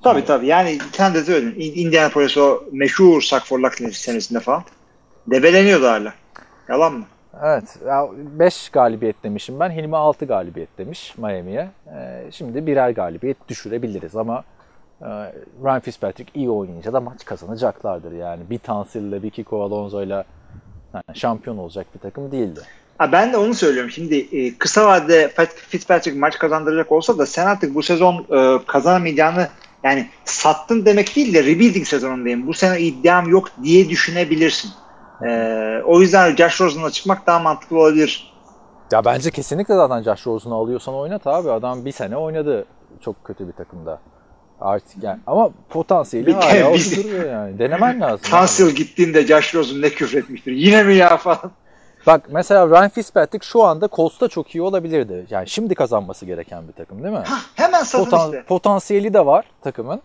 Tabii 0.02 0.24
tabii 0.24 0.46
yani 0.46 0.78
sen 0.92 1.14
de 1.14 1.24
söyledin. 1.24 1.60
İn- 1.60 1.86
Indianapolis 1.86 2.36
o 2.38 2.64
meşhur 2.72 3.22
Suck 3.22 3.46
for 3.46 3.58
Luck 3.58 3.74
senesinde 3.94 4.40
falan. 4.40 4.62
Debeleniyordu 5.26 5.86
hala. 5.86 6.14
Yalan 6.68 6.92
mı? 6.92 7.04
Evet, 7.44 7.64
5 8.16 8.68
galibiyet 8.68 9.22
demişim 9.22 9.60
ben. 9.60 9.70
Hilmi 9.70 9.96
6 9.96 10.24
galibiyet 10.24 10.78
demiş 10.78 11.14
Miami'ye. 11.18 11.68
Ee, 11.86 12.24
şimdi 12.32 12.66
birer 12.66 12.90
galibiyet 12.90 13.48
düşürebiliriz 13.48 14.16
ama 14.16 14.44
e, 15.02 15.06
Ryan 15.64 15.80
Fitzpatrick 15.80 16.30
iyi 16.34 16.50
oynayınca 16.50 16.92
da 16.92 17.00
maç 17.00 17.24
kazanacaklardır 17.24 18.12
yani. 18.12 18.40
Bir 18.50 18.58
Tansil'le 18.58 19.22
bir 19.22 19.30
Kiko 19.30 19.62
Alonso'yla 19.62 20.24
yani 20.94 21.18
şampiyon 21.18 21.58
olacak 21.58 21.86
bir 21.94 22.00
takım 22.00 22.32
değildi. 22.32 22.60
Ha, 22.98 23.12
ben 23.12 23.32
de 23.32 23.36
onu 23.36 23.54
söylüyorum. 23.54 23.90
Şimdi 23.90 24.16
e, 24.32 24.58
kısa 24.58 24.86
vadede 24.86 25.32
Fitzpatrick 25.68 26.18
maç 26.18 26.38
kazandıracak 26.38 26.92
olsa 26.92 27.18
da 27.18 27.26
sen 27.26 27.46
artık 27.46 27.74
bu 27.74 27.82
sezon 27.82 28.26
e, 28.30 28.66
kazanamayacağını 28.66 29.48
yani 29.84 30.08
sattın 30.24 30.86
demek 30.86 31.16
değil 31.16 31.34
de 31.34 31.44
rebuilding 31.44 31.86
sezonundayım. 31.86 32.46
Bu 32.46 32.54
sene 32.54 32.80
iddiam 32.80 33.28
yok 33.28 33.48
diye 33.62 33.88
düşünebilirsin. 33.88 34.70
E, 35.26 35.28
o 35.84 36.00
yüzden 36.00 36.36
Josh 36.36 36.60
Rosen'la 36.60 36.90
çıkmak 36.90 37.26
daha 37.26 37.38
mantıklı 37.38 37.78
olabilir. 37.78 38.32
Ya 38.92 39.04
bence 39.04 39.30
kesinlikle 39.30 39.74
zaten 39.74 40.02
Josh 40.02 40.26
Rosen'u 40.26 40.54
alıyorsan 40.54 40.94
oynat 40.94 41.26
abi. 41.26 41.50
Adam 41.50 41.84
bir 41.84 41.92
sene 41.92 42.16
oynadı 42.16 42.64
çok 43.00 43.24
kötü 43.24 43.48
bir 43.48 43.52
takımda. 43.52 44.00
Artık 44.60 45.02
yani 45.02 45.20
ama 45.26 45.50
potansiyeli 45.68 46.26
Bir 46.26 46.32
hala 46.32 46.74
duruyor 46.74 47.30
yani. 47.32 47.58
Denemen 47.58 48.00
lazım. 48.00 48.30
Tansil 48.30 48.70
gittiğinde 48.70 49.26
Josh 49.26 49.54
Rosen 49.54 49.82
ne 49.82 49.90
küfretmiştir. 49.90 50.52
Yine 50.52 50.82
mi 50.82 50.94
ya 50.94 51.16
falan. 51.16 51.50
Bak 52.06 52.22
mesela 52.28 52.66
Ryan 52.68 52.88
Fitzpatrick 52.88 53.46
şu 53.46 53.62
anda 53.62 53.88
Colts'ta 53.92 54.28
çok 54.28 54.54
iyi 54.54 54.62
olabilirdi. 54.62 55.26
Yani 55.30 55.48
şimdi 55.48 55.74
kazanması 55.74 56.26
gereken 56.26 56.68
bir 56.68 56.72
takım 56.72 57.02
değil 57.02 57.14
mi? 57.14 57.22
Hah, 57.26 57.40
hemen 57.54 57.82
satın 57.82 58.04
Potan- 58.10 58.24
işte. 58.26 58.44
Potansiyeli 58.44 59.14
de 59.14 59.26
var 59.26 59.44
takımın. 59.62 60.02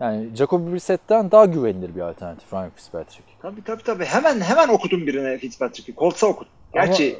Yani 0.00 0.36
Jacoby 0.36 0.72
Brissett'ten 0.72 1.30
daha 1.30 1.44
güvenilir 1.44 1.94
bir 1.94 2.00
alternatif 2.00 2.52
Ryan 2.52 2.70
Fitzpatrick. 2.70 3.22
Tabii 3.42 3.64
tabii 3.64 3.82
tabii. 3.82 4.04
Hemen 4.04 4.40
hemen 4.40 4.68
okudum 4.68 5.06
birine 5.06 5.38
Fitzpatrick'i. 5.38 5.94
Colts'a 5.94 6.26
okut. 6.26 6.48
Gerçi 6.74 7.18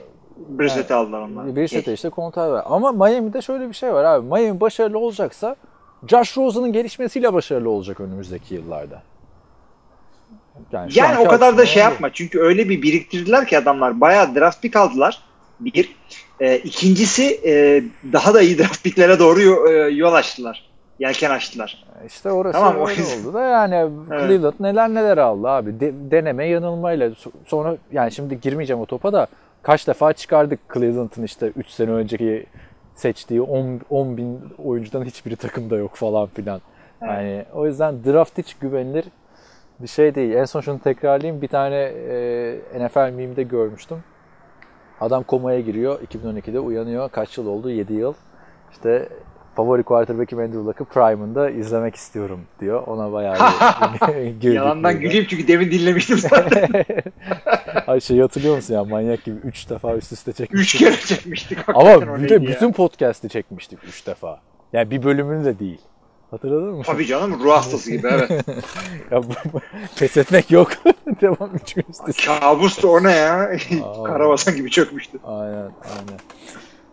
Brissett'i 0.48 0.94
aldılar 0.94 1.20
onlar. 1.20 1.56
Brissette 1.56 1.92
işte 1.92 2.10
kontrat 2.10 2.50
var. 2.50 2.62
Ama 2.66 2.92
Miami'de 2.92 3.42
şöyle 3.42 3.68
bir 3.68 3.74
şey 3.74 3.92
var 3.94 4.04
abi. 4.04 4.26
Miami 4.26 4.60
başarılı 4.60 4.98
olacaksa 4.98 5.56
Josh 6.08 6.36
Rosen'ın 6.36 6.72
gelişmesiyle 6.72 7.32
başarılı 7.32 7.70
olacak 7.70 8.00
önümüzdeki 8.00 8.54
yıllarda. 8.54 9.02
Şu 10.70 10.98
Yani 10.98 11.18
o 11.18 11.28
kadar 11.28 11.58
da 11.58 11.66
şey 11.66 11.82
yapma. 11.82 12.12
Çünkü 12.12 12.40
öyle 12.40 12.68
bir 12.68 12.82
biriktirdiler 12.82 13.46
ki 13.46 13.58
adamlar. 13.58 14.00
Bayağı 14.00 14.34
draft 14.34 14.62
pick 14.62 14.76
aldılar. 14.76 15.22
Bir. 15.60 15.96
E, 16.40 16.58
ikincisi 16.58 17.40
e, 17.44 17.84
daha 18.12 18.34
da 18.34 18.42
iyi 18.42 18.58
draft 18.58 18.84
picklere 18.84 19.18
doğru 19.18 19.70
e, 19.70 19.72
yol 19.90 20.12
açtılar. 20.12 20.66
Yelken 20.98 21.30
açtılar. 21.30 21.84
İşte 22.06 22.30
orası 22.30 22.58
Tamam, 22.58 22.80
o 22.80 22.88
öyle 22.88 23.02
oldu 23.02 23.34
da 23.34 23.42
yani 23.42 23.74
Evet. 24.10 24.28
Cleveland 24.28 24.54
neler 24.60 24.88
neler 24.88 25.18
aldı 25.18 25.48
abi. 25.48 25.80
De- 25.80 26.10
deneme 26.10 26.46
yanılmayla 26.46 27.08
So- 27.08 27.30
sonra 27.46 27.76
yani 27.92 28.12
şimdi 28.12 28.40
girmeyeceğim 28.40 28.82
o 28.82 28.86
topa 28.86 29.12
da 29.12 29.26
kaç 29.62 29.86
defa 29.86 30.12
çıkardık 30.12 30.60
Cleveland'ın 30.74 31.22
işte 31.22 31.52
3 31.56 31.68
sene 31.68 31.90
önceki 31.90 32.46
seçtiği 32.96 33.40
10, 33.40 33.80
10 33.90 34.16
bin 34.16 34.40
oyuncudan 34.64 35.04
hiçbiri 35.04 35.36
takımda 35.36 35.76
yok 35.76 35.94
falan 35.96 36.26
filan. 36.26 36.60
Yani 37.02 37.44
o 37.54 37.66
yüzden 37.66 38.04
draft 38.04 38.38
hiç 38.38 38.54
güvenilir 38.54 39.04
bir 39.80 39.88
şey 39.88 40.14
değil. 40.14 40.32
En 40.32 40.44
son 40.44 40.60
şunu 40.60 40.78
tekrarlayayım. 40.78 41.42
Bir 41.42 41.48
tane 41.48 41.76
e, 41.76 42.86
NFL 42.86 43.12
meme'de 43.12 43.42
görmüştüm. 43.42 43.98
Adam 45.00 45.22
komaya 45.22 45.60
giriyor. 45.60 46.00
2012'de 46.00 46.60
uyanıyor. 46.60 47.08
Kaç 47.10 47.38
yıl 47.38 47.46
oldu? 47.46 47.70
7 47.70 47.94
yıl. 47.94 48.14
İşte 48.72 49.08
favori 49.56 49.82
quarterback'im 49.82 50.38
Andrew 50.38 50.58
Luck'ı 50.58 50.84
Prime'ında 50.84 51.50
izlemek 51.50 51.94
istiyorum 51.94 52.40
diyor. 52.60 52.86
Ona 52.86 53.12
bayağı 53.12 53.36
güldük 54.16 54.44
Yalandan 54.44 55.00
güleyim 55.00 55.26
çünkü 55.28 55.48
demin 55.48 55.70
dinlemiştim 55.70 56.18
zaten. 56.18 56.68
Ay 57.86 58.00
şey 58.00 58.20
hatırlıyor 58.20 58.56
musun 58.56 58.74
ya 58.74 58.84
manyak 58.84 59.24
gibi 59.24 59.36
3 59.36 59.70
defa 59.70 59.96
üst 59.96 60.12
üste 60.12 60.32
çekmiş. 60.32 60.74
Üç 60.74 60.78
kere 60.78 60.96
çekmiştik. 60.96 61.58
Ama 61.68 62.00
bir 62.00 62.06
de 62.06 62.22
neydi 62.22 62.32
ya? 62.32 62.40
bütün 62.40 62.72
podcast'i 62.72 63.28
çekmiştik 63.28 63.78
3 63.84 64.06
defa. 64.06 64.40
Yani 64.72 64.90
bir 64.90 65.02
bölümünü 65.02 65.44
de 65.44 65.58
değil. 65.58 65.80
Hatırladın 66.30 66.74
mı? 66.74 66.82
Tabii 66.86 67.06
canım 67.06 67.40
ruh 67.44 67.52
hastası 67.52 67.90
gibi 67.90 68.08
evet. 68.10 68.30
Ya 69.10 69.22
bu- 69.22 69.60
pes 69.98 70.16
etmek 70.16 70.50
yok. 70.50 70.68
Devam 71.20 71.50
3 71.54 71.74
gün 71.74 71.84
üst 71.90 72.08
üste. 72.08 72.26
Kabus 72.40 72.82
da 72.82 72.88
o 72.88 73.02
ne 73.04 73.12
ya? 73.12 73.50
Karabasan 74.06 74.56
gibi 74.56 74.70
çökmüştü. 74.70 75.18
Aynen 75.24 75.54
aynen. 75.56 76.20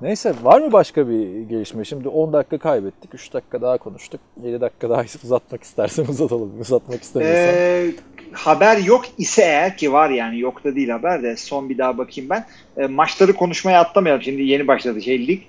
Neyse 0.01 0.33
var 0.43 0.61
mı 0.61 0.71
başka 0.71 1.09
bir 1.09 1.41
gelişme? 1.41 1.85
Şimdi 1.85 2.07
10 2.07 2.33
dakika 2.33 2.57
kaybettik. 2.57 3.13
3 3.13 3.33
dakika 3.33 3.61
daha 3.61 3.77
konuştuk. 3.77 4.21
7 4.43 4.61
dakika 4.61 4.89
daha 4.89 5.03
uzatmak 5.23 5.63
istersen 5.63 6.05
uzatalım. 6.05 6.61
Uzatmak 6.61 7.03
istemiyorsan. 7.03 7.55
Ee, 7.55 7.91
haber 8.31 8.77
yok 8.77 9.05
ise 9.17 9.41
eğer 9.41 9.77
ki 9.77 9.93
var 9.93 10.09
yani 10.09 10.39
yok 10.39 10.63
da 10.63 10.75
değil 10.75 10.89
haber 10.89 11.23
de 11.23 11.37
son 11.37 11.69
bir 11.69 11.77
daha 11.77 11.97
bakayım 11.97 12.29
ben. 12.29 12.45
Ee, 12.77 12.87
maçları 12.87 13.33
konuşmaya 13.33 13.79
atlamayalım. 13.79 14.21
Şimdi 14.23 14.41
yeni 14.41 14.67
başladı 14.67 15.01
şey 15.01 15.27
lig. 15.27 15.41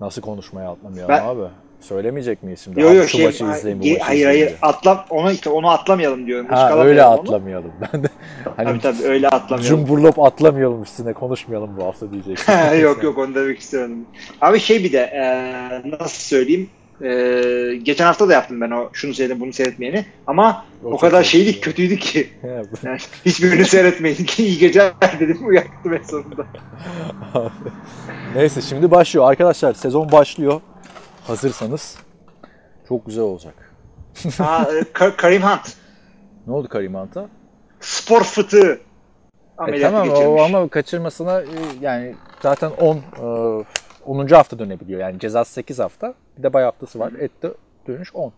Nasıl 0.00 0.22
konuşmaya 0.22 0.70
atlamayalım 0.70 1.08
Ben- 1.08 1.24
abi? 1.26 1.61
Söylemeyecek 1.82 2.42
miyiz 2.42 2.60
şimdi? 2.64 2.80
Yok 2.80 2.94
yok 2.94 3.04
şu 3.08 3.16
şey 3.16 3.26
maçı 3.26 3.44
izleyin 3.44 3.80
bu 3.80 3.86
maçı 3.86 4.00
hayır, 4.02 4.26
hayır 4.26 4.54
atlam 4.62 5.04
onu 5.10 5.32
işte 5.32 5.50
onu 5.50 5.70
atlamayalım 5.70 6.26
diyorum. 6.26 6.46
Ha 6.46 6.84
öyle 6.84 7.04
onu. 7.04 7.12
atlamayalım. 7.20 7.72
Ben 7.92 8.02
de 8.02 8.08
hani 8.56 8.66
Tabii 8.66 8.80
tabii 8.80 9.08
öyle 9.08 9.28
atlamayalım. 9.28 9.68
cumburlop 9.76 10.18
atlamayalım 10.18 10.82
üstüne 10.82 11.12
konuşmayalım 11.12 11.76
bu 11.76 11.84
hafta 11.84 12.12
diyeceksin. 12.12 12.52
yok 12.80 13.02
yok 13.02 13.18
onu 13.18 13.34
demek 13.34 13.58
istiyorum. 13.58 13.92
Abi 14.40 14.60
şey 14.60 14.84
bir 14.84 14.92
de 14.92 14.98
e, 14.98 15.22
nasıl 15.90 16.22
söyleyeyim 16.36 16.70
e, 17.02 17.76
geçen 17.82 18.04
hafta 18.06 18.28
da 18.28 18.32
yaptım 18.32 18.60
ben 18.60 18.70
o 18.70 18.90
şunu 18.92 19.14
seyredin 19.14 19.40
bunu 19.40 19.52
seyretmeyeni 19.52 20.04
ama 20.26 20.64
O 20.84 20.90
o, 20.90 20.96
kadar 20.96 21.34
ya. 21.34 21.60
kötüydü 21.60 21.96
ki 21.96 22.28
yani 22.82 22.98
hiçbirini 23.26 23.64
seyretmeyin 23.64 24.24
ki 24.24 24.44
iyi 24.46 24.58
geceler 24.58 24.92
dedim 25.20 25.38
uyattım 25.46 25.94
en 25.94 26.02
sonunda. 26.02 26.46
Neyse 28.36 28.60
şimdi 28.60 28.90
başlıyor. 28.90 29.30
Arkadaşlar 29.30 29.74
sezon 29.74 30.12
başlıyor. 30.12 30.60
Hazırsanız 31.26 31.98
çok 32.88 33.06
güzel 33.06 33.24
olacak. 33.24 33.54
Aa, 34.40 34.62
e, 34.62 34.80
Ka- 34.80 35.16
Karim 35.16 35.42
Hunt 35.42 35.76
Ne 36.46 36.52
oldu 36.52 36.68
Karim 36.68 36.94
Hunt'a? 36.94 37.28
spor 37.80 38.22
fıtığı 38.22 38.80
E 39.68 39.80
tamam 39.80 40.04
geçirmiş. 40.04 40.26
o 40.26 40.42
ama 40.42 40.68
kaçırmasına 40.68 41.40
e, 41.40 41.46
yani 41.80 42.14
zaten 42.42 42.70
10 42.70 42.96
e, 42.96 43.64
10. 44.06 44.26
hafta 44.26 44.58
dönebiliyor. 44.58 45.00
Yani 45.00 45.18
cezası 45.18 45.52
8 45.52 45.78
hafta. 45.78 46.14
Bir 46.38 46.42
de 46.42 46.52
bay 46.52 46.64
haftası 46.64 46.98
var. 46.98 47.12
Etti 47.18 47.50
dönüş 47.88 48.14
10. 48.14 48.32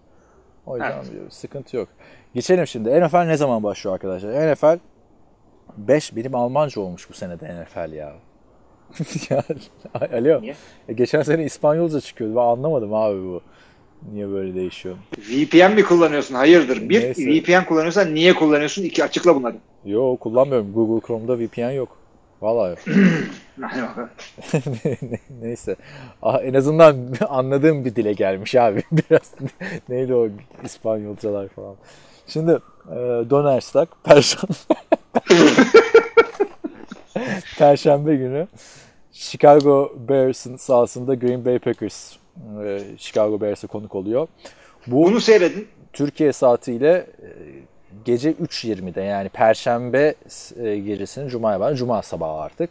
O 0.66 0.76
yüzden 0.76 1.02
bir 1.02 1.30
sıkıntı 1.30 1.76
yok. 1.76 1.88
Geçelim 2.34 2.66
şimdi. 2.66 3.00
NFL 3.04 3.16
ne 3.16 3.36
zaman 3.36 3.62
başlıyor 3.62 3.94
arkadaşlar? 3.94 4.52
NFL 4.52 4.78
5 5.76 6.16
benim 6.16 6.34
Almanca 6.34 6.80
olmuş 6.80 7.10
bu 7.10 7.14
senede 7.14 7.62
NFL 7.62 7.92
ya. 7.92 8.12
ya 9.30 9.42
alo. 10.12 10.42
Niye? 10.42 10.54
E, 10.88 10.92
geçen 10.92 11.22
sene 11.22 11.44
İspanyolca 11.44 12.00
çıkıyordu. 12.00 12.36
Ben 12.36 12.40
anlamadım 12.40 12.94
abi 12.94 13.22
bu. 13.22 13.40
Niye 14.12 14.28
böyle 14.28 14.54
değişiyor? 14.54 14.96
VPN 15.18 15.74
mi 15.74 15.82
kullanıyorsun? 15.84 16.34
Hayırdır. 16.34 16.88
Bir 16.88 17.00
Neyse. 17.02 17.26
VPN 17.26 17.64
kullanıyorsan 17.64 18.14
niye 18.14 18.34
kullanıyorsun? 18.34 18.82
İki 18.82 19.04
açıkla 19.04 19.34
bunları. 19.36 19.56
Yo 19.84 20.16
kullanmıyorum. 20.16 20.72
Google 20.72 21.06
Chrome'da 21.06 21.38
VPN 21.38 21.70
yok. 21.70 21.96
Vallahi 22.42 22.70
yok. 22.70 22.78
Neyse. 25.42 25.76
Ah, 26.22 26.40
en 26.42 26.54
azından 26.54 26.96
anladığım 27.28 27.84
bir 27.84 27.96
dile 27.96 28.12
gelmiş 28.12 28.54
abi. 28.54 28.82
Biraz 28.92 29.34
neydi 29.88 30.14
o 30.14 30.28
İspanyolcalar 30.64 31.48
falan. 31.48 31.74
Şimdi 32.26 32.52
e, 32.90 32.96
Donnerstag, 33.30 33.88
Perşembe 34.04 34.52
Perşembe 37.58 38.16
günü 38.16 38.46
Chicago 39.14 39.92
Bears'ın 40.08 40.56
sahasında 40.56 41.14
Green 41.14 41.44
Bay 41.44 41.58
Packers 41.58 42.16
e, 42.64 42.82
Chicago 42.98 43.40
Bears'a 43.40 43.66
konuk 43.66 43.94
oluyor. 43.94 44.28
Bu 44.86 45.04
Bunu 45.04 45.20
seyredin. 45.20 45.68
Türkiye 45.92 46.32
saatiyle 46.32 46.92
e, 46.92 47.28
gece 48.04 48.32
3.20'de 48.32 49.02
yani 49.02 49.28
Perşembe 49.28 50.14
e, 50.56 50.78
gecesinin 50.78 51.28
Cuma'ya 51.28 51.60
var. 51.60 51.74
Cuma 51.74 52.02
sabahı 52.02 52.40
artık. 52.40 52.70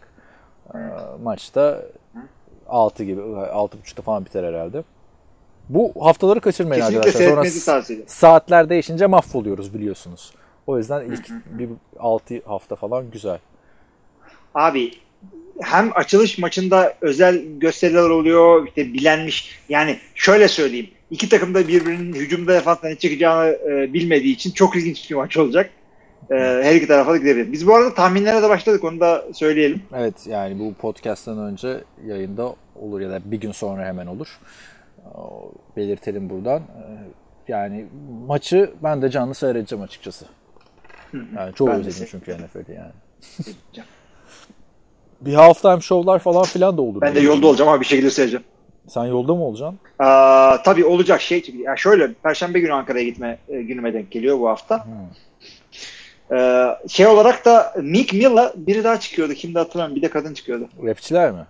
E, 0.74 0.78
Maçta 1.24 1.82
6 2.68 3.04
gibi, 3.04 3.22
6.30'da 3.22 4.02
falan 4.02 4.26
biter 4.26 4.44
herhalde. 4.44 4.84
Bu 5.70 5.94
haftaları 6.00 6.42
kaçırmayın 6.42 6.82
Kesinlikle 6.82 7.10
arkadaşlar. 7.10 7.62
Sonra 7.62 7.84
saatler 8.08 8.70
değişince 8.70 9.06
mahvoluyoruz 9.06 9.74
biliyorsunuz. 9.74 10.34
O 10.68 10.78
yüzden 10.78 11.06
ilk 11.06 11.30
bir 11.46 11.70
6 12.00 12.42
hafta 12.46 12.76
falan 12.76 13.12
güzel. 13.12 13.40
Abi 14.56 14.92
hem 15.62 15.92
açılış 15.96 16.38
maçında 16.38 16.94
özel 17.02 17.42
gösteriler 17.58 18.10
oluyor 18.10 18.68
işte 18.68 18.94
bilenmiş 18.94 19.60
yani 19.70 19.98
şöyle 20.16 20.48
söyleyeyim 20.48 20.90
iki 21.12 21.30
takım 21.30 21.54
da 21.54 21.68
birbirinin 21.68 22.14
hücumda 22.14 22.54
defansla 22.54 22.88
ne 22.88 22.96
çıkacağını 22.96 23.50
e, 23.52 23.94
bilmediği 23.94 24.34
için 24.34 24.52
çok 24.52 24.76
ilginç 24.76 25.10
bir 25.12 25.16
maç 25.16 25.38
olacak. 25.38 25.70
E, 26.32 26.36
her 26.36 26.76
iki 26.76 26.88
tarafa 26.88 27.12
da 27.12 27.18
gidebilir. 27.18 27.52
Biz 27.52 27.68
bu 27.68 27.76
arada 27.76 27.94
tahminlere 27.94 28.42
de 28.42 28.50
başladık 28.50 28.84
onu 28.84 29.00
da 29.00 29.26
söyleyelim. 29.34 29.82
Evet 29.96 30.28
yani 30.28 30.60
bu 30.60 30.74
podcast'tan 30.74 31.38
önce 31.40 31.78
yayında 32.06 32.56
olur 32.76 33.02
ya 33.02 33.10
da 33.10 33.20
bir 33.26 33.38
gün 33.38 33.52
sonra 33.52 33.86
hemen 33.86 34.08
olur. 34.08 34.40
Belirtelim 35.78 36.30
buradan. 36.30 36.60
Ee, 36.60 37.12
Yani 37.48 37.86
maçı 38.28 38.72
ben 38.84 39.02
de 39.02 39.10
canlı 39.10 39.36
seyredeceğim 39.36 39.84
açıkçası. 39.84 40.26
Yani 41.36 41.54
çok 41.56 41.70
özledim 41.70 42.08
çünkü. 42.12 42.34
NFL'i 42.34 42.76
yani. 42.76 42.92
Bir 45.26 45.34
halftime 45.34 45.82
şovlar 45.82 46.20
falan 46.20 46.44
filan 46.44 46.78
da 46.78 46.82
olur. 46.82 47.02
Ben 47.02 47.16
de 47.16 47.20
yolda 47.20 47.48
olacağım 47.48 47.70
ama 47.70 47.82
bir 47.82 47.86
şekilde 47.86 48.10
seyredeceğim. 48.10 48.44
Sen 48.88 49.06
yolda 49.06 49.36
mı 49.36 49.44
olacaksın? 49.44 49.80
Aa, 50.00 50.58
tabii 50.64 50.86
olacak 50.86 51.22
şey. 51.22 51.46
Ya 51.64 51.76
şöyle 51.76 52.14
Perşembe 52.14 52.60
günü 52.60 52.74
Ankara'ya 52.74 53.06
gitme 53.06 53.38
e, 53.50 53.62
günüme 53.62 53.94
denk 53.94 54.12
geliyor 54.12 54.40
bu 54.40 54.50
hafta. 54.50 54.88
Ee, 56.32 56.66
şey 56.88 57.08
olarak 57.08 57.46
da 57.46 57.74
Meek 57.82 58.14
Mill'la 58.14 58.54
biri 58.56 58.84
daha 58.84 59.00
çıkıyordu. 59.00 59.34
Kimdi 59.34 59.60
hatırlamıyorum. 59.60 59.96
Bir 59.96 60.02
de 60.02 60.10
kadın 60.10 60.34
çıkıyordu. 60.34 60.70
Rapçiler 60.84 61.32
mi? 61.32 61.46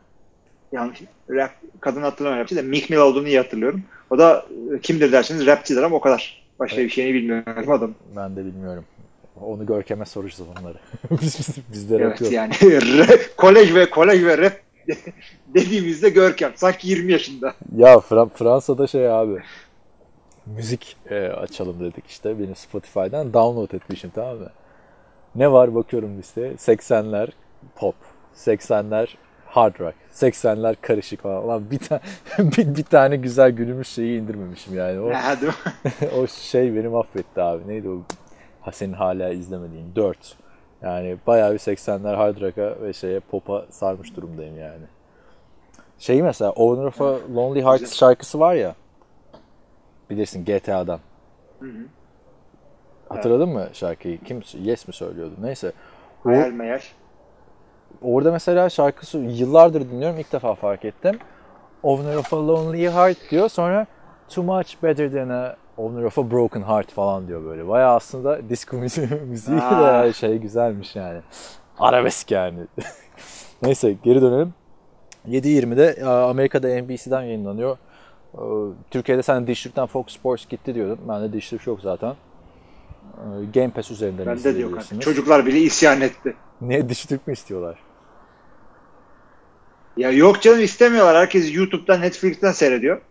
yanlış 0.73 1.01
rap 1.29 1.51
kadın 1.79 2.01
hatırlamıyorum 2.01 2.43
rapçi 2.43 2.55
de 2.55 2.61
Meek 2.61 2.89
Mill 2.89 2.97
olduğunu 2.97 3.27
iyi 3.27 3.37
hatırlıyorum. 3.37 3.83
O 4.09 4.17
da 4.17 4.45
e, 4.75 4.79
kimdir 4.79 5.11
derseniz 5.11 5.45
rapçidir 5.45 5.83
ama 5.83 5.95
o 5.95 5.99
kadar. 5.99 6.43
Başka 6.59 6.77
bir 6.77 6.89
şeyini 6.89 7.13
bilmiyorum 7.13 7.71
adam. 7.71 7.91
Ben 8.15 8.35
de 8.35 8.45
bilmiyorum. 8.45 8.85
Onu 9.41 9.65
Görkem'e 9.65 10.05
soracağız 10.05 10.49
onları. 10.59 10.77
biz, 11.11 11.39
biz, 11.39 11.49
biz 11.73 11.89
de 11.89 11.95
Evet 11.95 12.21
yapıyoruz. 12.21 12.33
yani 12.33 12.53
kolej 13.37 13.75
ve 13.75 13.89
kolej 13.89 14.23
ve 14.25 14.37
rap 14.37 14.53
dediğimizde 15.53 16.09
Görkem. 16.09 16.51
Sanki 16.55 16.87
20 16.87 17.11
yaşında. 17.11 17.53
Ya 17.77 17.93
Fra- 17.93 18.29
Fransa'da 18.29 18.87
şey 18.87 19.11
abi 19.11 19.41
müzik 20.45 20.97
e, 21.09 21.15
açalım 21.27 21.79
dedik 21.79 22.07
işte 22.07 22.39
benim 22.39 22.55
Spotify'dan 22.55 23.33
download 23.33 23.71
etmişim 23.71 24.11
tamam 24.15 24.37
mı? 24.37 24.49
Ne 25.35 25.51
var 25.51 25.75
bakıyorum 25.75 26.17
listeye 26.17 26.51
80'ler 26.53 27.27
pop, 27.75 27.95
80'ler 28.37 29.07
hard 29.45 29.79
rock, 29.79 29.95
80'ler 30.13 30.75
karışık 30.81 31.21
falan. 31.21 31.43
Ulan 31.45 31.71
bir, 31.71 31.79
ta- 31.79 32.01
bir, 32.39 32.75
bir 32.75 32.83
tane 32.83 33.15
güzel 33.15 33.51
günümüz 33.51 33.87
şeyi 33.87 34.19
indirmemişim 34.21 34.77
yani. 34.77 34.99
O, 34.99 35.11
o 36.21 36.27
şey 36.27 36.75
beni 36.75 36.87
mahvetti 36.87 37.41
abi. 37.41 37.67
Neydi 37.67 37.89
o? 37.89 38.01
Ha, 38.65 38.71
senin 38.71 38.93
hala 38.93 39.29
izlemediğin 39.29 39.95
4. 39.95 40.35
Yani 40.81 41.17
bayağı 41.27 41.53
bir 41.53 41.59
80'ler 41.59 42.15
hard 42.15 42.41
rock'a 42.41 42.81
ve 42.81 42.93
şeye 42.93 43.19
pop'a 43.19 43.65
sarmış 43.69 44.15
durumdayım 44.15 44.59
yani. 44.59 44.83
Şey 45.99 46.21
mesela 46.21 46.51
Owner 46.51 46.83
of 46.85 47.01
a 47.01 47.05
Lonely 47.35 47.61
Hearts 47.63 47.93
şarkısı 47.95 48.39
var 48.39 48.53
ya. 48.53 48.75
Bilirsin 50.09 50.45
GTA'dan. 50.45 50.99
Hatırladın 53.09 53.49
mı 53.49 53.67
şarkıyı? 53.73 54.23
Kim? 54.23 54.41
Yes 54.53 54.87
mi 54.87 54.93
söylüyordu? 54.93 55.33
Neyse. 55.41 55.71
O, 56.25 56.29
Hayal 56.29 56.51
meyal. 56.51 56.79
orada 58.01 58.31
mesela 58.31 58.69
şarkısı 58.69 59.17
yıllardır 59.17 59.81
dinliyorum. 59.91 60.19
ilk 60.19 60.31
defa 60.33 60.55
fark 60.55 60.85
ettim. 60.85 61.19
Owner 61.83 62.15
of 62.15 62.33
a 62.33 62.47
Lonely 62.47 62.89
Heart 62.91 63.17
diyor. 63.31 63.49
Sonra 63.49 63.85
Too 64.29 64.43
Much 64.43 64.83
Better 64.83 65.11
Than 65.11 65.29
a 65.29 65.55
Owner 65.77 66.03
of 66.03 66.17
a 66.17 66.31
Broken 66.31 66.61
Heart 66.61 66.91
falan 66.91 67.27
diyor 67.27 67.45
böyle. 67.45 67.67
Bayağı 67.67 67.95
aslında 67.95 68.49
disco 68.49 68.77
müziği, 68.77 69.07
müziği 69.27 69.57
de 69.57 69.63
yani 69.63 70.13
şey 70.13 70.37
güzelmiş 70.37 70.95
yani. 70.95 71.19
Arabesk 71.79 72.31
yani. 72.31 72.59
Neyse 73.61 73.95
geri 74.03 74.21
dönelim. 74.21 74.53
7.20'de 75.29 75.95
e, 75.99 76.03
Amerika'da 76.05 76.67
NBC'den 76.81 77.21
yayınlanıyor. 77.21 77.77
E, 78.33 78.41
Türkiye'de 78.91 79.23
sen 79.23 79.47
Dish 79.47 79.63
Türk'ten 79.63 79.85
Fox 79.85 80.05
Sports 80.07 80.47
gitti 80.49 80.75
diyordun. 80.75 80.99
Ben 81.09 81.23
de 81.23 81.33
Türk 81.49 81.67
yok 81.67 81.79
zaten. 81.81 82.09
E, 82.09 83.25
Game 83.53 83.69
Pass 83.69 83.91
üzerinden 83.91 84.25
Bende 84.25 84.43
de 84.43 84.47
yok. 84.49 84.55
izleyebilirsiniz. 84.57 85.01
Çocuklar 85.01 85.45
bile 85.45 85.59
isyan 85.59 86.01
etti. 86.01 86.35
Ne 86.61 86.87
Türk 87.07 87.27
mü 87.27 87.33
istiyorlar? 87.33 87.79
Ya 89.97 90.11
yok 90.11 90.41
canım 90.41 90.63
istemiyorlar. 90.63 91.15
Herkes 91.17 91.55
YouTube'dan, 91.55 92.01
Netflix'ten 92.01 92.51
seyrediyor. 92.51 93.01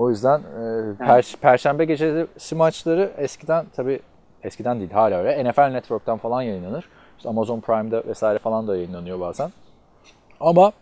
O 0.00 0.10
yüzden 0.10 0.38
e, 0.40 0.62
per- 0.98 1.36
Perşembe 1.36 1.84
gecesi 1.84 2.54
maçları 2.54 3.10
eskiden 3.18 3.66
tabi 3.76 4.00
eskiden 4.42 4.78
değil 4.78 4.90
hala 4.90 5.18
öyle 5.18 5.50
NFL 5.50 5.72
Network'tan 5.72 6.18
falan 6.18 6.42
yayınlanır. 6.42 6.88
İşte 7.16 7.28
Amazon 7.28 7.60
Prime'da 7.60 8.02
vesaire 8.06 8.38
falan 8.38 8.68
da 8.68 8.76
yayınlanıyor 8.76 9.20
bazen. 9.20 9.52
Ama 10.40 10.72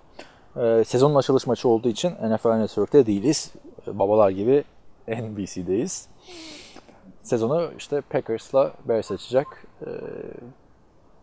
e, 0.57 0.85
sezonun 0.87 1.15
açılış 1.15 1.47
maçı 1.47 1.69
olduğu 1.69 1.89
için 1.89 2.11
NFL 2.11 2.49
Network'te 2.49 3.07
değiliz. 3.07 3.53
E, 3.89 3.99
babalar 3.99 4.31
gibi 4.31 4.65
NBC'deyiz. 5.09 6.09
Sezonu 7.23 7.71
işte 7.79 8.01
Packers'la 8.01 8.73
Bears 8.85 9.11
açacak. 9.11 9.47
E, 9.81 9.89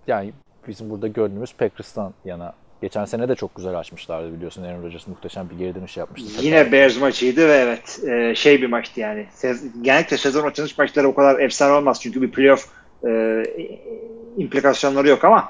yani 0.07 0.33
bizim 0.67 0.89
burada 0.89 1.07
gönlümüz 1.07 1.53
Packers'tan 1.53 2.13
yana 2.25 2.53
Geçen 2.81 3.05
sene 3.05 3.29
de 3.29 3.35
çok 3.35 3.55
güzel 3.55 3.79
açmışlardı 3.79 4.33
biliyorsun. 4.33 4.63
Aaron 4.63 4.83
Rodgers 4.83 5.07
muhteşem 5.07 5.49
bir 5.49 5.57
geri 5.57 5.75
dönüş 5.75 5.97
yapmıştı. 5.97 6.29
Yine 6.41 6.71
Bears 6.71 6.99
maçıydı 6.99 7.47
ve 7.47 7.53
evet 7.53 7.99
e, 8.07 8.35
şey 8.35 8.61
bir 8.61 8.67
maçtı 8.67 8.99
yani. 8.99 9.25
Sez, 9.33 9.81
genellikle 9.81 10.17
sezon 10.17 10.47
açılış 10.47 10.77
maçları 10.77 11.07
o 11.07 11.15
kadar 11.15 11.39
efsane 11.39 11.73
olmaz 11.73 11.99
çünkü 12.01 12.21
bir 12.21 12.31
playoff 12.31 12.65
e, 13.07 13.43
implikasyonları 14.37 15.07
yok 15.07 15.23
ama 15.23 15.49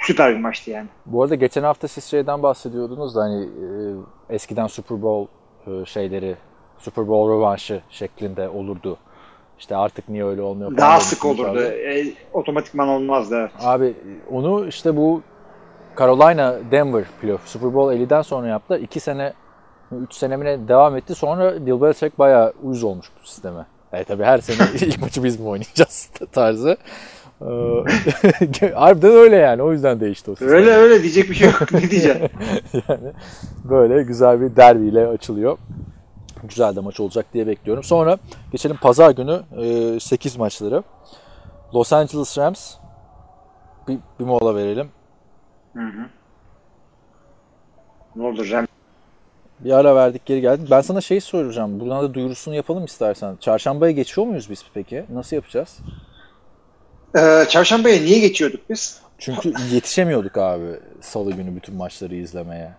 süper 0.00 0.34
bir 0.34 0.40
maçtı 0.40 0.70
yani. 0.70 0.86
Bu 1.06 1.22
arada 1.22 1.34
geçen 1.34 1.62
hafta 1.62 1.88
siz 1.88 2.04
şeyden 2.04 2.42
bahsediyordunuz 2.42 3.14
da 3.16 3.20
hani 3.22 3.42
e, 3.44 4.34
eskiden 4.34 4.66
Super 4.66 5.02
Bowl 5.02 5.32
e, 5.70 5.84
şeyleri 5.84 6.36
Super 6.78 7.08
Bowl 7.08 7.32
rövanşı 7.32 7.80
şeklinde 7.90 8.48
olurdu. 8.48 8.96
İşte 9.58 9.76
artık 9.76 10.08
niye 10.08 10.24
öyle 10.24 10.42
olmuyor 10.42 10.76
Daha 10.76 11.00
sık 11.00 11.24
olurdu. 11.24 11.50
abi. 11.50 11.60
E, 11.60 12.12
otomatikman 12.32 12.88
olmazdı. 12.88 13.36
Evet. 13.36 13.50
Abi 13.60 13.94
onu 14.30 14.66
işte 14.68 14.96
bu 14.96 15.22
Carolina 15.98 16.54
Denver 16.70 17.04
playoff 17.20 17.48
Super 17.48 17.74
Bowl 17.74 17.92
50'den 17.96 18.22
sonra 18.22 18.46
yaptı. 18.48 18.78
2 18.78 19.00
sene 19.00 19.32
3 19.92 20.14
senemine 20.14 20.68
devam 20.68 20.96
etti. 20.96 21.14
Sonra 21.14 21.66
Bill 21.66 21.80
Belichick 21.80 22.18
bayağı 22.18 22.52
uyuz 22.62 22.84
olmuş 22.84 23.06
bu 23.22 23.26
sisteme. 23.26 23.66
E 23.92 24.04
tabii 24.04 24.24
her 24.24 24.38
sene 24.38 24.68
ilk 24.80 25.00
maçı 25.00 25.24
biz 25.24 25.40
mi 25.40 25.48
oynayacağız 25.48 26.10
tarzı. 26.32 26.76
Ee, 27.40 27.44
Harbiden 28.74 29.10
öyle 29.10 29.36
yani. 29.36 29.62
O 29.62 29.72
yüzden 29.72 30.00
değişti 30.00 30.30
o 30.30 30.34
sistem. 30.34 30.48
Öyle 30.48 30.70
öyle 30.70 31.02
diyecek 31.02 31.30
bir 31.30 31.34
şey 31.34 31.48
yok. 31.48 31.72
ne 31.72 31.90
diyeceğim? 31.90 32.28
yani 32.88 33.12
böyle 33.64 34.02
güzel 34.02 34.40
bir 34.40 34.56
derbiyle 34.56 35.06
açılıyor. 35.06 35.58
Güzel 36.44 36.76
de 36.76 36.80
maç 36.80 37.00
olacak 37.00 37.26
diye 37.34 37.46
bekliyorum. 37.46 37.82
Sonra 37.84 38.18
geçelim 38.52 38.76
pazar 38.76 39.10
günü 39.10 39.42
8 40.00 40.36
maçları. 40.36 40.82
Los 41.74 41.92
Angeles 41.92 42.38
Rams 42.38 42.74
bir, 43.88 43.98
bir 44.20 44.24
mola 44.24 44.54
verelim. 44.54 44.88
Ne 48.16 48.22
olur 48.26 48.50
Rem. 48.50 48.66
Bir 49.60 49.70
ara 49.70 49.96
verdik 49.96 50.26
geri 50.26 50.40
geldik. 50.40 50.68
Ben 50.70 50.80
sana 50.80 51.00
şey 51.00 51.20
soracağım. 51.20 51.80
Buradan 51.80 52.02
da 52.04 52.14
duyurusunu 52.14 52.54
yapalım 52.54 52.84
istersen. 52.84 53.36
Çarşambaya 53.40 53.92
geçiyor 53.92 54.26
muyuz 54.26 54.50
biz 54.50 54.64
peki? 54.74 55.04
Nasıl 55.12 55.36
yapacağız? 55.36 55.78
Ee, 57.18 57.44
Çarşambaya 57.48 58.00
niye 58.02 58.18
geçiyorduk 58.18 58.70
biz? 58.70 59.00
Çünkü 59.18 59.52
yetişemiyorduk 59.72 60.36
abi 60.38 60.66
salı 61.00 61.32
günü 61.32 61.56
bütün 61.56 61.74
maçları 61.76 62.14
izlemeye. 62.14 62.72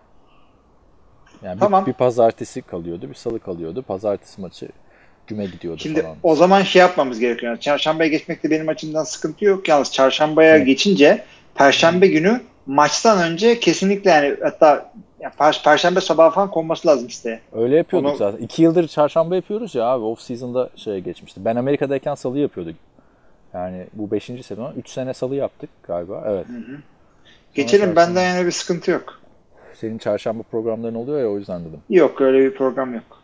Yani 1.42 1.54
bir- 1.56 1.60
Tamam. 1.60 1.86
bir, 1.86 1.92
pazartesi 1.92 2.62
kalıyordu, 2.62 3.08
bir 3.10 3.14
salı 3.14 3.40
kalıyordu. 3.40 3.82
Pazartesi 3.82 4.40
maçı 4.40 4.68
güme 5.26 5.46
gidiyordu 5.46 5.80
Şimdi 5.82 6.02
falan. 6.02 6.16
o 6.22 6.36
zaman 6.36 6.62
şey 6.62 6.80
yapmamız 6.80 7.18
gerekiyor. 7.18 7.52
Yani 7.52 7.60
çarşambaya 7.60 8.10
geçmekte 8.10 8.50
benim 8.50 8.68
açımdan 8.68 9.04
sıkıntı 9.04 9.44
yok. 9.44 9.68
Yalnız 9.68 9.92
çarşambaya 9.92 10.54
Hı. 10.54 10.58
geçince 10.64 11.24
perşembe 11.54 12.06
günü 12.06 12.40
maçtan 12.68 13.18
önce 13.32 13.60
kesinlikle 13.60 14.10
yani 14.10 14.36
hatta 14.42 14.92
ya 15.20 15.30
per- 15.38 15.64
perşembe 15.64 16.00
sabahı 16.00 16.34
falan 16.34 16.50
konması 16.50 16.88
lazım 16.88 17.08
listeye. 17.08 17.40
Öyle 17.52 17.76
yapıyorduk 17.76 18.10
Onu- 18.10 18.16
zaten. 18.16 18.38
İki 18.44 18.62
yıldır 18.62 18.88
çarşamba 18.88 19.36
yapıyoruz 19.36 19.74
ya 19.74 19.84
abi. 19.84 20.04
Off 20.04 20.20
season'da 20.20 20.70
şeye 20.76 21.00
geçmişti. 21.00 21.44
Ben 21.44 21.56
Amerika'dayken 21.56 22.14
salı 22.14 22.38
yapıyorduk. 22.38 22.74
Yani 23.54 23.86
bu 23.92 24.10
beşinci 24.10 24.42
sezon. 24.42 24.72
Üç 24.76 24.90
sene 24.90 25.14
salı 25.14 25.34
yaptık 25.34 25.70
galiba. 25.82 26.24
Evet. 26.26 26.46
Geçelim 27.54 27.86
çarşamba. 27.94 27.96
benden 28.00 28.34
yani 28.34 28.46
bir 28.46 28.50
sıkıntı 28.52 28.90
yok. 28.90 29.20
Senin 29.74 29.98
çarşamba 29.98 30.42
programların 30.42 30.94
oluyor 30.94 31.20
ya 31.20 31.28
o 31.30 31.38
yüzden 31.38 31.60
dedim. 31.64 31.80
Yok 31.90 32.20
öyle 32.20 32.38
bir 32.38 32.54
program 32.54 32.94
yok. 32.94 33.22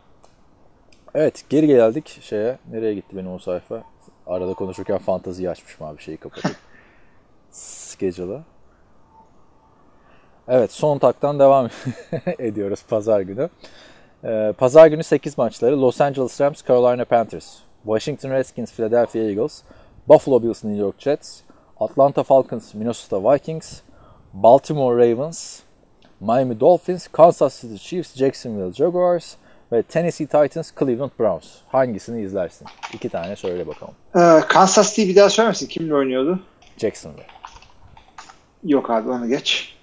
Evet 1.15 1.45
geri 1.49 1.67
geldik 1.67 2.19
şeye. 2.21 2.57
Nereye 2.71 2.93
gitti 2.93 3.17
benim 3.17 3.31
o 3.31 3.39
sayfa? 3.39 3.83
Arada 4.27 4.53
konuşurken 4.53 4.97
fantaziyi 4.97 5.49
açmışım 5.49 5.85
abi 5.87 6.01
şeyi 6.01 6.17
kapatıp. 6.17 6.55
Schedule'a. 7.51 8.43
Evet 10.47 10.71
son 10.71 10.97
taktan 10.97 11.39
devam 11.39 11.69
ediyoruz 12.39 12.83
pazar 12.89 13.21
günü. 13.21 13.49
Ee, 14.23 14.53
pazar 14.57 14.87
günü 14.87 15.03
8 15.03 15.37
maçları. 15.37 15.81
Los 15.81 16.01
Angeles 16.01 16.41
Rams, 16.41 16.63
Carolina 16.67 17.05
Panthers, 17.05 17.57
Washington 17.83 18.29
Redskins, 18.29 18.73
Philadelphia 18.73 19.19
Eagles, 19.19 19.61
Buffalo 20.07 20.43
Bills, 20.43 20.63
New 20.63 20.81
York 20.81 20.95
Jets, 20.99 21.39
Atlanta 21.79 22.23
Falcons, 22.23 22.73
Minnesota 22.73 23.33
Vikings, 23.33 23.81
Baltimore 24.33 24.95
Ravens, 25.11 25.59
Miami 26.19 26.59
Dolphins, 26.59 27.07
Kansas 27.07 27.61
City 27.61 27.75
Chiefs, 27.75 28.15
Jacksonville 28.15 28.73
Jaguars 28.73 29.35
ve 29.71 29.83
Tennessee 29.83 30.25
Titans, 30.25 30.71
Cleveland 30.79 31.11
Browns. 31.19 31.45
Hangisini 31.67 32.21
izlersin? 32.21 32.67
İki 32.93 33.09
tane 33.09 33.35
söyle 33.35 33.67
bakalım. 33.67 33.93
Ee, 34.15 34.47
Kansas 34.47 34.95
City 34.95 35.09
bir 35.09 35.15
daha 35.15 35.29
söylemesin. 35.29 35.67
Kimle 35.67 35.95
oynuyordu? 35.95 36.39
Jacksonville. 36.77 37.27
Yok 38.63 38.89
abi 38.89 39.09
onu 39.09 39.27
geç. 39.27 39.74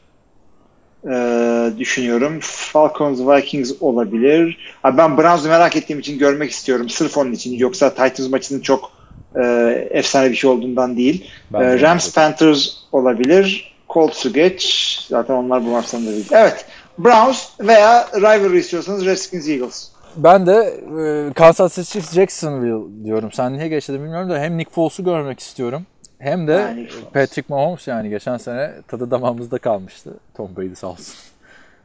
Ee, 1.11 1.71
düşünüyorum. 1.79 2.39
Falcons 2.41 3.21
Vikings 3.21 3.73
olabilir. 3.81 4.59
Abi 4.85 4.99
ben 4.99 5.19
Browns'u 5.19 5.49
merak 5.49 5.77
ettiğim 5.77 5.99
için 6.01 6.19
görmek 6.19 6.51
istiyorum. 6.51 6.89
Sırf 6.89 7.19
onun 7.19 7.33
için. 7.33 7.59
Yoksa 7.59 7.91
Titans 7.91 8.29
maçının 8.31 8.61
çok 8.61 8.91
e, 9.37 9.43
efsane 9.91 10.31
bir 10.31 10.37
şey 10.37 10.51
olduğundan 10.51 10.97
değil. 10.97 11.31
Ben 11.53 11.61
de 11.61 11.81
Rams 11.81 12.15
Panthers 12.15 12.69
olabilir. 12.93 13.75
Colts'u 13.89 14.33
geç. 14.33 14.99
Zaten 15.09 15.35
onlar 15.35 15.65
bu 15.67 15.69
maçtan 15.69 16.07
da 16.07 16.11
değil. 16.11 16.29
Evet. 16.33 16.67
Browns 16.99 17.49
veya 17.61 18.09
rivalry 18.15 18.59
istiyorsanız 18.59 19.07
Redskins 19.07 19.49
Eagles. 19.49 19.89
Ben 20.17 20.47
de 20.47 20.81
e, 21.01 21.33
Kansas 21.33 21.75
City 21.75 21.93
Chiefs 21.93 22.15
Jacksonville 22.15 23.05
diyorum. 23.05 23.33
Sen 23.33 23.53
niye 23.53 23.69
geçti 23.69 23.93
bilmiyorum 23.93 24.31
da 24.31 24.39
hem 24.39 24.59
Nick 24.59 24.71
Foles'u 24.71 25.05
görmek 25.05 25.41
istiyorum. 25.41 25.87
Hem 26.23 26.47
de 26.49 26.61
Ha, 26.63 26.69
Nick 26.69 26.93
Foles. 26.93 27.13
Patrick 27.13 27.47
Mahomes 27.49 27.87
yani 27.89 28.11
geçen 28.11 28.37
sene 28.37 28.73
tadı 28.89 29.11
damağımızda 29.11 29.59
kalmıştı. 29.59 30.11
Tom 30.35 30.57
Brady 30.57 30.75
sağ 30.75 30.87
olsun. 30.87 31.15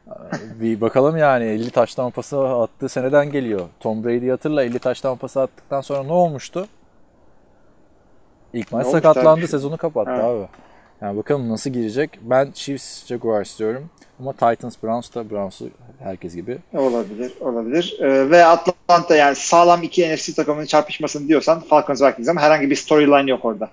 bir 0.60 0.80
bakalım 0.80 1.16
yani 1.16 1.44
50 1.44 1.70
taştan 1.70 2.10
pası 2.10 2.38
attığı 2.38 2.88
seneden 2.88 3.30
geliyor. 3.30 3.60
Tom 3.80 4.04
Brady 4.04 4.28
hatırla 4.30 4.62
50 4.64 4.78
taştan 4.78 5.16
pası 5.16 5.40
attıktan 5.40 5.80
sonra 5.80 6.02
ne 6.02 6.12
olmuştu? 6.12 6.66
İlk 8.52 8.72
maç 8.72 8.82
Ne 8.84 8.88
olmuş 8.88 9.02
sakatlandı, 9.02 9.40
abi? 9.40 9.48
sezonu 9.48 9.76
kapattı 9.76 10.10
Evet. 10.14 10.24
abi. 10.24 10.48
Yani 11.00 11.16
bakalım 11.16 11.48
nasıl 11.48 11.70
girecek. 11.70 12.10
Ben 12.22 12.50
Chiefs 12.54 13.06
Jaguars 13.06 13.58
diyorum. 13.58 13.90
Ama 14.20 14.32
Titans 14.32 14.76
Browns 14.82 15.14
da 15.14 15.30
Browns'u 15.30 15.68
herkes 15.98 16.34
gibi. 16.34 16.58
Olabilir, 16.74 17.32
olabilir. 17.40 17.96
Ee, 18.00 18.30
ve 18.30 18.44
Atlanta 18.44 19.16
yani 19.16 19.36
sağlam 19.36 19.82
iki 19.82 20.14
NFC 20.14 20.34
takımının 20.34 20.66
çarpışmasını 20.66 21.28
diyorsan 21.28 21.60
Falcons 21.60 22.02
Vikings 22.02 22.28
ama 22.28 22.40
herhangi 22.40 22.70
bir 22.70 22.76
storyline 22.76 23.30
yok 23.30 23.44
orada. 23.44 23.68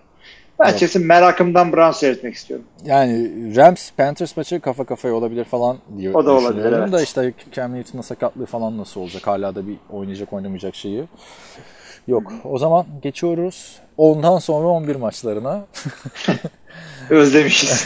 Ben 0.60 0.66
Yok. 0.66 0.76
açıkçası 0.76 1.00
merakımdan 1.00 1.74
Browns 1.74 1.98
seyretmek 1.98 2.34
istiyorum. 2.34 2.66
Yani 2.86 3.56
Rams 3.56 3.92
Panthers 3.92 4.38
maçı 4.38 4.60
kafa 4.60 4.84
kafaya 4.84 5.14
olabilir 5.14 5.46
falan 5.46 5.78
diyor. 5.98 6.14
O 6.14 6.26
da 6.26 6.32
olabilir, 6.32 6.72
evet. 6.72 6.92
Da 6.92 7.02
işte 7.02 7.34
Cam 7.52 7.74
Newton'ın 7.74 8.02
sakatlığı 8.02 8.46
falan 8.46 8.78
nasıl 8.78 9.02
olacak? 9.02 9.28
Hala 9.28 9.56
da 9.56 9.68
bir 9.68 9.78
oynayacak 9.90 10.34
oynamayacak 10.34 10.76
şeyi. 10.76 11.04
Yok. 12.08 12.34
O 12.44 12.58
zaman 12.58 12.86
geçiyoruz. 13.02 13.80
Ondan 13.98 14.38
sonra 14.38 14.68
11 14.68 14.96
maçlarına. 14.96 15.66
Özlemişiz. 17.10 17.86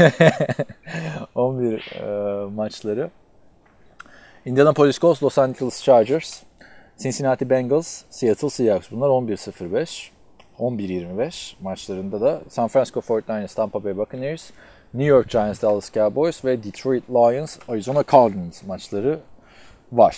11 1.35 1.91
e, 1.95 2.45
maçları. 2.55 3.09
Indianapolis 4.45 4.99
Colts, 4.99 5.23
Los 5.23 5.37
Angeles 5.37 5.83
Chargers, 5.83 6.43
Cincinnati 6.97 7.49
Bengals, 7.49 8.01
Seattle 8.09 8.49
Seahawks. 8.49 8.91
Bunlar 8.91 9.07
11-0-5. 9.07 10.09
11-25 10.59 11.53
maçlarında 11.61 12.21
da 12.21 12.41
San 12.49 12.67
Francisco 12.67 12.99
49ers, 12.99 13.55
Tampa 13.55 13.83
Bay 13.83 13.97
Buccaneers, 13.97 14.49
New 14.93 15.09
York 15.09 15.29
Giants, 15.29 15.61
Dallas 15.61 15.93
Cowboys 15.93 16.45
ve 16.45 16.63
Detroit 16.63 17.09
Lions, 17.09 17.57
Arizona 17.69 18.03
Cardinals 18.11 18.63
maçları 18.67 19.19
var. 19.91 20.17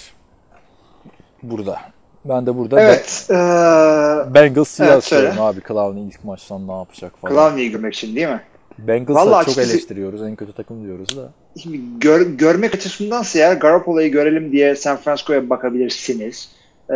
Burada. 1.44 1.80
Ben 2.26 2.46
de 2.46 2.58
burada 2.58 2.82
evet. 2.82 3.28
Ee, 3.30 3.34
Be- 3.34 4.34
Bengals 4.34 4.68
Seahawks 4.70 5.14
Evet, 5.14 5.22
diyorum 5.24 5.42
abi. 5.42 5.60
Clowney 5.68 6.08
ilk 6.08 6.24
maçtan 6.26 6.68
ne 6.68 6.72
yapacak 6.72 7.18
falan. 7.22 7.34
Clowney'i 7.34 7.72
görmek 7.72 7.94
için 7.94 8.16
değil 8.16 8.28
mi? 8.28 8.42
Bengals'ı 8.80 9.26
çok 9.30 9.36
açıkçası- 9.36 9.72
eleştiriyoruz. 9.72 10.22
En 10.22 10.36
kötü 10.36 10.54
takım 10.54 10.84
diyoruz 10.86 11.18
da. 11.18 11.30
Şimdi 11.62 11.80
gör, 12.00 12.22
görmek 12.22 12.76
açısındansa 12.76 13.40
eğer 13.40 13.54
Garoppolo'yu 13.56 14.12
görelim 14.12 14.52
diye 14.52 14.76
San 14.76 14.98
Francisco'ya 14.98 15.50
bakabilirsiniz. 15.50 16.50
Ee, 16.90 16.94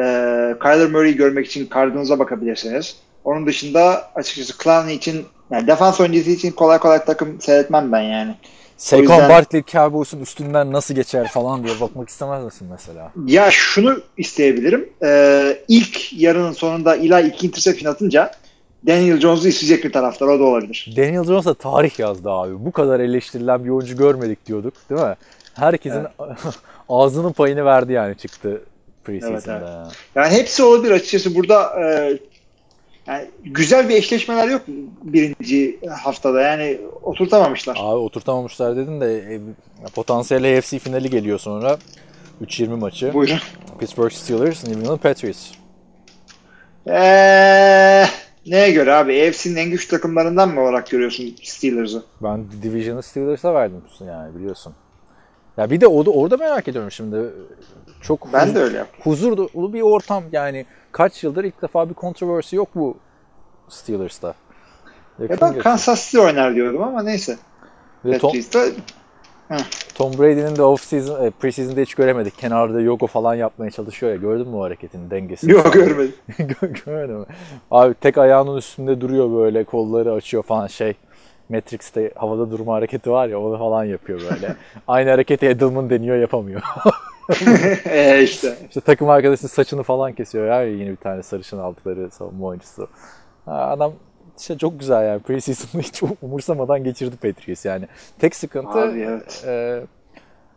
Kyler 0.61 0.89
Murray'i 0.89 1.15
görmek 1.15 1.45
için 1.45 1.69
Cardinals'a 1.73 2.19
bakabilirsiniz. 2.19 2.95
Onun 3.25 3.45
dışında 3.47 4.11
açıkçası 4.15 4.53
Clowney 4.63 4.95
için 4.95 5.25
yani 5.51 5.67
defans 5.67 5.99
oyuncusu 6.01 6.29
için 6.29 6.51
kolay 6.51 6.79
kolay 6.79 7.05
takım 7.05 7.41
seyretmem 7.41 7.91
ben 7.91 8.01
yani. 8.01 8.35
Saquon 8.77 9.01
yüzden- 9.01 9.29
Barkley 9.29 9.63
Cowboys'un 9.63 10.19
üstünden 10.19 10.71
nasıl 10.71 10.93
geçer 10.95 11.27
falan 11.27 11.63
diye 11.63 11.79
bakmak 11.81 12.09
istemez 12.09 12.43
misin 12.43 12.67
mesela? 12.71 13.11
Ya 13.25 13.51
şunu 13.51 14.01
isteyebilirim. 14.17 14.89
Ee, 15.03 15.57
ilk 15.67 16.13
yarının 16.13 16.51
sonunda 16.51 16.95
Eli 16.95 17.27
iki 17.27 17.47
interception 17.47 17.91
atınca 17.91 18.31
Daniel 18.87 19.19
Jones'u 19.19 19.47
isteyecek 19.47 19.83
bir 19.83 19.91
taraftar. 19.93 20.27
O 20.27 20.39
da 20.39 20.43
olabilir. 20.43 20.93
Daniel 20.97 21.23
Jones 21.23 21.45
da 21.45 21.53
tarih 21.53 21.99
yazdı 21.99 22.29
abi. 22.29 22.65
Bu 22.65 22.71
kadar 22.71 22.99
eleştirilen 22.99 23.63
bir 23.65 23.69
oyuncu 23.69 23.97
görmedik 23.97 24.45
diyorduk 24.45 24.73
değil 24.89 25.01
mi? 25.01 25.15
Herkesin 25.53 26.03
ağzının 26.89 27.31
payını 27.31 27.65
verdi 27.65 27.93
yani 27.93 28.17
çıktı 28.17 28.61
preseason'da. 29.03 29.37
Evet, 29.37 29.47
evet. 29.47 29.95
ya. 30.15 30.23
Yani 30.23 30.33
hepsi 30.33 30.63
olabilir 30.63 30.91
açıkçası. 30.91 31.35
Burada 31.35 31.81
e, 31.83 32.17
Yani 33.07 33.29
güzel 33.43 33.89
bir 33.89 33.95
eşleşmeler 33.95 34.47
yok 34.47 34.61
birinci 35.03 35.79
haftada. 35.89 36.41
Yani 36.41 36.77
oturtamamışlar. 37.03 37.77
Abi 37.79 37.95
oturtamamışlar 37.97 38.75
dedin 38.75 39.01
de 39.01 39.17
e, 39.17 39.39
potansiyel 39.95 40.57
AFC 40.57 40.79
finali 40.79 41.09
geliyor 41.09 41.39
sonra. 41.39 41.77
3-20 42.45 42.67
maçı. 42.67 43.13
Buyurun. 43.13 43.39
Pittsburgh 43.79 44.11
Steelers, 44.11 44.63
New 44.67 44.81
England 44.81 44.99
Patriots. 44.99 45.51
Eee 46.87 48.07
neye 48.45 48.71
göre 48.71 48.93
abi? 48.93 49.27
AFC'nin 49.27 49.55
en 49.55 49.69
güçlü 49.69 49.89
takımlarından 49.89 50.49
mı 50.49 50.61
olarak 50.61 50.89
görüyorsun 50.89 51.35
Steelers'ı? 51.43 52.03
Ben 52.23 52.45
Division'ı 52.63 53.03
Steelers'a 53.03 53.53
verdim 53.53 53.81
yani 54.07 54.35
biliyorsun. 54.35 54.73
Ya 55.57 55.69
bir 55.69 55.81
de 55.81 55.87
orada, 55.87 56.11
orada 56.11 56.37
merak 56.37 56.67
ediyorum 56.67 56.91
şimdi. 56.91 57.17
Çok 58.07 58.33
Ben 58.33 58.55
de 58.55 58.59
öyle 58.59 58.77
yaptım. 58.77 58.99
huzurlu 59.03 59.73
bir 59.73 59.81
ortam 59.81 60.23
yani 60.31 60.65
kaç 60.91 61.23
yıldır 61.23 61.43
ilk 61.43 61.61
defa 61.61 61.89
bir 61.89 61.93
controversy 61.95 62.55
yok 62.55 62.69
bu 62.75 62.97
Steelers'ta. 63.69 64.27
Ya 64.27 64.33
Yakın 65.19 65.37
ben 65.41 65.49
geçti. 65.53 65.63
Kansas 65.63 66.05
City 66.05 66.19
oynar 66.19 66.55
diyordum 66.55 66.83
ama 66.83 67.03
neyse. 67.03 67.37
Ve 68.05 68.17
Tom, 68.17 68.31
Tom 69.95 70.13
Brady'nin 70.17 70.55
de 70.55 70.61
off-season, 70.61 71.25
e, 71.25 71.29
pre-season'da 71.29 71.81
hiç 71.81 71.95
göremedik. 71.95 72.37
Kenarda 72.37 72.81
yoga 72.81 73.07
falan 73.07 73.35
yapmaya 73.35 73.71
çalışıyor 73.71 74.11
ya. 74.11 74.17
Gördün 74.17 74.47
mü 74.47 74.55
o 74.55 74.63
hareketini, 74.63 75.11
dengesini? 75.11 75.51
yok 75.51 75.73
görmedim. 75.73 76.15
Gö- 76.39 76.85
Görmedin 76.85 77.15
mi? 77.15 77.25
Abi 77.71 77.93
tek 77.93 78.17
ayağının 78.17 78.57
üstünde 78.57 79.01
duruyor 79.01 79.31
böyle 79.31 79.63
kolları 79.63 80.13
açıyor 80.13 80.43
falan 80.43 80.67
şey. 80.67 80.93
Matrix'te 81.49 82.11
havada 82.15 82.51
durma 82.51 82.73
hareketi 82.73 83.11
var 83.11 83.27
ya 83.27 83.39
onu 83.39 83.57
falan 83.57 83.83
yapıyor 83.83 84.21
böyle. 84.31 84.55
Aynı 84.87 85.09
hareketi 85.09 85.45
Edelman 85.47 85.89
deniyor 85.89 86.17
yapamıyor. 86.17 86.61
Eee 87.85 88.23
işte. 88.23 88.57
işte 88.67 88.81
takım 88.81 89.09
arkadaşının 89.09 89.49
saçını 89.49 89.83
falan 89.83 90.13
kesiyor 90.13 90.47
ya 90.47 90.63
yine 90.63 90.91
bir 90.91 90.95
tane 90.95 91.23
sarışın 91.23 91.57
aldıkları 91.57 92.11
savunma 92.11 92.45
oyuncusu. 92.45 92.87
Ha, 93.45 93.53
adam 93.53 93.93
işte 94.39 94.57
çok 94.57 94.79
güzel 94.79 95.07
yani 95.07 95.21
preseason'ı 95.21 95.81
hiç 95.81 96.03
umursamadan 96.21 96.83
geçirdi 96.83 97.15
Patriots 97.15 97.65
yani. 97.65 97.87
Tek 98.19 98.35
sıkıntı 98.35 98.79
Abi 98.79 98.99
evet. 98.99 99.43
e, 99.47 99.81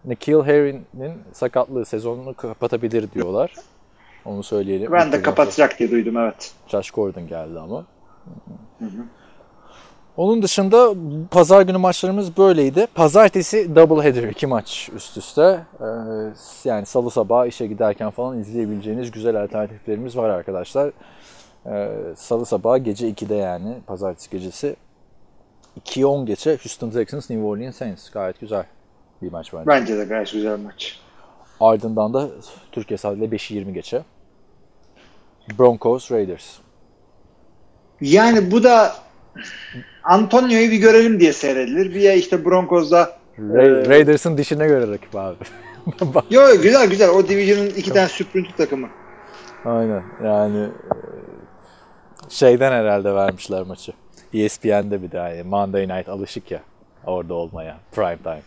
Nikhil 0.04 0.34
Harry'nin 0.34 1.12
sakatlığı 1.32 1.84
sezonunu 1.84 2.34
kapatabilir 2.34 3.12
diyorlar. 3.12 3.54
Onu 4.24 4.42
söyleyelim. 4.42 4.92
Ben 4.92 5.12
de 5.12 5.22
kapatacak 5.22 5.78
diye 5.78 5.90
duydum 5.90 6.16
evet. 6.16 6.52
Josh 6.68 6.90
Gordon 6.90 7.26
geldi 7.28 7.58
ama. 7.58 7.84
Onun 10.18 10.42
dışında 10.42 10.94
pazar 11.30 11.62
günü 11.62 11.76
maçlarımız 11.78 12.36
böyleydi. 12.36 12.86
Pazartesi 12.94 13.76
double 13.76 14.04
header 14.04 14.22
iki 14.22 14.46
maç 14.46 14.90
üst 14.96 15.16
üste. 15.16 15.60
Ee, 15.80 15.84
yani 16.64 16.86
salı 16.86 17.10
sabah 17.10 17.46
işe 17.46 17.66
giderken 17.66 18.10
falan 18.10 18.38
izleyebileceğiniz 18.38 19.10
güzel 19.10 19.42
alternatiflerimiz 19.42 20.16
var 20.16 20.28
arkadaşlar. 20.28 20.90
Ee, 21.66 21.88
salı 22.16 22.46
sabah 22.46 22.84
gece 22.84 23.10
2'de 23.10 23.34
yani 23.34 23.76
pazartesi 23.86 24.30
gecesi 24.30 24.76
2'ye 25.84 26.06
10 26.06 26.26
geçe 26.26 26.50
Houston 26.50 26.90
Texans 26.90 27.30
New 27.30 27.46
Orleans 27.46 27.76
Saints. 27.76 28.10
Gayet 28.10 28.40
güzel 28.40 28.64
bir 29.22 29.32
maç 29.32 29.52
bence. 29.52 29.66
Bence 29.66 29.98
de 29.98 30.04
gayet 30.04 30.32
güzel 30.32 30.58
maç. 30.58 31.00
Ardından 31.60 32.14
da 32.14 32.28
Türkiye 32.72 32.98
saatiyle 32.98 33.26
5'i 33.26 33.56
20 33.56 33.72
geçe. 33.72 34.02
Broncos 35.58 36.10
Raiders. 36.10 36.56
Yani 38.00 38.50
bu 38.50 38.62
da 38.62 38.94
Antonio'yu 40.08 40.70
bir 40.70 40.76
görelim 40.76 41.20
diye 41.20 41.32
seyredilir. 41.32 41.94
Bir 41.94 42.00
ya 42.00 42.12
işte 42.12 42.44
Broncos'da 42.44 43.16
Ra- 43.38 43.86
Ee, 43.86 43.88
Raiders'ın 43.88 44.38
dişine 44.38 44.66
göre 44.66 44.90
rakip 44.92 45.16
abi. 45.16 45.36
Yo 46.30 46.42
güzel 46.62 46.90
güzel. 46.90 47.08
O 47.08 47.28
division'ın 47.28 47.66
iki 47.70 47.92
tane 47.92 48.08
süprüntü 48.08 48.56
takımı. 48.56 48.88
Aynen. 49.64 50.02
Yani 50.24 50.58
e, 50.58 50.94
şeyden 52.28 52.72
herhalde 52.72 53.14
vermişler 53.14 53.62
maçı. 53.62 53.92
ESPN'de 54.34 55.02
bir 55.02 55.12
daha. 55.12 55.28
Yani 55.28 55.42
Monday 55.42 55.88
Night 55.88 56.08
alışık 56.08 56.50
ya 56.50 56.60
orada 57.06 57.34
olmaya. 57.34 57.76
Prime 57.92 58.18
time. 58.18 58.42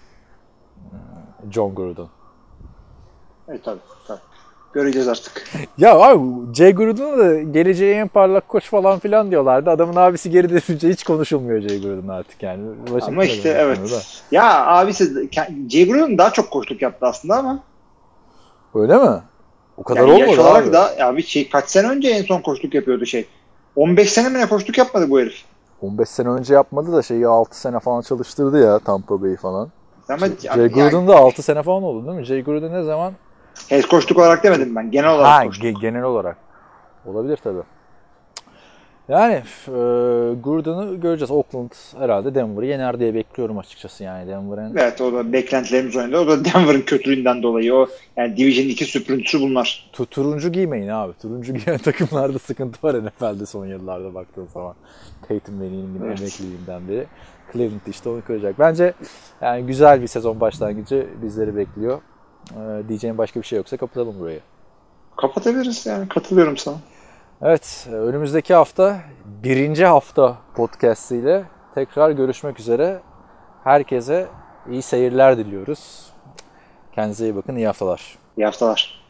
Hmm, 0.90 1.52
John 1.52 1.76
Gruden. 1.76 2.08
Evet 3.48 3.64
tabii. 3.64 3.80
tabii. 4.08 4.20
Göreceğiz 4.74 5.08
artık. 5.08 5.44
Ya 5.78 6.00
abi 6.00 6.56
Jay 6.56 6.72
Gruden'a 6.74 7.18
da 7.18 7.42
geleceği 7.42 7.94
en 7.96 8.08
parlak 8.08 8.48
koç 8.48 8.70
falan 8.70 9.00
filan 9.00 9.32
diyorlardı. 9.32 9.70
Adamın 9.70 9.96
abisi 9.96 10.30
geri 10.30 10.50
dönünce 10.50 10.90
hiç 10.90 11.04
konuşulmuyor 11.04 11.62
Jay 11.62 11.82
Gruden 11.82 12.08
artık 12.08 12.44
yani. 12.44 12.64
Washington'da 12.78 13.12
Ama 13.12 13.26
işte 13.26 13.56
da 13.56 13.58
evet. 13.58 13.78
da. 13.78 14.02
Ya 14.32 14.66
abisi 14.66 15.30
Jay 15.70 15.88
Gruden 15.88 16.18
daha 16.18 16.34
çok 16.34 16.52
koçluk 16.52 16.82
yaptı 16.82 17.06
aslında 17.06 17.36
ama. 17.36 17.60
Öyle 18.76 18.98
mi? 18.98 19.20
O 19.78 19.84
kadar 19.84 20.08
Yani 20.08 20.20
yaş 20.20 20.30
olmadı 20.30 20.42
olarak 20.42 20.64
abi. 20.66 20.74
da 20.74 20.94
ya 21.00 21.18
bir 21.18 21.24
şey 21.24 21.50
kaç 21.50 21.70
sene 21.70 21.88
önce 21.88 22.10
en 22.10 22.24
son 22.24 22.42
koçluk 22.42 22.74
yapıyordu 22.74 23.06
şey. 23.06 23.26
15 23.76 24.14
sene 24.14 24.30
mi 24.30 24.40
ne 24.40 24.46
koçluk 24.50 24.78
yapmadı 24.78 25.10
bu 25.10 25.20
herif. 25.20 25.44
15 25.82 26.10
sene 26.10 26.30
önce 26.30 26.54
yapmadı 26.54 26.94
da 26.94 27.02
şeyi 27.02 27.28
6 27.28 27.60
sene 27.60 27.80
falan 27.80 28.02
çalıştırdı 28.02 28.64
ya 28.64 28.80
Tampa 28.80 29.22
Bay'i 29.22 29.36
falan. 29.38 29.70
Ama 30.10 30.28
Jay 30.28 30.36
yani, 30.44 30.68
Gruden 30.68 31.08
da 31.08 31.16
6 31.16 31.44
sene 31.44 31.64
falan 31.64 31.84
oldu 31.84 32.08
değil 32.08 32.18
mi? 32.18 32.26
Jay 32.26 32.44
Gruden 32.44 32.74
ne 32.74 32.84
zaman? 32.84 33.14
Head 33.70 33.84
koçluk 33.84 34.18
olarak 34.20 34.44
demedim 34.44 34.76
ben. 34.76 34.92
Genel 34.92 35.10
olarak 35.10 35.28
Ha, 35.28 35.44
koçluk. 35.46 35.66
ge- 35.66 35.82
genel 35.82 36.04
olarak. 36.04 36.38
Olabilir 37.06 37.38
tabii. 37.44 37.62
Yani 39.08 39.34
e, 39.68 39.72
Gruden'ı 40.44 40.96
göreceğiz. 40.96 41.32
Oakland 41.32 41.72
herhalde 41.98 42.36
Denver'ı 42.36 42.66
yener 42.66 43.00
diye 43.00 43.14
bekliyorum 43.14 43.58
açıkçası 43.58 44.04
yani 44.04 44.28
Denver'ın. 44.28 44.76
Evet 44.78 45.02
o 45.02 45.14
da 45.14 45.34
beklentilerimiz 45.34 45.96
önünde. 45.96 46.18
O 46.18 46.28
da 46.28 46.46
Denver'ın 46.46 46.82
kötülüğünden 46.82 47.44
dolayı. 47.44 47.74
O 47.76 47.88
yani 48.18 48.38
Division 48.38 48.66
2 48.66 48.86
süprüntüsü 48.86 49.42
bunlar. 49.42 49.90
Tu- 49.94 50.06
turuncu 50.06 50.52
giymeyin 50.52 50.88
abi. 50.88 51.14
Turuncu 51.22 51.54
giyen 51.54 51.78
takımlarda 51.84 52.40
sıkıntı 52.40 52.88
var 52.88 53.06
NFL'de 53.06 53.46
son 53.46 53.66
yıllarda 53.66 54.14
baktığın 54.14 54.48
zaman. 54.54 54.76
Peyton 55.28 55.56
Manning'in 55.56 56.02
Evet. 56.06 56.20
emekliliğinden 56.22 56.88
beri. 56.88 57.06
Cleveland 57.54 57.88
işte 57.88 58.10
onu 58.10 58.22
kıracak. 58.28 58.60
Bence 58.60 58.94
yani 59.42 59.66
güzel 59.66 60.02
bir 60.02 60.08
sezon 60.08 60.40
başlangıcı 60.40 61.08
bizleri 61.22 61.56
bekliyor. 61.56 62.00
E, 62.52 62.88
diyeceğim 62.88 63.18
başka 63.18 63.42
bir 63.42 63.46
şey 63.46 63.58
yoksa 63.58 63.78
kapatalım 63.78 64.20
burayı. 64.20 64.40
Kapatabiliriz 65.18 65.86
yani. 65.86 66.10
Katılıyorum 66.10 66.58
sana. 66.58 66.76
Evet, 67.42 67.88
önümüzdeki 67.92 68.54
hafta 68.54 69.00
birinci 69.26 69.86
hafta 69.86 70.38
podcast 70.56 71.12
ile 71.12 71.44
tekrar 71.76 72.12
görüşmek 72.12 72.60
üzere. 72.60 73.02
Herkese 73.64 74.28
iyi 74.70 74.82
seyirler 74.82 75.38
diliyoruz. 75.38 76.12
Kendinize 76.96 77.26
iyi 77.26 77.36
bakın, 77.36 77.56
iyi 77.56 77.68
haftalar. 77.68 78.18
İyi 78.38 78.46
haftalar. 78.46 79.01